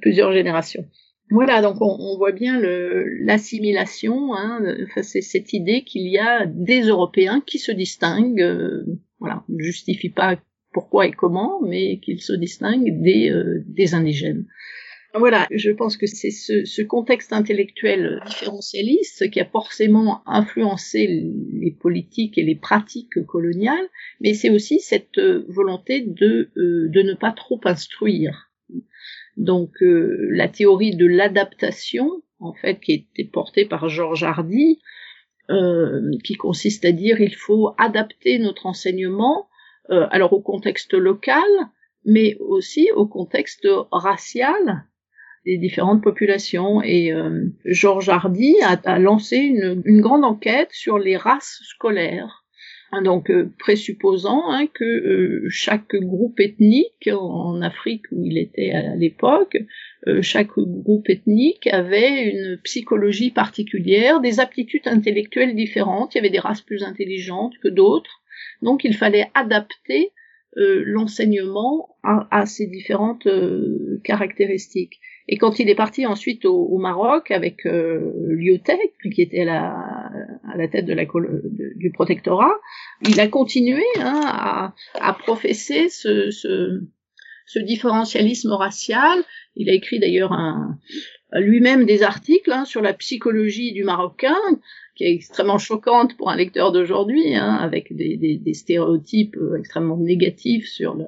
plusieurs 0.00 0.32
générations. 0.32 0.84
Voilà, 1.30 1.60
donc 1.60 1.76
on, 1.80 1.96
on 1.98 2.16
voit 2.16 2.32
bien 2.32 2.58
l'assimilation, 2.60 4.34
hein, 4.34 4.62
c'est 5.02 5.20
cette 5.20 5.52
idée 5.52 5.82
qu'il 5.84 6.08
y 6.08 6.18
a 6.18 6.46
des 6.46 6.82
Européens 6.82 7.42
qui 7.46 7.58
se 7.58 7.70
distinguent, 7.72 8.40
euh, 8.40 8.84
voilà, 9.18 9.44
ne 9.48 9.62
justifie 9.62 10.08
pas 10.08 10.36
pourquoi 10.72 11.06
et 11.06 11.12
comment, 11.12 11.60
mais 11.62 11.98
qu'ils 11.98 12.22
se 12.22 12.32
distinguent 12.32 13.02
des, 13.02 13.32
des 13.66 13.94
indigènes. 13.94 14.46
Voilà, 15.14 15.46
je 15.50 15.70
pense 15.70 15.96
que 15.96 16.06
c'est 16.06 16.30
ce, 16.30 16.64
ce, 16.66 16.82
contexte 16.82 17.32
intellectuel 17.32 18.20
différentialiste 18.26 19.30
qui 19.30 19.40
a 19.40 19.46
forcément 19.46 20.22
influencé 20.26 21.06
les 21.52 21.70
politiques 21.70 22.36
et 22.36 22.42
les 22.42 22.54
pratiques 22.54 23.24
coloniales, 23.26 23.88
mais 24.20 24.34
c'est 24.34 24.50
aussi 24.50 24.80
cette 24.80 25.18
volonté 25.48 26.02
de, 26.02 26.50
euh, 26.56 26.88
de 26.90 27.02
ne 27.02 27.14
pas 27.14 27.32
trop 27.32 27.58
instruire. 27.64 28.47
Donc 29.38 29.82
euh, 29.82 30.28
la 30.32 30.48
théorie 30.48 30.96
de 30.96 31.06
l'adaptation, 31.06 32.22
en 32.40 32.52
fait, 32.52 32.80
qui 32.80 32.92
était 32.92 33.30
portée 33.30 33.64
par 33.64 33.88
Georges 33.88 34.24
Hardy, 34.24 34.80
euh, 35.48 36.10
qui 36.24 36.34
consiste 36.34 36.84
à 36.84 36.92
dire 36.92 37.20
il 37.20 37.34
faut 37.34 37.72
adapter 37.78 38.38
notre 38.40 38.66
enseignement 38.66 39.48
euh, 39.90 40.06
alors 40.10 40.32
au 40.32 40.40
contexte 40.40 40.92
local, 40.92 41.48
mais 42.04 42.36
aussi 42.40 42.90
au 42.96 43.06
contexte 43.06 43.66
racial 43.92 44.84
des 45.46 45.56
différentes 45.56 46.02
populations. 46.02 46.82
Et 46.82 47.12
Georges 47.64 48.08
Hardy 48.08 48.56
a, 48.62 48.98
lancé 48.98 49.36
une, 49.36 50.00
grande 50.00 50.24
enquête 50.24 50.68
sur 50.72 50.98
les 50.98 51.16
races 51.16 51.60
scolaires. 51.62 52.44
Hein, 52.90 53.02
donc 53.02 53.30
euh, 53.30 53.52
présupposant 53.58 54.50
hein, 54.50 54.66
que 54.66 54.84
euh, 54.84 55.46
chaque 55.50 55.94
groupe 55.94 56.40
ethnique 56.40 57.10
en 57.12 57.60
Afrique 57.60 58.06
où 58.12 58.24
il 58.24 58.38
était 58.38 58.70
à 58.70 58.96
l'époque, 58.96 59.58
euh, 60.06 60.22
chaque 60.22 60.58
groupe 60.58 61.10
ethnique 61.10 61.66
avait 61.66 62.30
une 62.30 62.56
psychologie 62.64 63.30
particulière, 63.30 64.20
des 64.22 64.40
aptitudes 64.40 64.88
intellectuelles 64.88 65.54
différentes. 65.54 66.14
Il 66.14 66.18
y 66.18 66.20
avait 66.20 66.30
des 66.30 66.38
races 66.38 66.62
plus 66.62 66.82
intelligentes 66.82 67.58
que 67.62 67.68
d'autres. 67.68 68.22
Donc 68.62 68.84
il 68.84 68.96
fallait 68.96 69.30
adapter 69.34 70.12
l'enseignement 70.56 71.96
à, 72.02 72.26
à, 72.32 72.46
ces 72.46 72.66
différentes 72.66 73.28
caractéristiques. 74.02 74.98
Et 75.28 75.36
quand 75.36 75.60
il 75.60 75.68
est 75.68 75.74
parti 75.74 76.06
ensuite 76.06 76.46
au, 76.46 76.56
au 76.56 76.78
Maroc 76.78 77.30
avec 77.30 77.66
euh, 77.66 78.12
Lyotet, 78.28 78.94
qui 79.12 79.20
était 79.20 79.42
à 79.42 79.44
la, 79.44 80.07
à 80.52 80.56
la 80.56 80.68
tête 80.68 80.86
de 80.86 80.94
la, 80.94 81.04
du 81.04 81.90
protectorat, 81.92 82.54
il 83.08 83.20
a 83.20 83.28
continué 83.28 83.84
hein, 83.98 84.20
à, 84.24 84.74
à, 85.00 85.12
professer 85.12 85.88
ce, 85.88 86.30
ce, 86.30 86.80
ce, 87.46 87.58
différentialisme 87.58 88.52
racial. 88.52 89.22
Il 89.56 89.70
a 89.70 89.72
écrit 89.72 89.98
d'ailleurs 89.98 90.32
lui-même 91.32 91.84
des 91.84 92.02
articles 92.02 92.52
hein, 92.52 92.64
sur 92.64 92.80
la 92.80 92.94
psychologie 92.94 93.72
du 93.72 93.84
Marocain, 93.84 94.36
qui 94.94 95.04
est 95.04 95.14
extrêmement 95.14 95.58
choquante 95.58 96.16
pour 96.16 96.30
un 96.30 96.36
lecteur 96.36 96.72
d'aujourd'hui, 96.72 97.34
hein, 97.34 97.54
avec 97.60 97.94
des, 97.94 98.16
des, 98.16 98.38
des, 98.38 98.54
stéréotypes 98.54 99.36
extrêmement 99.58 99.96
négatifs 99.96 100.66
sur, 100.66 100.94
le, 100.94 101.04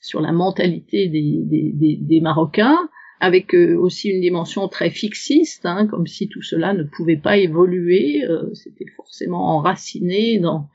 sur 0.00 0.20
la 0.20 0.32
mentalité 0.32 1.08
des, 1.08 1.40
des, 1.44 1.98
des 2.00 2.20
Marocains 2.20 2.88
avec 3.20 3.54
euh, 3.54 3.76
aussi 3.76 4.08
une 4.10 4.20
dimension 4.20 4.68
très 4.68 4.90
fixiste, 4.90 5.64
hein, 5.64 5.86
comme 5.86 6.06
si 6.06 6.28
tout 6.28 6.42
cela 6.42 6.74
ne 6.74 6.82
pouvait 6.82 7.16
pas 7.16 7.36
évoluer, 7.38 8.24
euh, 8.24 8.52
c'était 8.54 8.90
forcément 8.96 9.56
enraciné 9.56 10.38
dans, 10.38 10.68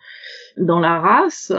dans 0.58 0.80
la 0.80 1.00
race. 1.00 1.52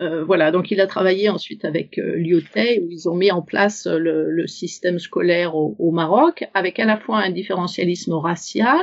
Euh, 0.00 0.24
voilà, 0.24 0.50
donc 0.50 0.70
il 0.70 0.80
a 0.80 0.86
travaillé 0.86 1.28
ensuite 1.28 1.64
avec 1.64 1.98
euh, 1.98 2.16
où 2.16 2.90
ils 2.90 3.08
ont 3.08 3.14
mis 3.14 3.30
en 3.30 3.42
place 3.42 3.86
le, 3.86 4.30
le 4.30 4.46
système 4.46 4.98
scolaire 4.98 5.54
au, 5.54 5.76
au, 5.78 5.90
Maroc, 5.90 6.44
avec 6.54 6.78
à 6.78 6.86
la 6.86 6.96
fois 6.96 7.18
un 7.18 7.30
différentialisme 7.30 8.14
racial, 8.14 8.80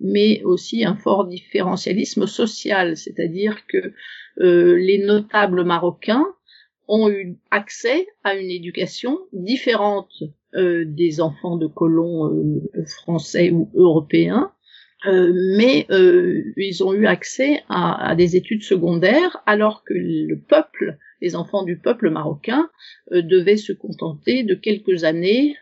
mais 0.00 0.42
aussi 0.44 0.84
un 0.84 0.96
fort 0.96 1.26
différentialisme 1.26 2.26
social, 2.26 2.96
c'est-à-dire 2.96 3.58
que 3.66 3.92
les 4.38 4.98
notables 5.04 5.62
marocains 5.62 6.26
ont 6.88 7.08
eu 7.08 7.36
accès 7.50 8.06
à 8.24 8.34
une 8.34 8.50
éducation 8.50 9.18
différente 9.32 10.12
euh, 10.54 10.84
des 10.86 11.22
enfants 11.22 11.56
de 11.56 11.66
colons 11.66 12.26
euh, 12.26 12.84
français 12.84 13.50
ou 13.50 13.70
européens, 13.74 14.52
euh, 15.06 15.32
mais 15.56 15.86
ils 16.58 16.84
ont 16.84 16.92
eu 16.92 17.06
accès 17.06 17.62
à, 17.70 18.14
des 18.14 18.36
études 18.36 18.62
secondaires 18.62 19.42
alors 19.46 19.82
que 19.82 19.94
le 19.94 20.38
peuple, 20.38 20.98
les 21.22 21.36
enfants 21.36 21.64
du 21.64 21.78
peuple 21.78 22.10
marocain, 22.10 22.68
devaient 23.10 23.56
se 23.56 23.72
contenter 23.72 24.44
de 24.44 24.54
quelques 24.54 25.04
années. 25.04 25.56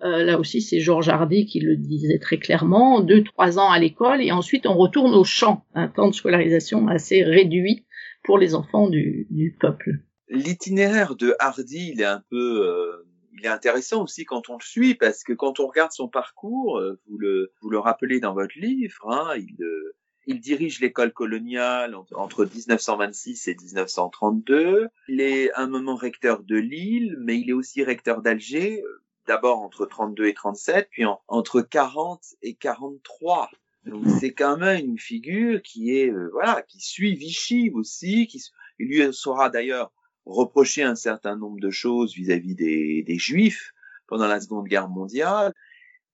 là 0.00 0.38
aussi, 0.38 0.62
c'est 0.62 0.78
Georges 0.80 1.08
Hardy 1.08 1.44
qui 1.44 1.60
le 1.60 1.76
disait 1.76 2.20
très 2.20 2.38
clairement, 2.38 3.00
deux 3.00 3.24
trois 3.24 3.58
ans 3.58 3.70
à 3.70 3.78
l'école 3.78 4.22
et 4.22 4.30
ensuite 4.30 4.66
on 4.66 4.74
retourne 4.74 5.14
au 5.14 5.24
champ, 5.24 5.64
un 5.74 5.88
temps 5.88 6.08
de 6.08 6.14
scolarisation 6.14 6.86
assez 6.86 7.24
réduit 7.24 7.84
pour 8.22 8.38
les 8.38 8.54
enfants 8.54 8.88
du 8.88 9.56
peuple. 9.60 9.98
L'itinéraire 10.28 11.16
de 11.16 11.34
Hardy, 11.38 11.90
il 11.94 12.00
est 12.00 12.06
un 12.06 12.22
peu 12.30 13.04
il 13.38 13.46
est 13.46 13.48
intéressant 13.48 14.02
aussi 14.02 14.24
quand 14.24 14.50
on 14.50 14.54
le 14.54 14.64
suit 14.64 14.94
parce 14.94 15.22
que 15.22 15.32
quand 15.32 15.60
on 15.60 15.66
regarde 15.66 15.92
son 15.92 16.08
parcours, 16.08 16.78
euh, 16.78 16.98
vous 17.06 17.18
le, 17.18 17.52
vous 17.60 17.70
le 17.70 17.78
rappelez 17.78 18.20
dans 18.20 18.34
votre 18.34 18.58
livre, 18.58 19.08
hein, 19.08 19.34
il, 19.36 19.62
euh, 19.62 19.94
il 20.26 20.40
dirige 20.40 20.80
l'école 20.80 21.12
coloniale 21.12 21.96
entre 22.14 22.44
1926 22.44 23.48
et 23.48 23.56
1932. 23.60 24.88
Il 25.08 25.20
est 25.20 25.52
un 25.54 25.68
moment 25.68 25.94
recteur 25.94 26.42
de 26.42 26.56
Lille, 26.56 27.16
mais 27.20 27.38
il 27.38 27.50
est 27.50 27.54
aussi 27.54 27.82
recteur 27.84 28.22
d'Alger, 28.22 28.82
euh, 28.82 29.02
d'abord 29.26 29.60
entre 29.60 29.86
32 29.86 30.26
et 30.26 30.34
37, 30.34 30.88
puis 30.90 31.04
en, 31.04 31.20
entre 31.28 31.60
40 31.60 32.20
et 32.42 32.54
43. 32.54 33.50
Donc 33.84 34.04
c'est 34.20 34.34
quand 34.34 34.58
même 34.58 34.84
une 34.84 34.98
figure 34.98 35.62
qui 35.62 35.96
est 35.96 36.12
voilà 36.32 36.62
qui 36.62 36.80
suit 36.80 37.14
Vichy 37.14 37.70
aussi, 37.72 38.26
qui 38.26 38.42
il 38.78 38.88
lui 38.88 39.14
sera 39.14 39.48
d'ailleurs 39.48 39.92
reprocher 40.28 40.82
un 40.82 40.94
certain 40.94 41.36
nombre 41.36 41.58
de 41.58 41.70
choses 41.70 42.14
vis-à-vis 42.14 42.54
des, 42.54 43.18
Juifs 43.18 43.72
pendant 44.06 44.28
la 44.28 44.40
Seconde 44.40 44.68
Guerre 44.68 44.88
mondiale. 44.88 45.52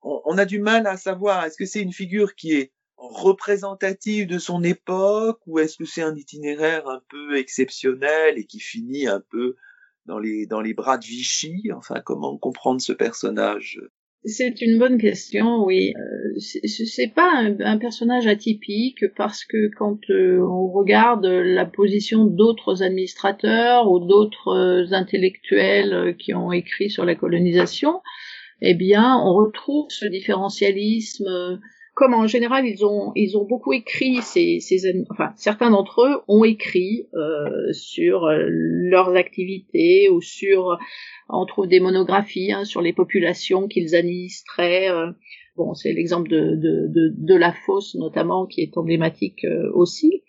On, 0.02 0.22
on 0.24 0.38
a 0.38 0.44
du 0.44 0.60
mal 0.60 0.86
à 0.86 0.96
savoir, 0.96 1.44
est-ce 1.44 1.56
que 1.56 1.66
c'est 1.66 1.82
une 1.82 1.92
figure 1.92 2.34
qui 2.34 2.52
est 2.52 2.72
représentative 2.96 4.26
de 4.26 4.38
son 4.38 4.62
époque 4.62 5.40
ou 5.46 5.58
est-ce 5.58 5.76
que 5.76 5.84
c'est 5.84 6.02
un 6.02 6.14
itinéraire 6.14 6.88
un 6.88 7.02
peu 7.08 7.36
exceptionnel 7.36 8.38
et 8.38 8.46
qui 8.46 8.60
finit 8.60 9.06
un 9.06 9.20
peu 9.20 9.56
dans 10.06 10.18
les, 10.18 10.46
dans 10.46 10.60
les 10.60 10.74
bras 10.74 10.96
de 10.96 11.04
Vichy? 11.04 11.70
Enfin, 11.74 12.00
comment 12.00 12.38
comprendre 12.38 12.80
ce 12.80 12.92
personnage? 12.92 13.80
C'est 14.26 14.62
une 14.62 14.78
bonne 14.78 14.96
question, 14.98 15.64
oui. 15.64 15.92
Euh, 15.98 16.38
c'est 16.38 17.12
pas 17.14 17.30
un, 17.60 17.76
personnage 17.78 18.26
atypique 18.26 19.04
parce 19.16 19.44
que 19.44 19.70
quand 19.76 19.98
euh, 20.08 20.38
on 20.40 20.68
regarde 20.72 21.26
la 21.26 21.66
position 21.66 22.24
d'autres 22.24 22.82
administrateurs 22.82 23.90
ou 23.90 23.98
d'autres 24.00 24.48
euh, 24.48 24.92
intellectuels 24.92 26.16
qui 26.18 26.32
ont 26.32 26.52
écrit 26.52 26.88
sur 26.88 27.04
la 27.04 27.14
colonisation, 27.14 28.00
eh 28.62 28.74
bien, 28.74 29.18
on 29.18 29.34
retrouve 29.34 29.90
ce 29.90 30.06
différentialisme 30.06 31.60
comme 31.94 32.12
en 32.12 32.26
général 32.26 32.66
ils 32.66 32.84
ont 32.84 33.12
ils 33.14 33.36
ont 33.36 33.44
beaucoup 33.44 33.72
écrit 33.72 34.20
ces, 34.22 34.58
ces 34.60 35.04
enfin 35.10 35.32
certains 35.36 35.70
d'entre 35.70 36.02
eux 36.02 36.22
ont 36.28 36.44
écrit 36.44 37.08
euh, 37.14 37.72
sur 37.72 38.24
euh, 38.24 38.44
leurs 38.48 39.14
activités 39.14 40.08
ou 40.08 40.20
sur 40.20 40.78
on 41.28 41.46
trouve 41.46 41.68
des 41.68 41.80
monographies 41.80 42.52
hein, 42.52 42.64
sur 42.64 42.82
les 42.82 42.92
populations 42.92 43.68
qu'ils 43.68 43.94
administraient 43.94 44.90
euh, 44.90 45.12
bon 45.56 45.74
c'est 45.74 45.92
l'exemple 45.92 46.28
de, 46.28 46.56
de, 46.56 46.88
de, 46.88 47.14
de 47.16 47.34
la 47.34 47.52
fosse 47.52 47.94
notamment 47.94 48.46
qui 48.46 48.60
est 48.60 48.76
emblématique 48.76 49.44
euh, 49.44 49.70
aussi. 49.72 50.22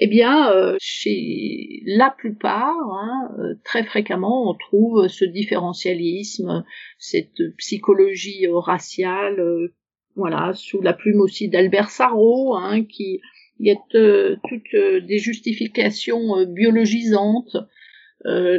Eh 0.00 0.06
bien, 0.06 0.76
chez 0.78 1.82
la 1.84 2.14
plupart, 2.16 2.76
hein, 2.92 3.30
très 3.64 3.82
fréquemment, 3.82 4.48
on 4.48 4.54
trouve 4.54 5.08
ce 5.08 5.24
différentialisme, 5.24 6.64
cette 6.98 7.42
psychologie 7.56 8.46
raciale 8.48 9.72
voilà, 10.18 10.52
sous 10.54 10.82
la 10.82 10.92
plume 10.92 11.20
aussi 11.20 11.48
d'Albert 11.48 11.90
Sarrault, 11.90 12.56
hein, 12.56 12.84
qui 12.84 13.20
y 13.60 13.70
a 13.70 13.76
euh, 13.94 14.36
toutes 14.48 14.74
euh, 14.74 15.00
des 15.00 15.18
justifications 15.18 16.38
euh, 16.38 16.44
biologisantes 16.44 17.56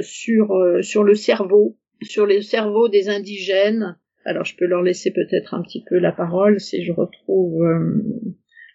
sur 0.02 0.58
sur 0.82 1.04
le 1.04 1.16
cerveau, 1.16 1.78
sur 2.02 2.26
le 2.26 2.42
cerveau 2.42 2.88
des 2.88 3.10
indigènes. 3.10 3.98
Alors 4.24 4.46
je 4.46 4.56
peux 4.56 4.66
leur 4.66 4.82
laisser 4.82 5.12
peut-être 5.12 5.54
un 5.54 5.62
petit 5.62 5.84
peu 5.88 5.98
la 6.00 6.14
parole 6.14 6.62
si 6.62 6.82
je 6.82 6.94
retrouve 6.94 7.62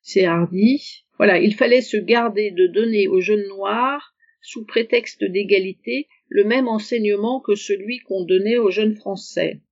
c'est 0.02 0.26
hardi. 0.26 1.06
Voilà, 1.16 1.38
il 1.38 1.54
fallait 1.54 1.80
se 1.80 1.96
garder 1.96 2.50
de 2.50 2.66
donner 2.66 3.08
aux 3.08 3.20
jeunes 3.20 3.48
noirs, 3.48 4.14
sous 4.42 4.66
prétexte 4.66 5.24
d'égalité, 5.24 6.06
le 6.28 6.44
même 6.44 6.68
enseignement 6.68 7.40
que 7.40 7.54
celui 7.54 8.00
qu'on 8.00 8.24
donnait 8.24 8.58
aux 8.58 8.70
jeunes 8.70 8.94
français. 8.94 9.62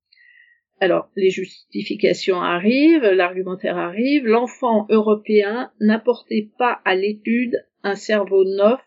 Alors, 0.83 1.09
les 1.14 1.30
justifications 1.30 2.43
arrivent, 2.43 3.05
l'argumentaire 3.05 3.78
arrive, 3.78 4.26
l'enfant 4.26 4.89
européen 4.91 5.70
n'apportait 5.78 6.51
pas 6.59 6.80
à 6.85 6.97
l'étude 6.97 7.55
un 7.85 7.95
cerveau 7.95 8.45
neuf 8.45 8.80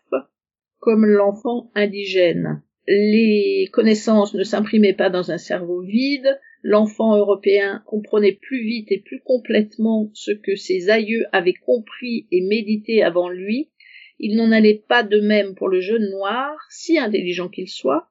comme 0.78 1.06
l'enfant 1.06 1.70
indigène. 1.74 2.62
Les 2.86 3.70
connaissances 3.72 4.34
ne 4.34 4.42
s'imprimaient 4.42 4.92
pas 4.92 5.08
dans 5.08 5.30
un 5.30 5.38
cerveau 5.38 5.80
vide, 5.80 6.38
l'enfant 6.62 7.16
européen 7.16 7.82
comprenait 7.86 8.38
plus 8.42 8.62
vite 8.62 8.92
et 8.92 9.00
plus 9.00 9.22
complètement 9.24 10.10
ce 10.12 10.32
que 10.32 10.54
ses 10.54 10.90
aïeux 10.90 11.24
avaient 11.32 11.54
compris 11.54 12.26
et 12.30 12.42
médité 12.42 13.02
avant 13.02 13.30
lui, 13.30 13.70
il 14.18 14.36
n'en 14.36 14.52
allait 14.52 14.82
pas 14.86 15.02
de 15.02 15.20
même 15.20 15.54
pour 15.54 15.68
le 15.68 15.80
jeune 15.80 16.10
noir, 16.10 16.58
si 16.68 16.98
intelligent 16.98 17.48
qu'il 17.48 17.68
soit, 17.68 18.10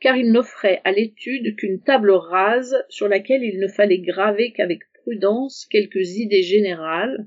car 0.00 0.16
il 0.16 0.32
n'offrait 0.32 0.80
à 0.84 0.92
l'étude 0.92 1.56
qu'une 1.56 1.80
table 1.80 2.10
rase 2.10 2.76
sur 2.88 3.08
laquelle 3.08 3.42
il 3.42 3.58
ne 3.60 3.68
fallait 3.68 3.98
graver 3.98 4.52
qu'avec 4.52 4.80
prudence 5.02 5.66
quelques 5.70 6.16
idées 6.16 6.42
générales, 6.42 7.26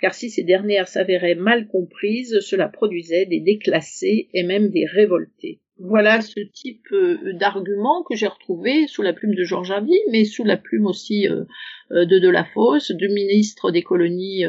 car 0.00 0.14
si 0.14 0.28
ces 0.28 0.42
dernières 0.42 0.88
s'avéraient 0.88 1.34
mal 1.34 1.66
comprises, 1.68 2.40
cela 2.40 2.68
produisait 2.68 3.26
des 3.26 3.40
déclassés 3.40 4.28
et 4.34 4.42
même 4.42 4.70
des 4.70 4.84
révoltés. 4.84 5.60
Voilà 5.78 6.20
ce 6.20 6.38
type 6.38 6.86
euh, 6.92 7.32
d'argument 7.32 8.04
que 8.04 8.14
j'ai 8.14 8.28
retrouvé 8.28 8.86
sous 8.86 9.02
la 9.02 9.12
plume 9.12 9.34
de 9.34 9.42
Georges 9.42 9.72
Hardy, 9.72 9.98
mais 10.12 10.24
sous 10.24 10.44
la 10.44 10.56
plume 10.56 10.86
aussi 10.86 11.26
euh, 11.26 11.44
euh, 11.90 12.04
de 12.04 12.20
Delafosse, 12.20 12.92
du 12.92 13.08
ministre 13.08 13.72
des 13.72 13.82
colonies 13.82 14.44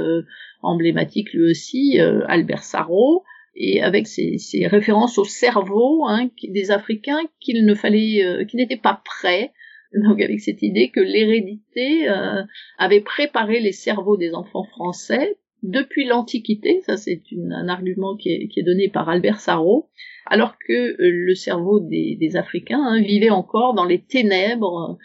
emblématique 0.62 1.32
lui 1.34 1.52
aussi, 1.52 2.00
Albert 2.00 2.64
Sarrault, 2.64 3.24
et 3.56 3.82
avec 3.82 4.08
ces, 4.08 4.38
références 4.68 5.18
au 5.18 5.24
cerveau 5.24 6.06
hein, 6.08 6.30
des 6.44 6.72
Africains 6.72 7.22
qu'il 7.40 7.66
ne 7.66 7.74
fallait, 7.74 8.24
euh, 8.24 8.46
qui 8.46 8.58
n'étaient 8.58 8.78
pas 8.78 9.02
prêts. 9.04 9.52
Donc 9.94 10.22
avec 10.22 10.42
cette 10.42 10.62
idée 10.62 10.90
que 10.90 11.00
l'hérédité 11.00 12.10
euh, 12.10 12.44
avait 12.78 13.02
préparé 13.02 13.60
les 13.60 13.72
cerveaux 13.72 14.18
des 14.18 14.34
enfants 14.34 14.66
français 14.66 15.38
depuis 15.64 16.06
l'Antiquité, 16.06 16.82
ça 16.86 16.96
c'est 16.96 17.24
un 17.52 17.68
argument 17.68 18.16
qui 18.16 18.30
est, 18.30 18.64
donné 18.64 18.88
par 18.88 19.10
Albert 19.10 19.40
Sarrault, 19.40 19.90
alors 20.28 20.58
que 20.60 20.74
euh, 20.74 20.96
le 21.00 21.34
cerveau 21.34 21.80
des, 21.80 22.36
Africains 22.36 22.84
hein, 22.84 23.02
vivait 23.02 23.32
encore 23.32 23.74
dans 23.74 23.86
les 23.86 24.02
ténèbres 24.04 24.98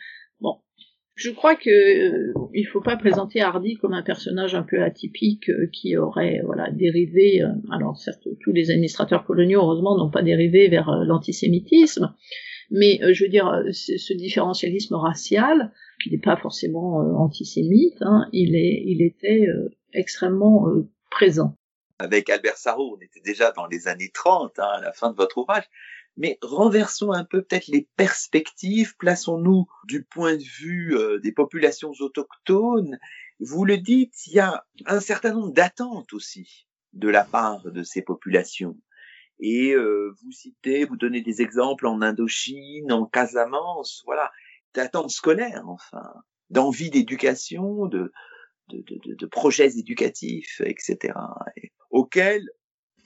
je 1.20 1.30
crois 1.30 1.54
que 1.54 1.68
euh, 1.68 2.32
il 2.54 2.66
faut 2.66 2.80
pas 2.80 2.96
présenter 2.96 3.42
Hardy 3.42 3.76
comme 3.76 3.92
un 3.92 4.02
personnage 4.02 4.54
un 4.54 4.62
peu 4.62 4.82
atypique 4.82 5.50
euh, 5.50 5.66
qui 5.70 5.94
aurait 5.98 6.40
voilà 6.46 6.70
dérivé. 6.70 7.42
Euh, 7.42 7.48
alors 7.70 7.98
certes, 7.98 8.26
tous 8.42 8.52
les 8.52 8.70
administrateurs 8.70 9.26
coloniaux 9.26 9.60
heureusement 9.60 9.98
n'ont 9.98 10.10
pas 10.10 10.22
dérivé 10.22 10.68
vers 10.68 10.90
l'antisémitisme, 11.04 12.14
mais 12.70 13.00
je 13.12 13.24
veux 13.24 13.28
dire 13.28 13.64
ce 13.70 14.14
différentialisme 14.14 14.94
racial 14.94 15.72
qui 16.02 16.10
n'est 16.10 16.18
pas 16.18 16.36
forcément 16.36 16.96
antisémite, 17.18 18.00
hein, 18.00 18.26
il 18.32 18.56
est 18.56 18.82
il 18.86 19.02
était 19.02 19.46
extrêmement 19.92 20.66
présent. 21.10 21.54
Avec 21.98 22.30
Albert 22.30 22.56
Sarrault, 22.56 22.96
on 22.96 23.04
était 23.04 23.20
déjà 23.22 23.52
dans 23.52 23.66
les 23.66 23.88
années 23.88 24.10
30, 24.14 24.58
hein, 24.58 24.68
à 24.78 24.80
la 24.80 24.92
fin 24.92 25.10
de 25.10 25.16
votre 25.16 25.36
ouvrage. 25.36 25.64
Mais 26.16 26.38
renversons 26.42 27.12
un 27.12 27.24
peu 27.24 27.42
peut-être 27.42 27.68
les 27.68 27.88
perspectives, 27.96 28.96
plaçons-nous 28.96 29.66
du 29.84 30.04
point 30.04 30.36
de 30.36 30.42
vue 30.42 30.96
euh, 30.96 31.18
des 31.20 31.32
populations 31.32 31.92
autochtones. 32.00 32.98
Vous 33.38 33.64
le 33.64 33.78
dites, 33.78 34.26
il 34.26 34.34
y 34.34 34.40
a 34.40 34.64
un 34.86 35.00
certain 35.00 35.32
nombre 35.32 35.52
d'attentes 35.52 36.12
aussi 36.12 36.66
de 36.92 37.08
la 37.08 37.24
part 37.24 37.62
de 37.62 37.82
ces 37.82 38.02
populations. 38.02 38.76
Et 39.38 39.72
euh, 39.72 40.14
vous 40.22 40.32
citez, 40.32 40.84
vous 40.84 40.96
donnez 40.96 41.22
des 41.22 41.40
exemples 41.40 41.86
en 41.86 42.02
Indochine, 42.02 42.92
en 42.92 43.06
Casamance, 43.06 44.02
voilà, 44.04 44.30
d'attentes 44.74 45.10
scolaires, 45.10 45.64
enfin, 45.66 46.12
d'envie 46.50 46.90
d'éducation, 46.90 47.86
de, 47.86 48.12
de, 48.68 48.84
de, 48.86 49.14
de, 49.14 49.26
projets 49.26 49.78
éducatifs, 49.78 50.60
etc., 50.64 51.14
auxquels 51.90 52.48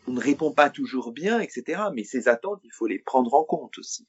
on 0.07 0.12
ne 0.12 0.20
répond 0.20 0.52
pas 0.52 0.70
toujours 0.70 1.12
bien, 1.12 1.40
etc. 1.40 1.82
Mais 1.94 2.05
ces 2.05 2.28
attentes, 2.28 2.61
il 2.64 2.70
faut 2.72 2.86
les 2.86 2.98
prendre 2.98 3.34
en 3.34 3.44
compte 3.44 3.78
aussi. 3.78 4.07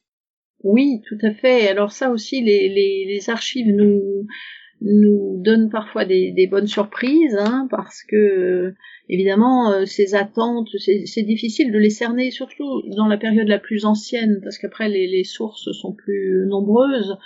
Oui, 0.64 1.02
tout 1.08 1.18
à 1.22 1.34
fait. 1.34 1.68
Alors 1.68 1.92
ça 1.92 2.10
aussi, 2.12 2.42
les, 2.42 3.30
archives 3.30 3.68
nous 3.68 4.28
donnent 4.82 5.70
parfois 5.70 6.06
des, 6.06 6.48
bonnes 6.50 6.68
surprises, 6.68 7.38
hein, 7.38 7.68
parce 7.70 8.04
que 8.04 8.74
évidemment 9.10 9.72
euh, 9.72 9.86
ces 9.86 10.16
attentes, 10.16 10.70
c'est 10.78 11.24
difficile 11.24 11.72
de 11.72 11.78
les 11.78 11.90
cerner, 11.90 12.32
surtout 12.32 12.82
dans 12.96 13.08
la 13.08 13.18
période 13.18 13.48
la 13.48 13.60
plus 13.60 13.86
ancienne, 13.86 14.40
parce 14.44 14.58
qu'après 14.58 14.90
les 14.90 15.24
sources 15.24 15.72
sont 15.72 15.94
plus 15.94 16.46
nombreuses. 16.48 17.18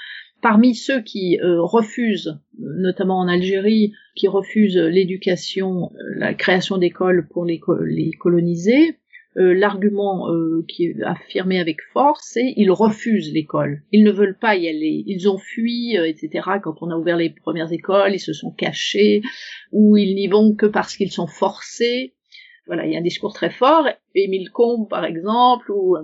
Parmi 0.41 0.73
ceux 0.73 1.01
qui 1.01 1.37
euh, 1.41 1.61
refusent, 1.61 2.39
notamment 2.57 3.19
en 3.19 3.27
Algérie, 3.27 3.93
qui 4.15 4.29
refusent 4.29 4.77
l'éducation, 4.77 5.91
euh, 5.93 6.15
la 6.15 6.33
création 6.33 6.77
d'écoles 6.77 7.27
pour 7.27 7.43
les, 7.43 7.59
les 7.85 8.11
coloniser, 8.11 8.97
euh, 9.37 9.53
l'argument 9.53 10.27
qui 10.67 10.85
est 10.85 11.03
affirmé 11.03 11.59
avec 11.59 11.81
force, 11.93 12.31
c'est 12.33 12.53
ils 12.55 12.71
refusent 12.71 13.33
l'école. 13.33 13.83
Ils 13.91 14.03
ne 14.03 14.11
veulent 14.11 14.37
pas 14.37 14.55
y 14.55 14.67
aller. 14.69 15.03
Ils 15.07 15.29
ont 15.29 15.37
fui, 15.37 15.95
etc. 15.95 16.47
Quand 16.63 16.75
on 16.81 16.89
a 16.89 16.97
ouvert 16.97 17.17
les 17.17 17.29
premières 17.29 17.71
écoles, 17.71 18.13
ils 18.13 18.19
se 18.19 18.33
sont 18.33 18.51
cachés, 18.51 19.21
ou 19.71 19.97
ils 19.97 20.15
n'y 20.15 20.27
vont 20.27 20.55
que 20.55 20.65
parce 20.65 20.95
qu'ils 20.95 21.11
sont 21.11 21.27
forcés. 21.27 22.13
Voilà, 22.65 22.85
il 22.85 22.93
y 22.93 22.95
a 22.95 22.99
un 22.99 23.03
discours 23.03 23.33
très 23.33 23.49
fort. 23.49 23.87
Émile 24.15 24.51
Combes, 24.51 24.89
par 24.89 25.05
exemple, 25.05 25.71
où 25.71 25.95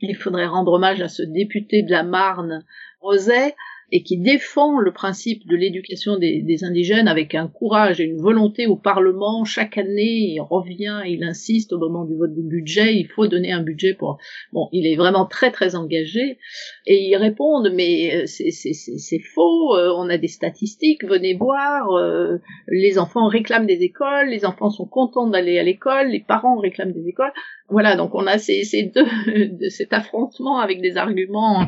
il 0.00 0.16
faudrait 0.16 0.46
rendre 0.46 0.72
hommage 0.72 1.00
à 1.00 1.08
ce 1.08 1.22
député 1.22 1.82
de 1.82 1.90
la 1.90 2.02
Marne, 2.02 2.64
Roset, 3.00 3.54
et 3.94 4.02
qui 4.02 4.16
défend 4.16 4.78
le 4.78 4.90
principe 4.90 5.46
de 5.46 5.54
l'éducation 5.54 6.16
des, 6.16 6.64
indigènes 6.64 7.08
avec 7.08 7.34
un 7.34 7.46
courage 7.46 8.00
et 8.00 8.04
une 8.04 8.22
volonté 8.22 8.66
au 8.66 8.76
Parlement. 8.76 9.44
Chaque 9.44 9.76
année, 9.76 10.32
il 10.32 10.40
revient, 10.40 11.02
il 11.06 11.22
insiste 11.22 11.74
au 11.74 11.78
moment 11.78 12.06
du 12.06 12.16
vote 12.16 12.34
du 12.34 12.42
budget, 12.42 12.94
il 12.94 13.06
faut 13.06 13.26
donner 13.26 13.52
un 13.52 13.62
budget 13.62 13.92
pour... 13.92 14.18
Bon, 14.52 14.70
il 14.72 14.86
est 14.86 14.96
vraiment 14.96 15.26
très 15.26 15.50
très 15.50 15.76
engagé 15.76 16.38
et 16.86 17.02
ils 17.02 17.16
répondent, 17.16 17.70
mais 17.74 18.22
euh, 18.22 18.26
c'est 18.26 19.18
faux, 19.34 19.76
euh, 19.76 19.92
on 19.94 20.08
a 20.08 20.16
des 20.16 20.28
statistiques, 20.28 21.04
venez 21.04 21.34
voir, 21.34 21.92
euh, 21.92 22.38
les 22.68 22.98
enfants 22.98 23.26
réclament 23.26 23.66
des 23.66 23.82
écoles, 23.82 24.28
les 24.30 24.46
enfants 24.46 24.70
sont 24.70 24.86
contents 24.86 25.28
d'aller 25.28 25.58
à 25.58 25.62
l'école, 25.62 26.08
les 26.08 26.20
parents 26.20 26.58
réclament 26.58 26.92
des 26.92 27.06
écoles. 27.08 27.32
Voilà, 27.68 27.96
donc 27.96 28.14
on 28.14 28.26
a 28.26 28.38
ces, 28.38 28.64
ces 28.64 28.84
deux, 28.84 29.68
cet 29.68 29.92
affrontement 29.92 30.60
avec 30.60 30.80
des 30.80 30.96
arguments 30.96 31.66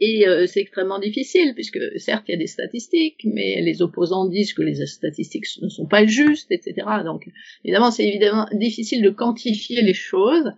et 0.00 0.26
euh, 0.26 0.46
c'est 0.46 0.60
extrêmement 0.60 0.98
difficile, 0.98 1.54
puisque 1.54 1.78
certes 1.98 2.24
il 2.28 2.32
y 2.32 2.34
a 2.34 2.38
des 2.38 2.48
statistiques, 2.48 3.24
mais 3.24 3.60
les 3.62 3.80
opposants 3.80 4.26
disent 4.26 4.52
que 4.52 4.62
les 4.62 4.86
statistiques 4.86 5.46
ne 5.62 5.68
sont 5.68 5.86
pas 5.86 6.04
justes, 6.04 6.50
etc. 6.50 6.86
Donc 7.04 7.28
évidemment 7.64 7.92
c'est 7.92 8.06
évidemment 8.06 8.46
difficile 8.52 9.02
de 9.02 9.10
quantifier 9.10 9.82
les 9.82 9.94
choses. 9.94 10.50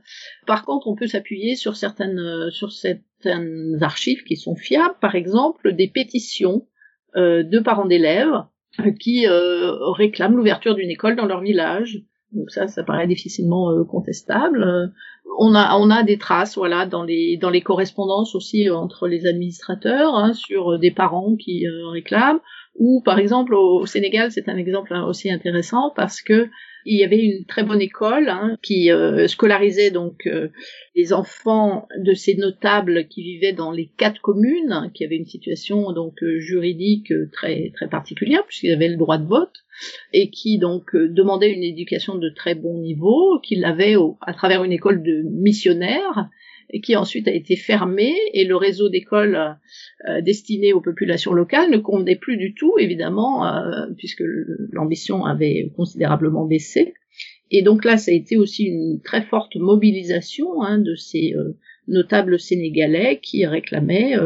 Par 0.47 0.65
contre, 0.65 0.87
on 0.87 0.95
peut 0.95 1.07
s'appuyer 1.07 1.55
sur 1.55 1.77
certaines 1.77 2.19
euh, 2.19 2.51
sur 2.51 2.73
certaines 2.73 3.79
archives 3.83 4.25
qui 4.25 4.37
sont 4.37 4.57
fiables, 4.57 4.97
par 5.01 5.15
exemple 5.15 5.75
des 5.75 5.89
pétitions 5.89 6.67
euh, 7.17 7.43
de 7.43 7.59
parents 7.59 7.87
d'élèves 7.87 8.43
qui 9.01 9.27
réclament 9.27 10.37
l'ouverture 10.37 10.75
d'une 10.75 10.91
école 10.91 11.17
dans 11.17 11.25
leur 11.25 11.41
village. 11.41 12.03
Donc 12.33 12.51
ça, 12.51 12.67
ça 12.67 12.85
paraît 12.85 13.07
difficilement 13.07 13.73
contestable 13.87 14.93
on 15.39 15.55
a 15.55 15.77
on 15.77 15.91
a 15.91 16.03
des 16.03 16.19
traces 16.19 16.57
voilà 16.57 16.87
dans 16.87 17.03
les 17.03 17.37
dans 17.37 17.51
les 17.51 17.61
correspondances 17.61 18.35
aussi 18.35 18.71
entre 18.71 19.09
les 19.09 19.27
administrateurs 19.27 20.15
hein, 20.15 20.33
sur 20.33 20.79
des 20.79 20.91
parents 20.91 21.37
qui 21.37 21.67
euh, 21.67 21.89
réclament 21.89 22.41
Ou 22.79 23.03
par 23.05 23.19
exemple 23.19 23.55
au 23.55 23.87
Sénégal, 23.87 24.31
c'est 24.31 24.49
un 24.49 24.57
exemple 24.57 24.93
aussi 24.95 25.31
intéressant 25.31 25.93
parce 25.95 26.21
que 26.21 26.49
il 26.87 26.99
y 26.99 27.05
avait 27.05 27.19
une 27.19 27.45
très 27.45 27.65
bonne 27.65 27.81
école 27.81 28.29
hein, 28.29 28.57
qui 28.63 28.93
euh, 28.93 29.27
scolarisait 29.27 29.91
donc 29.91 30.27
euh, 30.27 30.49
les 30.95 31.13
enfants 31.13 31.89
de 31.99 32.15
ces 32.15 32.37
notables 32.37 33.09
qui 33.09 33.23
vivaient 33.23 33.53
dans 33.53 33.73
les 33.73 33.91
quatre 33.97 34.21
communes, 34.21 34.71
hein, 34.71 34.91
qui 34.95 35.05
avaient 35.05 35.17
une 35.17 35.27
situation 35.27 35.93
donc 35.93 36.23
euh, 36.23 36.39
juridique 36.39 37.13
très 37.33 37.73
très 37.75 37.89
particulière 37.89 38.47
puisqu'ils 38.47 38.73
avaient 38.73 38.89
le 38.89 38.97
droit 38.97 39.19
de 39.19 39.27
vote 39.27 39.65
et 40.13 40.31
qui 40.31 40.59
donc 40.59 40.95
demandaient 40.95 41.53
une 41.53 41.65
éducation 41.65 42.15
de 42.15 42.31
très 42.31 42.55
bon 42.55 42.79
niveau, 42.79 43.41
qu'ils 43.41 43.61
l'avaient 43.61 43.97
à 44.21 44.33
travers 44.33 44.63
une 44.63 44.73
école 44.73 45.03
de 45.03 45.23
missionnaires 45.29 46.31
et 46.71 46.81
qui 46.81 46.97
ensuite 46.97 47.29
a 47.29 47.33
été 47.33 47.57
fermé 47.57 48.13
et 48.33 48.45
le 48.45 48.57
réseau 48.57 48.89
d'écoles 48.89 49.57
euh, 50.09 50.21
destinées 50.21 50.73
aux 50.73 50.81
populations 50.81 51.33
locales 51.33 51.71
ne 51.71 51.79
convenait 51.79 52.17
plus 52.17 52.37
du 52.37 52.55
tout, 52.55 52.75
évidemment, 52.79 53.47
euh, 53.47 53.87
puisque 53.97 54.25
l'ambition 54.73 55.25
avait 55.25 55.71
considérablement 55.77 56.45
baissé. 56.45 56.95
Et 57.51 57.63
donc 57.63 57.85
là, 57.85 57.97
ça 57.97 58.11
a 58.11 58.15
été 58.15 58.37
aussi 58.37 58.65
une 58.65 59.01
très 59.03 59.23
forte 59.23 59.57
mobilisation 59.57 60.63
hein, 60.63 60.79
de 60.79 60.97
ces 60.97 61.35
euh, 61.37 61.57
notables 61.87 62.41
sénégalais 62.41 63.21
qui 63.23 63.47
réclamaient 63.47 64.17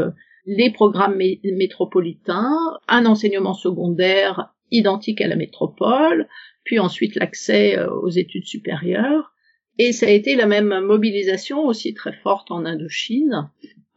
les 0.47 0.71
programmes 0.71 1.19
métropolitains, 1.45 2.57
un 2.89 3.05
enseignement 3.05 3.53
secondaire 3.53 4.55
identique 4.71 5.21
à 5.21 5.29
la 5.29 5.37
métropole, 5.37 6.27
puis 6.65 6.79
ensuite 6.79 7.17
l'accès 7.17 7.79
aux 7.85 8.09
études 8.09 8.47
supérieures, 8.47 9.35
et 9.83 9.93
ça 9.93 10.05
a 10.05 10.11
été 10.11 10.37
la 10.37 10.45
même 10.45 10.79
mobilisation 10.81 11.65
aussi 11.65 11.95
très 11.95 12.13
forte 12.13 12.51
en 12.51 12.67
Indochine, 12.67 13.49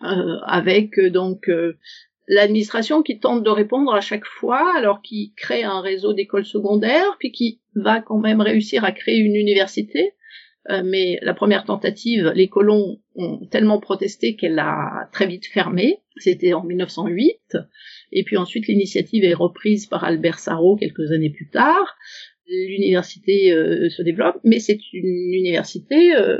euh, 0.02 0.38
avec 0.46 0.98
euh, 0.98 1.10
donc 1.10 1.50
euh, 1.50 1.78
l'administration 2.26 3.04
qui 3.04 3.20
tente 3.20 3.44
de 3.44 3.50
répondre 3.50 3.94
à 3.94 4.00
chaque 4.00 4.24
fois, 4.24 4.74
alors 4.78 5.02
qui 5.02 5.34
crée 5.36 5.64
un 5.64 5.82
réseau 5.82 6.14
d'écoles 6.14 6.46
secondaires, 6.46 7.18
puis 7.20 7.34
qui 7.34 7.60
va 7.76 8.00
quand 8.00 8.18
même 8.18 8.40
réussir 8.40 8.86
à 8.86 8.94
créer 8.94 9.18
une 9.18 9.36
université. 9.36 10.14
mais 10.86 11.20
la 11.22 11.34
première 11.34 11.66
tentative, 11.66 12.32
les 12.34 12.48
colons 12.48 13.02
ont 13.16 13.46
tellement 13.48 13.82
protesté 13.82 14.38
qu'elle 14.38 14.60
a 14.60 15.10
très 15.12 15.28
vite 15.28 15.48
fermé. 15.48 16.00
C'était 16.16 16.54
en 16.54 16.64
1908. 16.64 17.58
Et 18.14 18.24
puis 18.24 18.38
ensuite, 18.38 18.68
l'initiative 18.68 19.26
est 19.26 19.34
reprise 19.34 19.88
par 19.88 20.06
Albert 20.06 20.40
Sarraut 20.40 20.78
quelques 20.78 21.12
années 21.12 21.32
plus 21.32 21.50
tard 21.50 21.98
l'université 22.48 23.52
euh, 23.52 23.90
se 23.90 24.02
développe, 24.02 24.38
mais 24.44 24.60
c'est 24.60 24.80
une 24.94 25.34
université 25.34 26.16
euh, 26.16 26.38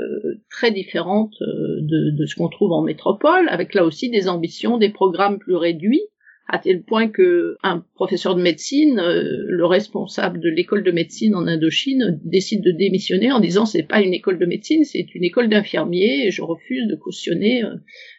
très 0.50 0.70
différente 0.70 1.34
euh, 1.40 1.80
de, 1.80 2.16
de, 2.16 2.26
ce 2.26 2.34
qu'on 2.34 2.48
trouve 2.48 2.72
en 2.72 2.82
métropole, 2.82 3.48
avec 3.48 3.74
là 3.74 3.84
aussi 3.84 4.10
des 4.10 4.28
ambitions, 4.28 4.78
des 4.78 4.90
programmes 4.90 5.38
plus 5.38 5.56
réduits, 5.56 6.02
à 6.46 6.58
tel 6.58 6.82
point 6.82 7.08
que 7.08 7.56
un 7.62 7.84
professeur 7.94 8.34
de 8.34 8.42
médecine, 8.42 8.96
le 8.96 9.64
responsable 9.64 10.40
de 10.40 10.48
l'école 10.48 10.84
de 10.84 10.90
médecine 10.90 11.34
en 11.34 11.46
Indochine, 11.46 12.20
décide 12.24 12.62
de 12.62 12.70
démissionner 12.70 13.32
en 13.32 13.40
disant 13.40 13.66
c'est 13.66 13.82
pas 13.82 14.02
une 14.02 14.14
école 14.14 14.38
de 14.38 14.46
médecine, 14.46 14.84
c'est 14.84 15.14
une 15.14 15.24
école 15.24 15.48
d'infirmiers, 15.48 16.26
et 16.26 16.30
je 16.30 16.42
refuse 16.42 16.86
de 16.88 16.96
cautionner 16.96 17.62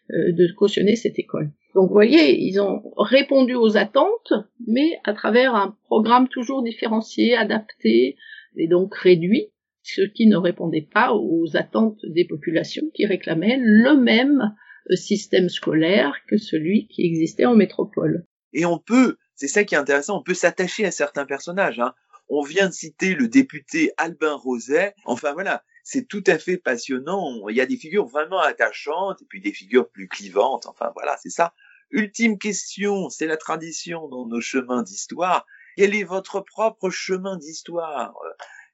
de 0.09 0.53
cautionner 0.53 0.95
cette 0.95 1.19
école. 1.19 1.51
Donc 1.75 1.89
vous 1.89 1.93
voyez, 1.93 2.39
ils 2.39 2.59
ont 2.61 2.81
répondu 2.97 3.53
aux 3.53 3.75
attentes, 3.75 4.33
mais 4.65 4.97
à 5.03 5.13
travers 5.13 5.55
un 5.55 5.75
programme 5.85 6.29
toujours 6.29 6.63
différencié, 6.63 7.35
adapté 7.35 8.15
et 8.57 8.67
donc 8.67 8.95
réduit, 8.95 9.49
ce 9.83 10.01
qui 10.01 10.27
ne 10.27 10.37
répondait 10.37 10.87
pas 10.91 11.13
aux 11.13 11.55
attentes 11.55 11.99
des 12.07 12.25
populations 12.25 12.85
qui 12.93 13.05
réclamaient 13.05 13.59
le 13.59 13.97
même 13.97 14.41
euh, 14.41 14.64
système 14.95 15.49
scolaire 15.49 16.13
que 16.27 16.37
celui 16.37 16.87
qui 16.87 17.05
existait 17.05 17.45
en 17.45 17.55
métropole. 17.55 18.25
Et 18.53 18.65
on 18.65 18.77
peut, 18.77 19.17
c'est 19.35 19.47
ça 19.47 19.63
qui 19.63 19.75
est 19.75 19.77
intéressant, 19.77 20.19
on 20.19 20.23
peut 20.23 20.33
s'attacher 20.33 20.85
à 20.85 20.91
certains 20.91 21.25
personnages. 21.25 21.79
Hein. 21.79 21.93
On 22.29 22.41
vient 22.41 22.67
de 22.67 22.73
citer 22.73 23.13
le 23.15 23.27
député 23.27 23.91
Albin 23.97 24.33
Roset. 24.33 24.95
Enfin 25.05 25.33
voilà, 25.33 25.63
c'est 25.83 26.07
tout 26.07 26.23
à 26.27 26.39
fait 26.39 26.57
passionnant. 26.57 27.47
Il 27.49 27.55
y 27.55 27.61
a 27.61 27.65
des 27.65 27.77
figures 27.77 28.07
vraiment 28.07 28.39
attachantes 28.39 29.21
et 29.21 29.25
puis 29.25 29.41
des 29.41 29.53
figures 29.53 29.89
plus 29.89 30.07
clivantes. 30.07 30.65
Enfin 30.65 30.91
voilà, 30.95 31.17
c'est 31.21 31.29
ça. 31.29 31.53
Ultime 31.91 32.39
question, 32.39 33.09
c'est 33.09 33.27
la 33.27 33.37
tradition 33.37 34.07
dans 34.07 34.25
nos 34.25 34.41
chemins 34.41 34.83
d'histoire. 34.83 35.45
Quel 35.77 35.93
est 35.93 36.03
votre 36.03 36.39
propre 36.39 36.89
chemin 36.89 37.37
d'histoire? 37.37 38.15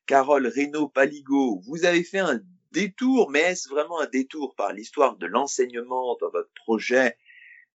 Carole 0.06 0.48
Reynaud 0.48 0.88
Paligo, 0.88 1.62
vous 1.68 1.86
avez 1.86 2.04
fait 2.04 2.20
un 2.20 2.42
détour, 2.72 3.30
mais 3.32 3.40
est-ce 3.40 3.70
vraiment 3.70 4.00
un 4.00 4.08
détour 4.08 4.56
par 4.56 4.74
l'histoire 4.74 5.18
de 5.18 5.26
l'enseignement 5.28 6.18
dans 6.22 6.30
votre 6.30 6.52
projet 6.56 7.18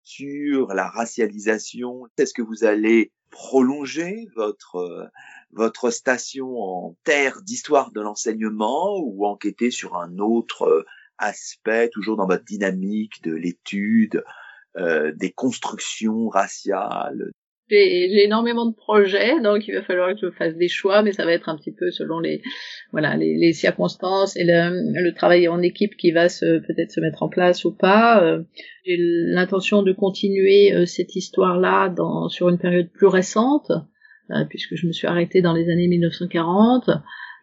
sur 0.03 0.69
la 0.69 0.89
racialisation? 0.89 2.07
Est-ce 2.19 2.35
que 2.35 2.43
vous 2.43 2.65
allez 2.65 3.13
prolonger 3.31 4.29
votre 4.37 5.11
votre 5.53 5.91
station 5.91 6.59
en 6.59 6.97
terre 7.05 7.43
d'histoire 7.43 7.91
de 7.93 8.01
l'enseignement 8.01 8.99
ou 8.99 9.27
enquêter 9.27 9.71
sur 9.71 9.97
un 9.97 10.19
autre 10.19 10.87
aspect, 11.19 11.89
toujours 11.91 12.17
dans 12.17 12.27
votre 12.27 12.45
dynamique 12.45 13.23
de 13.23 13.33
l'étude 13.33 14.25
euh, 14.77 15.13
des 15.13 15.33
constructions 15.33 16.29
raciales? 16.29 17.33
J'ai 17.69 18.25
énormément 18.25 18.67
de 18.67 18.75
projets, 18.75 19.41
donc 19.41 19.67
il 19.67 19.75
va 19.75 19.83
falloir 19.83 20.15
que 20.15 20.21
je 20.23 20.31
fasse 20.31 20.55
des 20.55 20.69
choix, 20.69 21.03
mais 21.03 21.13
ça 21.13 21.25
va 21.25 21.33
être 21.33 21.49
un 21.49 21.57
petit 21.57 21.73
peu 21.73 21.91
selon 21.91 22.21
les 22.21 22.41
voilà 22.93 23.17
les, 23.17 23.37
les 23.37 23.53
circonstances 23.53 24.37
et 24.37 24.45
le, 24.45 25.03
le, 25.03 25.13
travail 25.13 25.49
en 25.49 25.61
équipe 25.61 25.97
qui 25.97 26.13
va 26.13 26.29
se 26.29 26.59
peut-être 26.65 26.93
se 26.93 27.01
mettre 27.01 27.25
en 27.25 27.29
place 27.29 27.65
ou 27.65 27.75
pas. 27.75 28.23
Euh, 28.23 28.43
j'ai 28.85 28.97
l'intention 28.99 29.83
de 29.83 29.93
continuer 29.93 30.73
euh, 30.73 30.87
cette 30.87 31.17
histoire-là 31.17 31.89
dans 31.89 32.29
sur 32.29 32.49
une 32.49 32.59
période 32.59 32.89
plus 32.93 33.09
récente, 33.09 33.73
puisque 34.49 34.77
je 34.77 34.87
me 34.87 34.93
suis 34.93 35.09
arrêtée 35.09 35.41
dans 35.41 35.53
les 35.53 35.69
années 35.69 35.89
1940. 35.89 36.91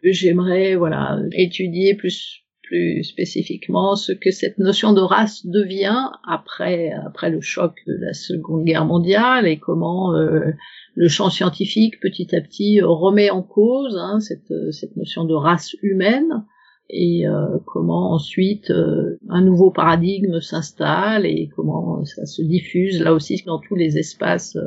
J'aimerais 0.04 0.76
voilà 0.76 1.20
étudier 1.34 1.96
plus 1.96 2.43
plus 2.64 3.04
spécifiquement 3.04 3.96
ce 3.96 4.12
que 4.12 4.32
cette 4.32 4.58
notion 4.58 4.94
de 4.94 5.02
race 5.02 5.46
devient 5.46 6.10
après 6.28 6.92
après 7.06 7.30
le 7.30 7.42
choc 7.42 7.76
de 7.86 7.94
la 8.00 8.14
Seconde 8.14 8.64
Guerre 8.64 8.86
mondiale 8.86 9.48
et 9.48 9.60
comment 9.60 10.16
euh, 10.16 10.52
le 10.96 11.08
champ 11.08 11.30
scientifique 11.30 12.00
petit 12.00 12.36
à 12.36 12.42
petit 12.42 12.82
remet 12.82 13.30
en 13.30 13.44
cause 13.44 13.98
hein, 13.98 14.20
cette 14.20 14.54
cette 14.72 14.96
notion 14.96 15.26
de 15.26 15.34
race 15.34 15.76
humaine 15.84 16.46
et 16.90 17.28
euh, 17.28 17.58
comment 17.66 18.14
ensuite 18.14 18.72
euh, 18.72 19.20
un 19.30 19.42
nouveau 19.42 19.72
paradigme 19.72 20.40
s'installe 20.40 21.26
et 21.26 21.50
comment 21.56 22.04
ça 22.06 22.26
se 22.26 22.42
diffuse 22.42 23.02
là 23.02 23.14
aussi 23.14 23.42
dans 23.46 23.60
tous 23.60 23.76
les 23.76 23.98
espaces 23.98 24.58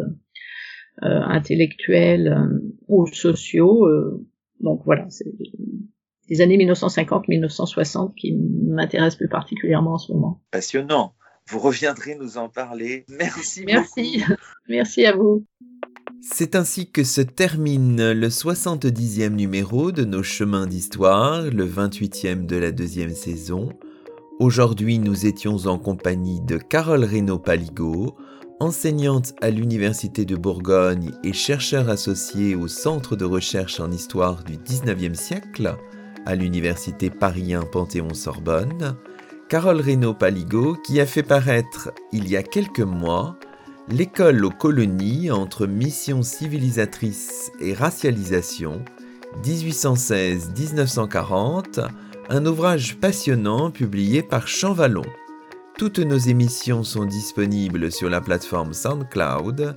intellectuels 1.02 2.48
ou 2.88 3.06
sociaux 3.06 3.86
donc 4.60 4.80
voilà 4.86 5.04
c'est 5.10 5.26
des 6.28 6.40
années 6.40 6.58
1950-1960 6.58 8.14
qui 8.14 8.36
m'intéressent 8.68 9.18
plus 9.18 9.28
particulièrement 9.28 9.94
en 9.94 9.98
ce 9.98 10.12
moment. 10.12 10.42
Passionnant. 10.50 11.14
Vous 11.48 11.60
reviendrez 11.60 12.16
nous 12.16 12.38
en 12.38 12.48
parler. 12.48 13.04
Merci. 13.08 13.64
Merci. 13.64 14.24
Merci 14.68 15.06
à 15.06 15.14
vous. 15.14 15.44
C'est 16.20 16.56
ainsi 16.56 16.90
que 16.90 17.04
se 17.04 17.20
termine 17.20 18.12
le 18.12 18.28
70e 18.28 19.28
numéro 19.30 19.92
de 19.92 20.04
nos 20.04 20.24
chemins 20.24 20.66
d'histoire, 20.66 21.42
le 21.42 21.64
28e 21.64 22.46
de 22.46 22.56
la 22.56 22.72
deuxième 22.72 23.14
saison. 23.14 23.68
Aujourd'hui, 24.40 24.98
nous 24.98 25.26
étions 25.26 25.56
en 25.66 25.78
compagnie 25.78 26.40
de 26.40 26.58
Carole 26.58 27.04
Reynaud 27.04 27.38
Paligo, 27.38 28.16
enseignante 28.58 29.34
à 29.40 29.50
l'Université 29.50 30.24
de 30.24 30.34
Bourgogne 30.34 31.12
et 31.22 31.32
chercheur 31.32 31.88
associé 31.88 32.56
au 32.56 32.66
Centre 32.66 33.14
de 33.14 33.24
recherche 33.24 33.78
en 33.78 33.90
histoire 33.92 34.42
du 34.42 34.56
19e 34.56 35.14
siècle 35.14 35.76
à 36.26 36.34
l'université 36.34 37.08
Paris 37.08 37.54
Panthéon-Sorbonne, 37.72 38.96
Carole 39.48 39.80
Reynaud 39.80 40.14
Paligo 40.14 40.76
qui 40.84 41.00
a 41.00 41.06
fait 41.06 41.22
paraître 41.22 41.92
il 42.12 42.28
y 42.28 42.36
a 42.36 42.42
quelques 42.42 42.80
mois 42.80 43.38
L'école 43.88 44.44
aux 44.44 44.50
colonies 44.50 45.30
entre 45.30 45.68
mission 45.68 46.24
civilisatrice 46.24 47.52
et 47.60 47.72
racialisation 47.72 48.84
1816-1940, 49.44 51.86
un 52.28 52.46
ouvrage 52.46 52.96
passionnant 52.96 53.70
publié 53.70 54.24
par 54.24 54.48
Champvallon. 54.48 55.04
Toutes 55.78 56.00
nos 56.00 56.18
émissions 56.18 56.82
sont 56.82 57.04
disponibles 57.04 57.92
sur 57.92 58.10
la 58.10 58.20
plateforme 58.20 58.72
SoundCloud. 58.72 59.76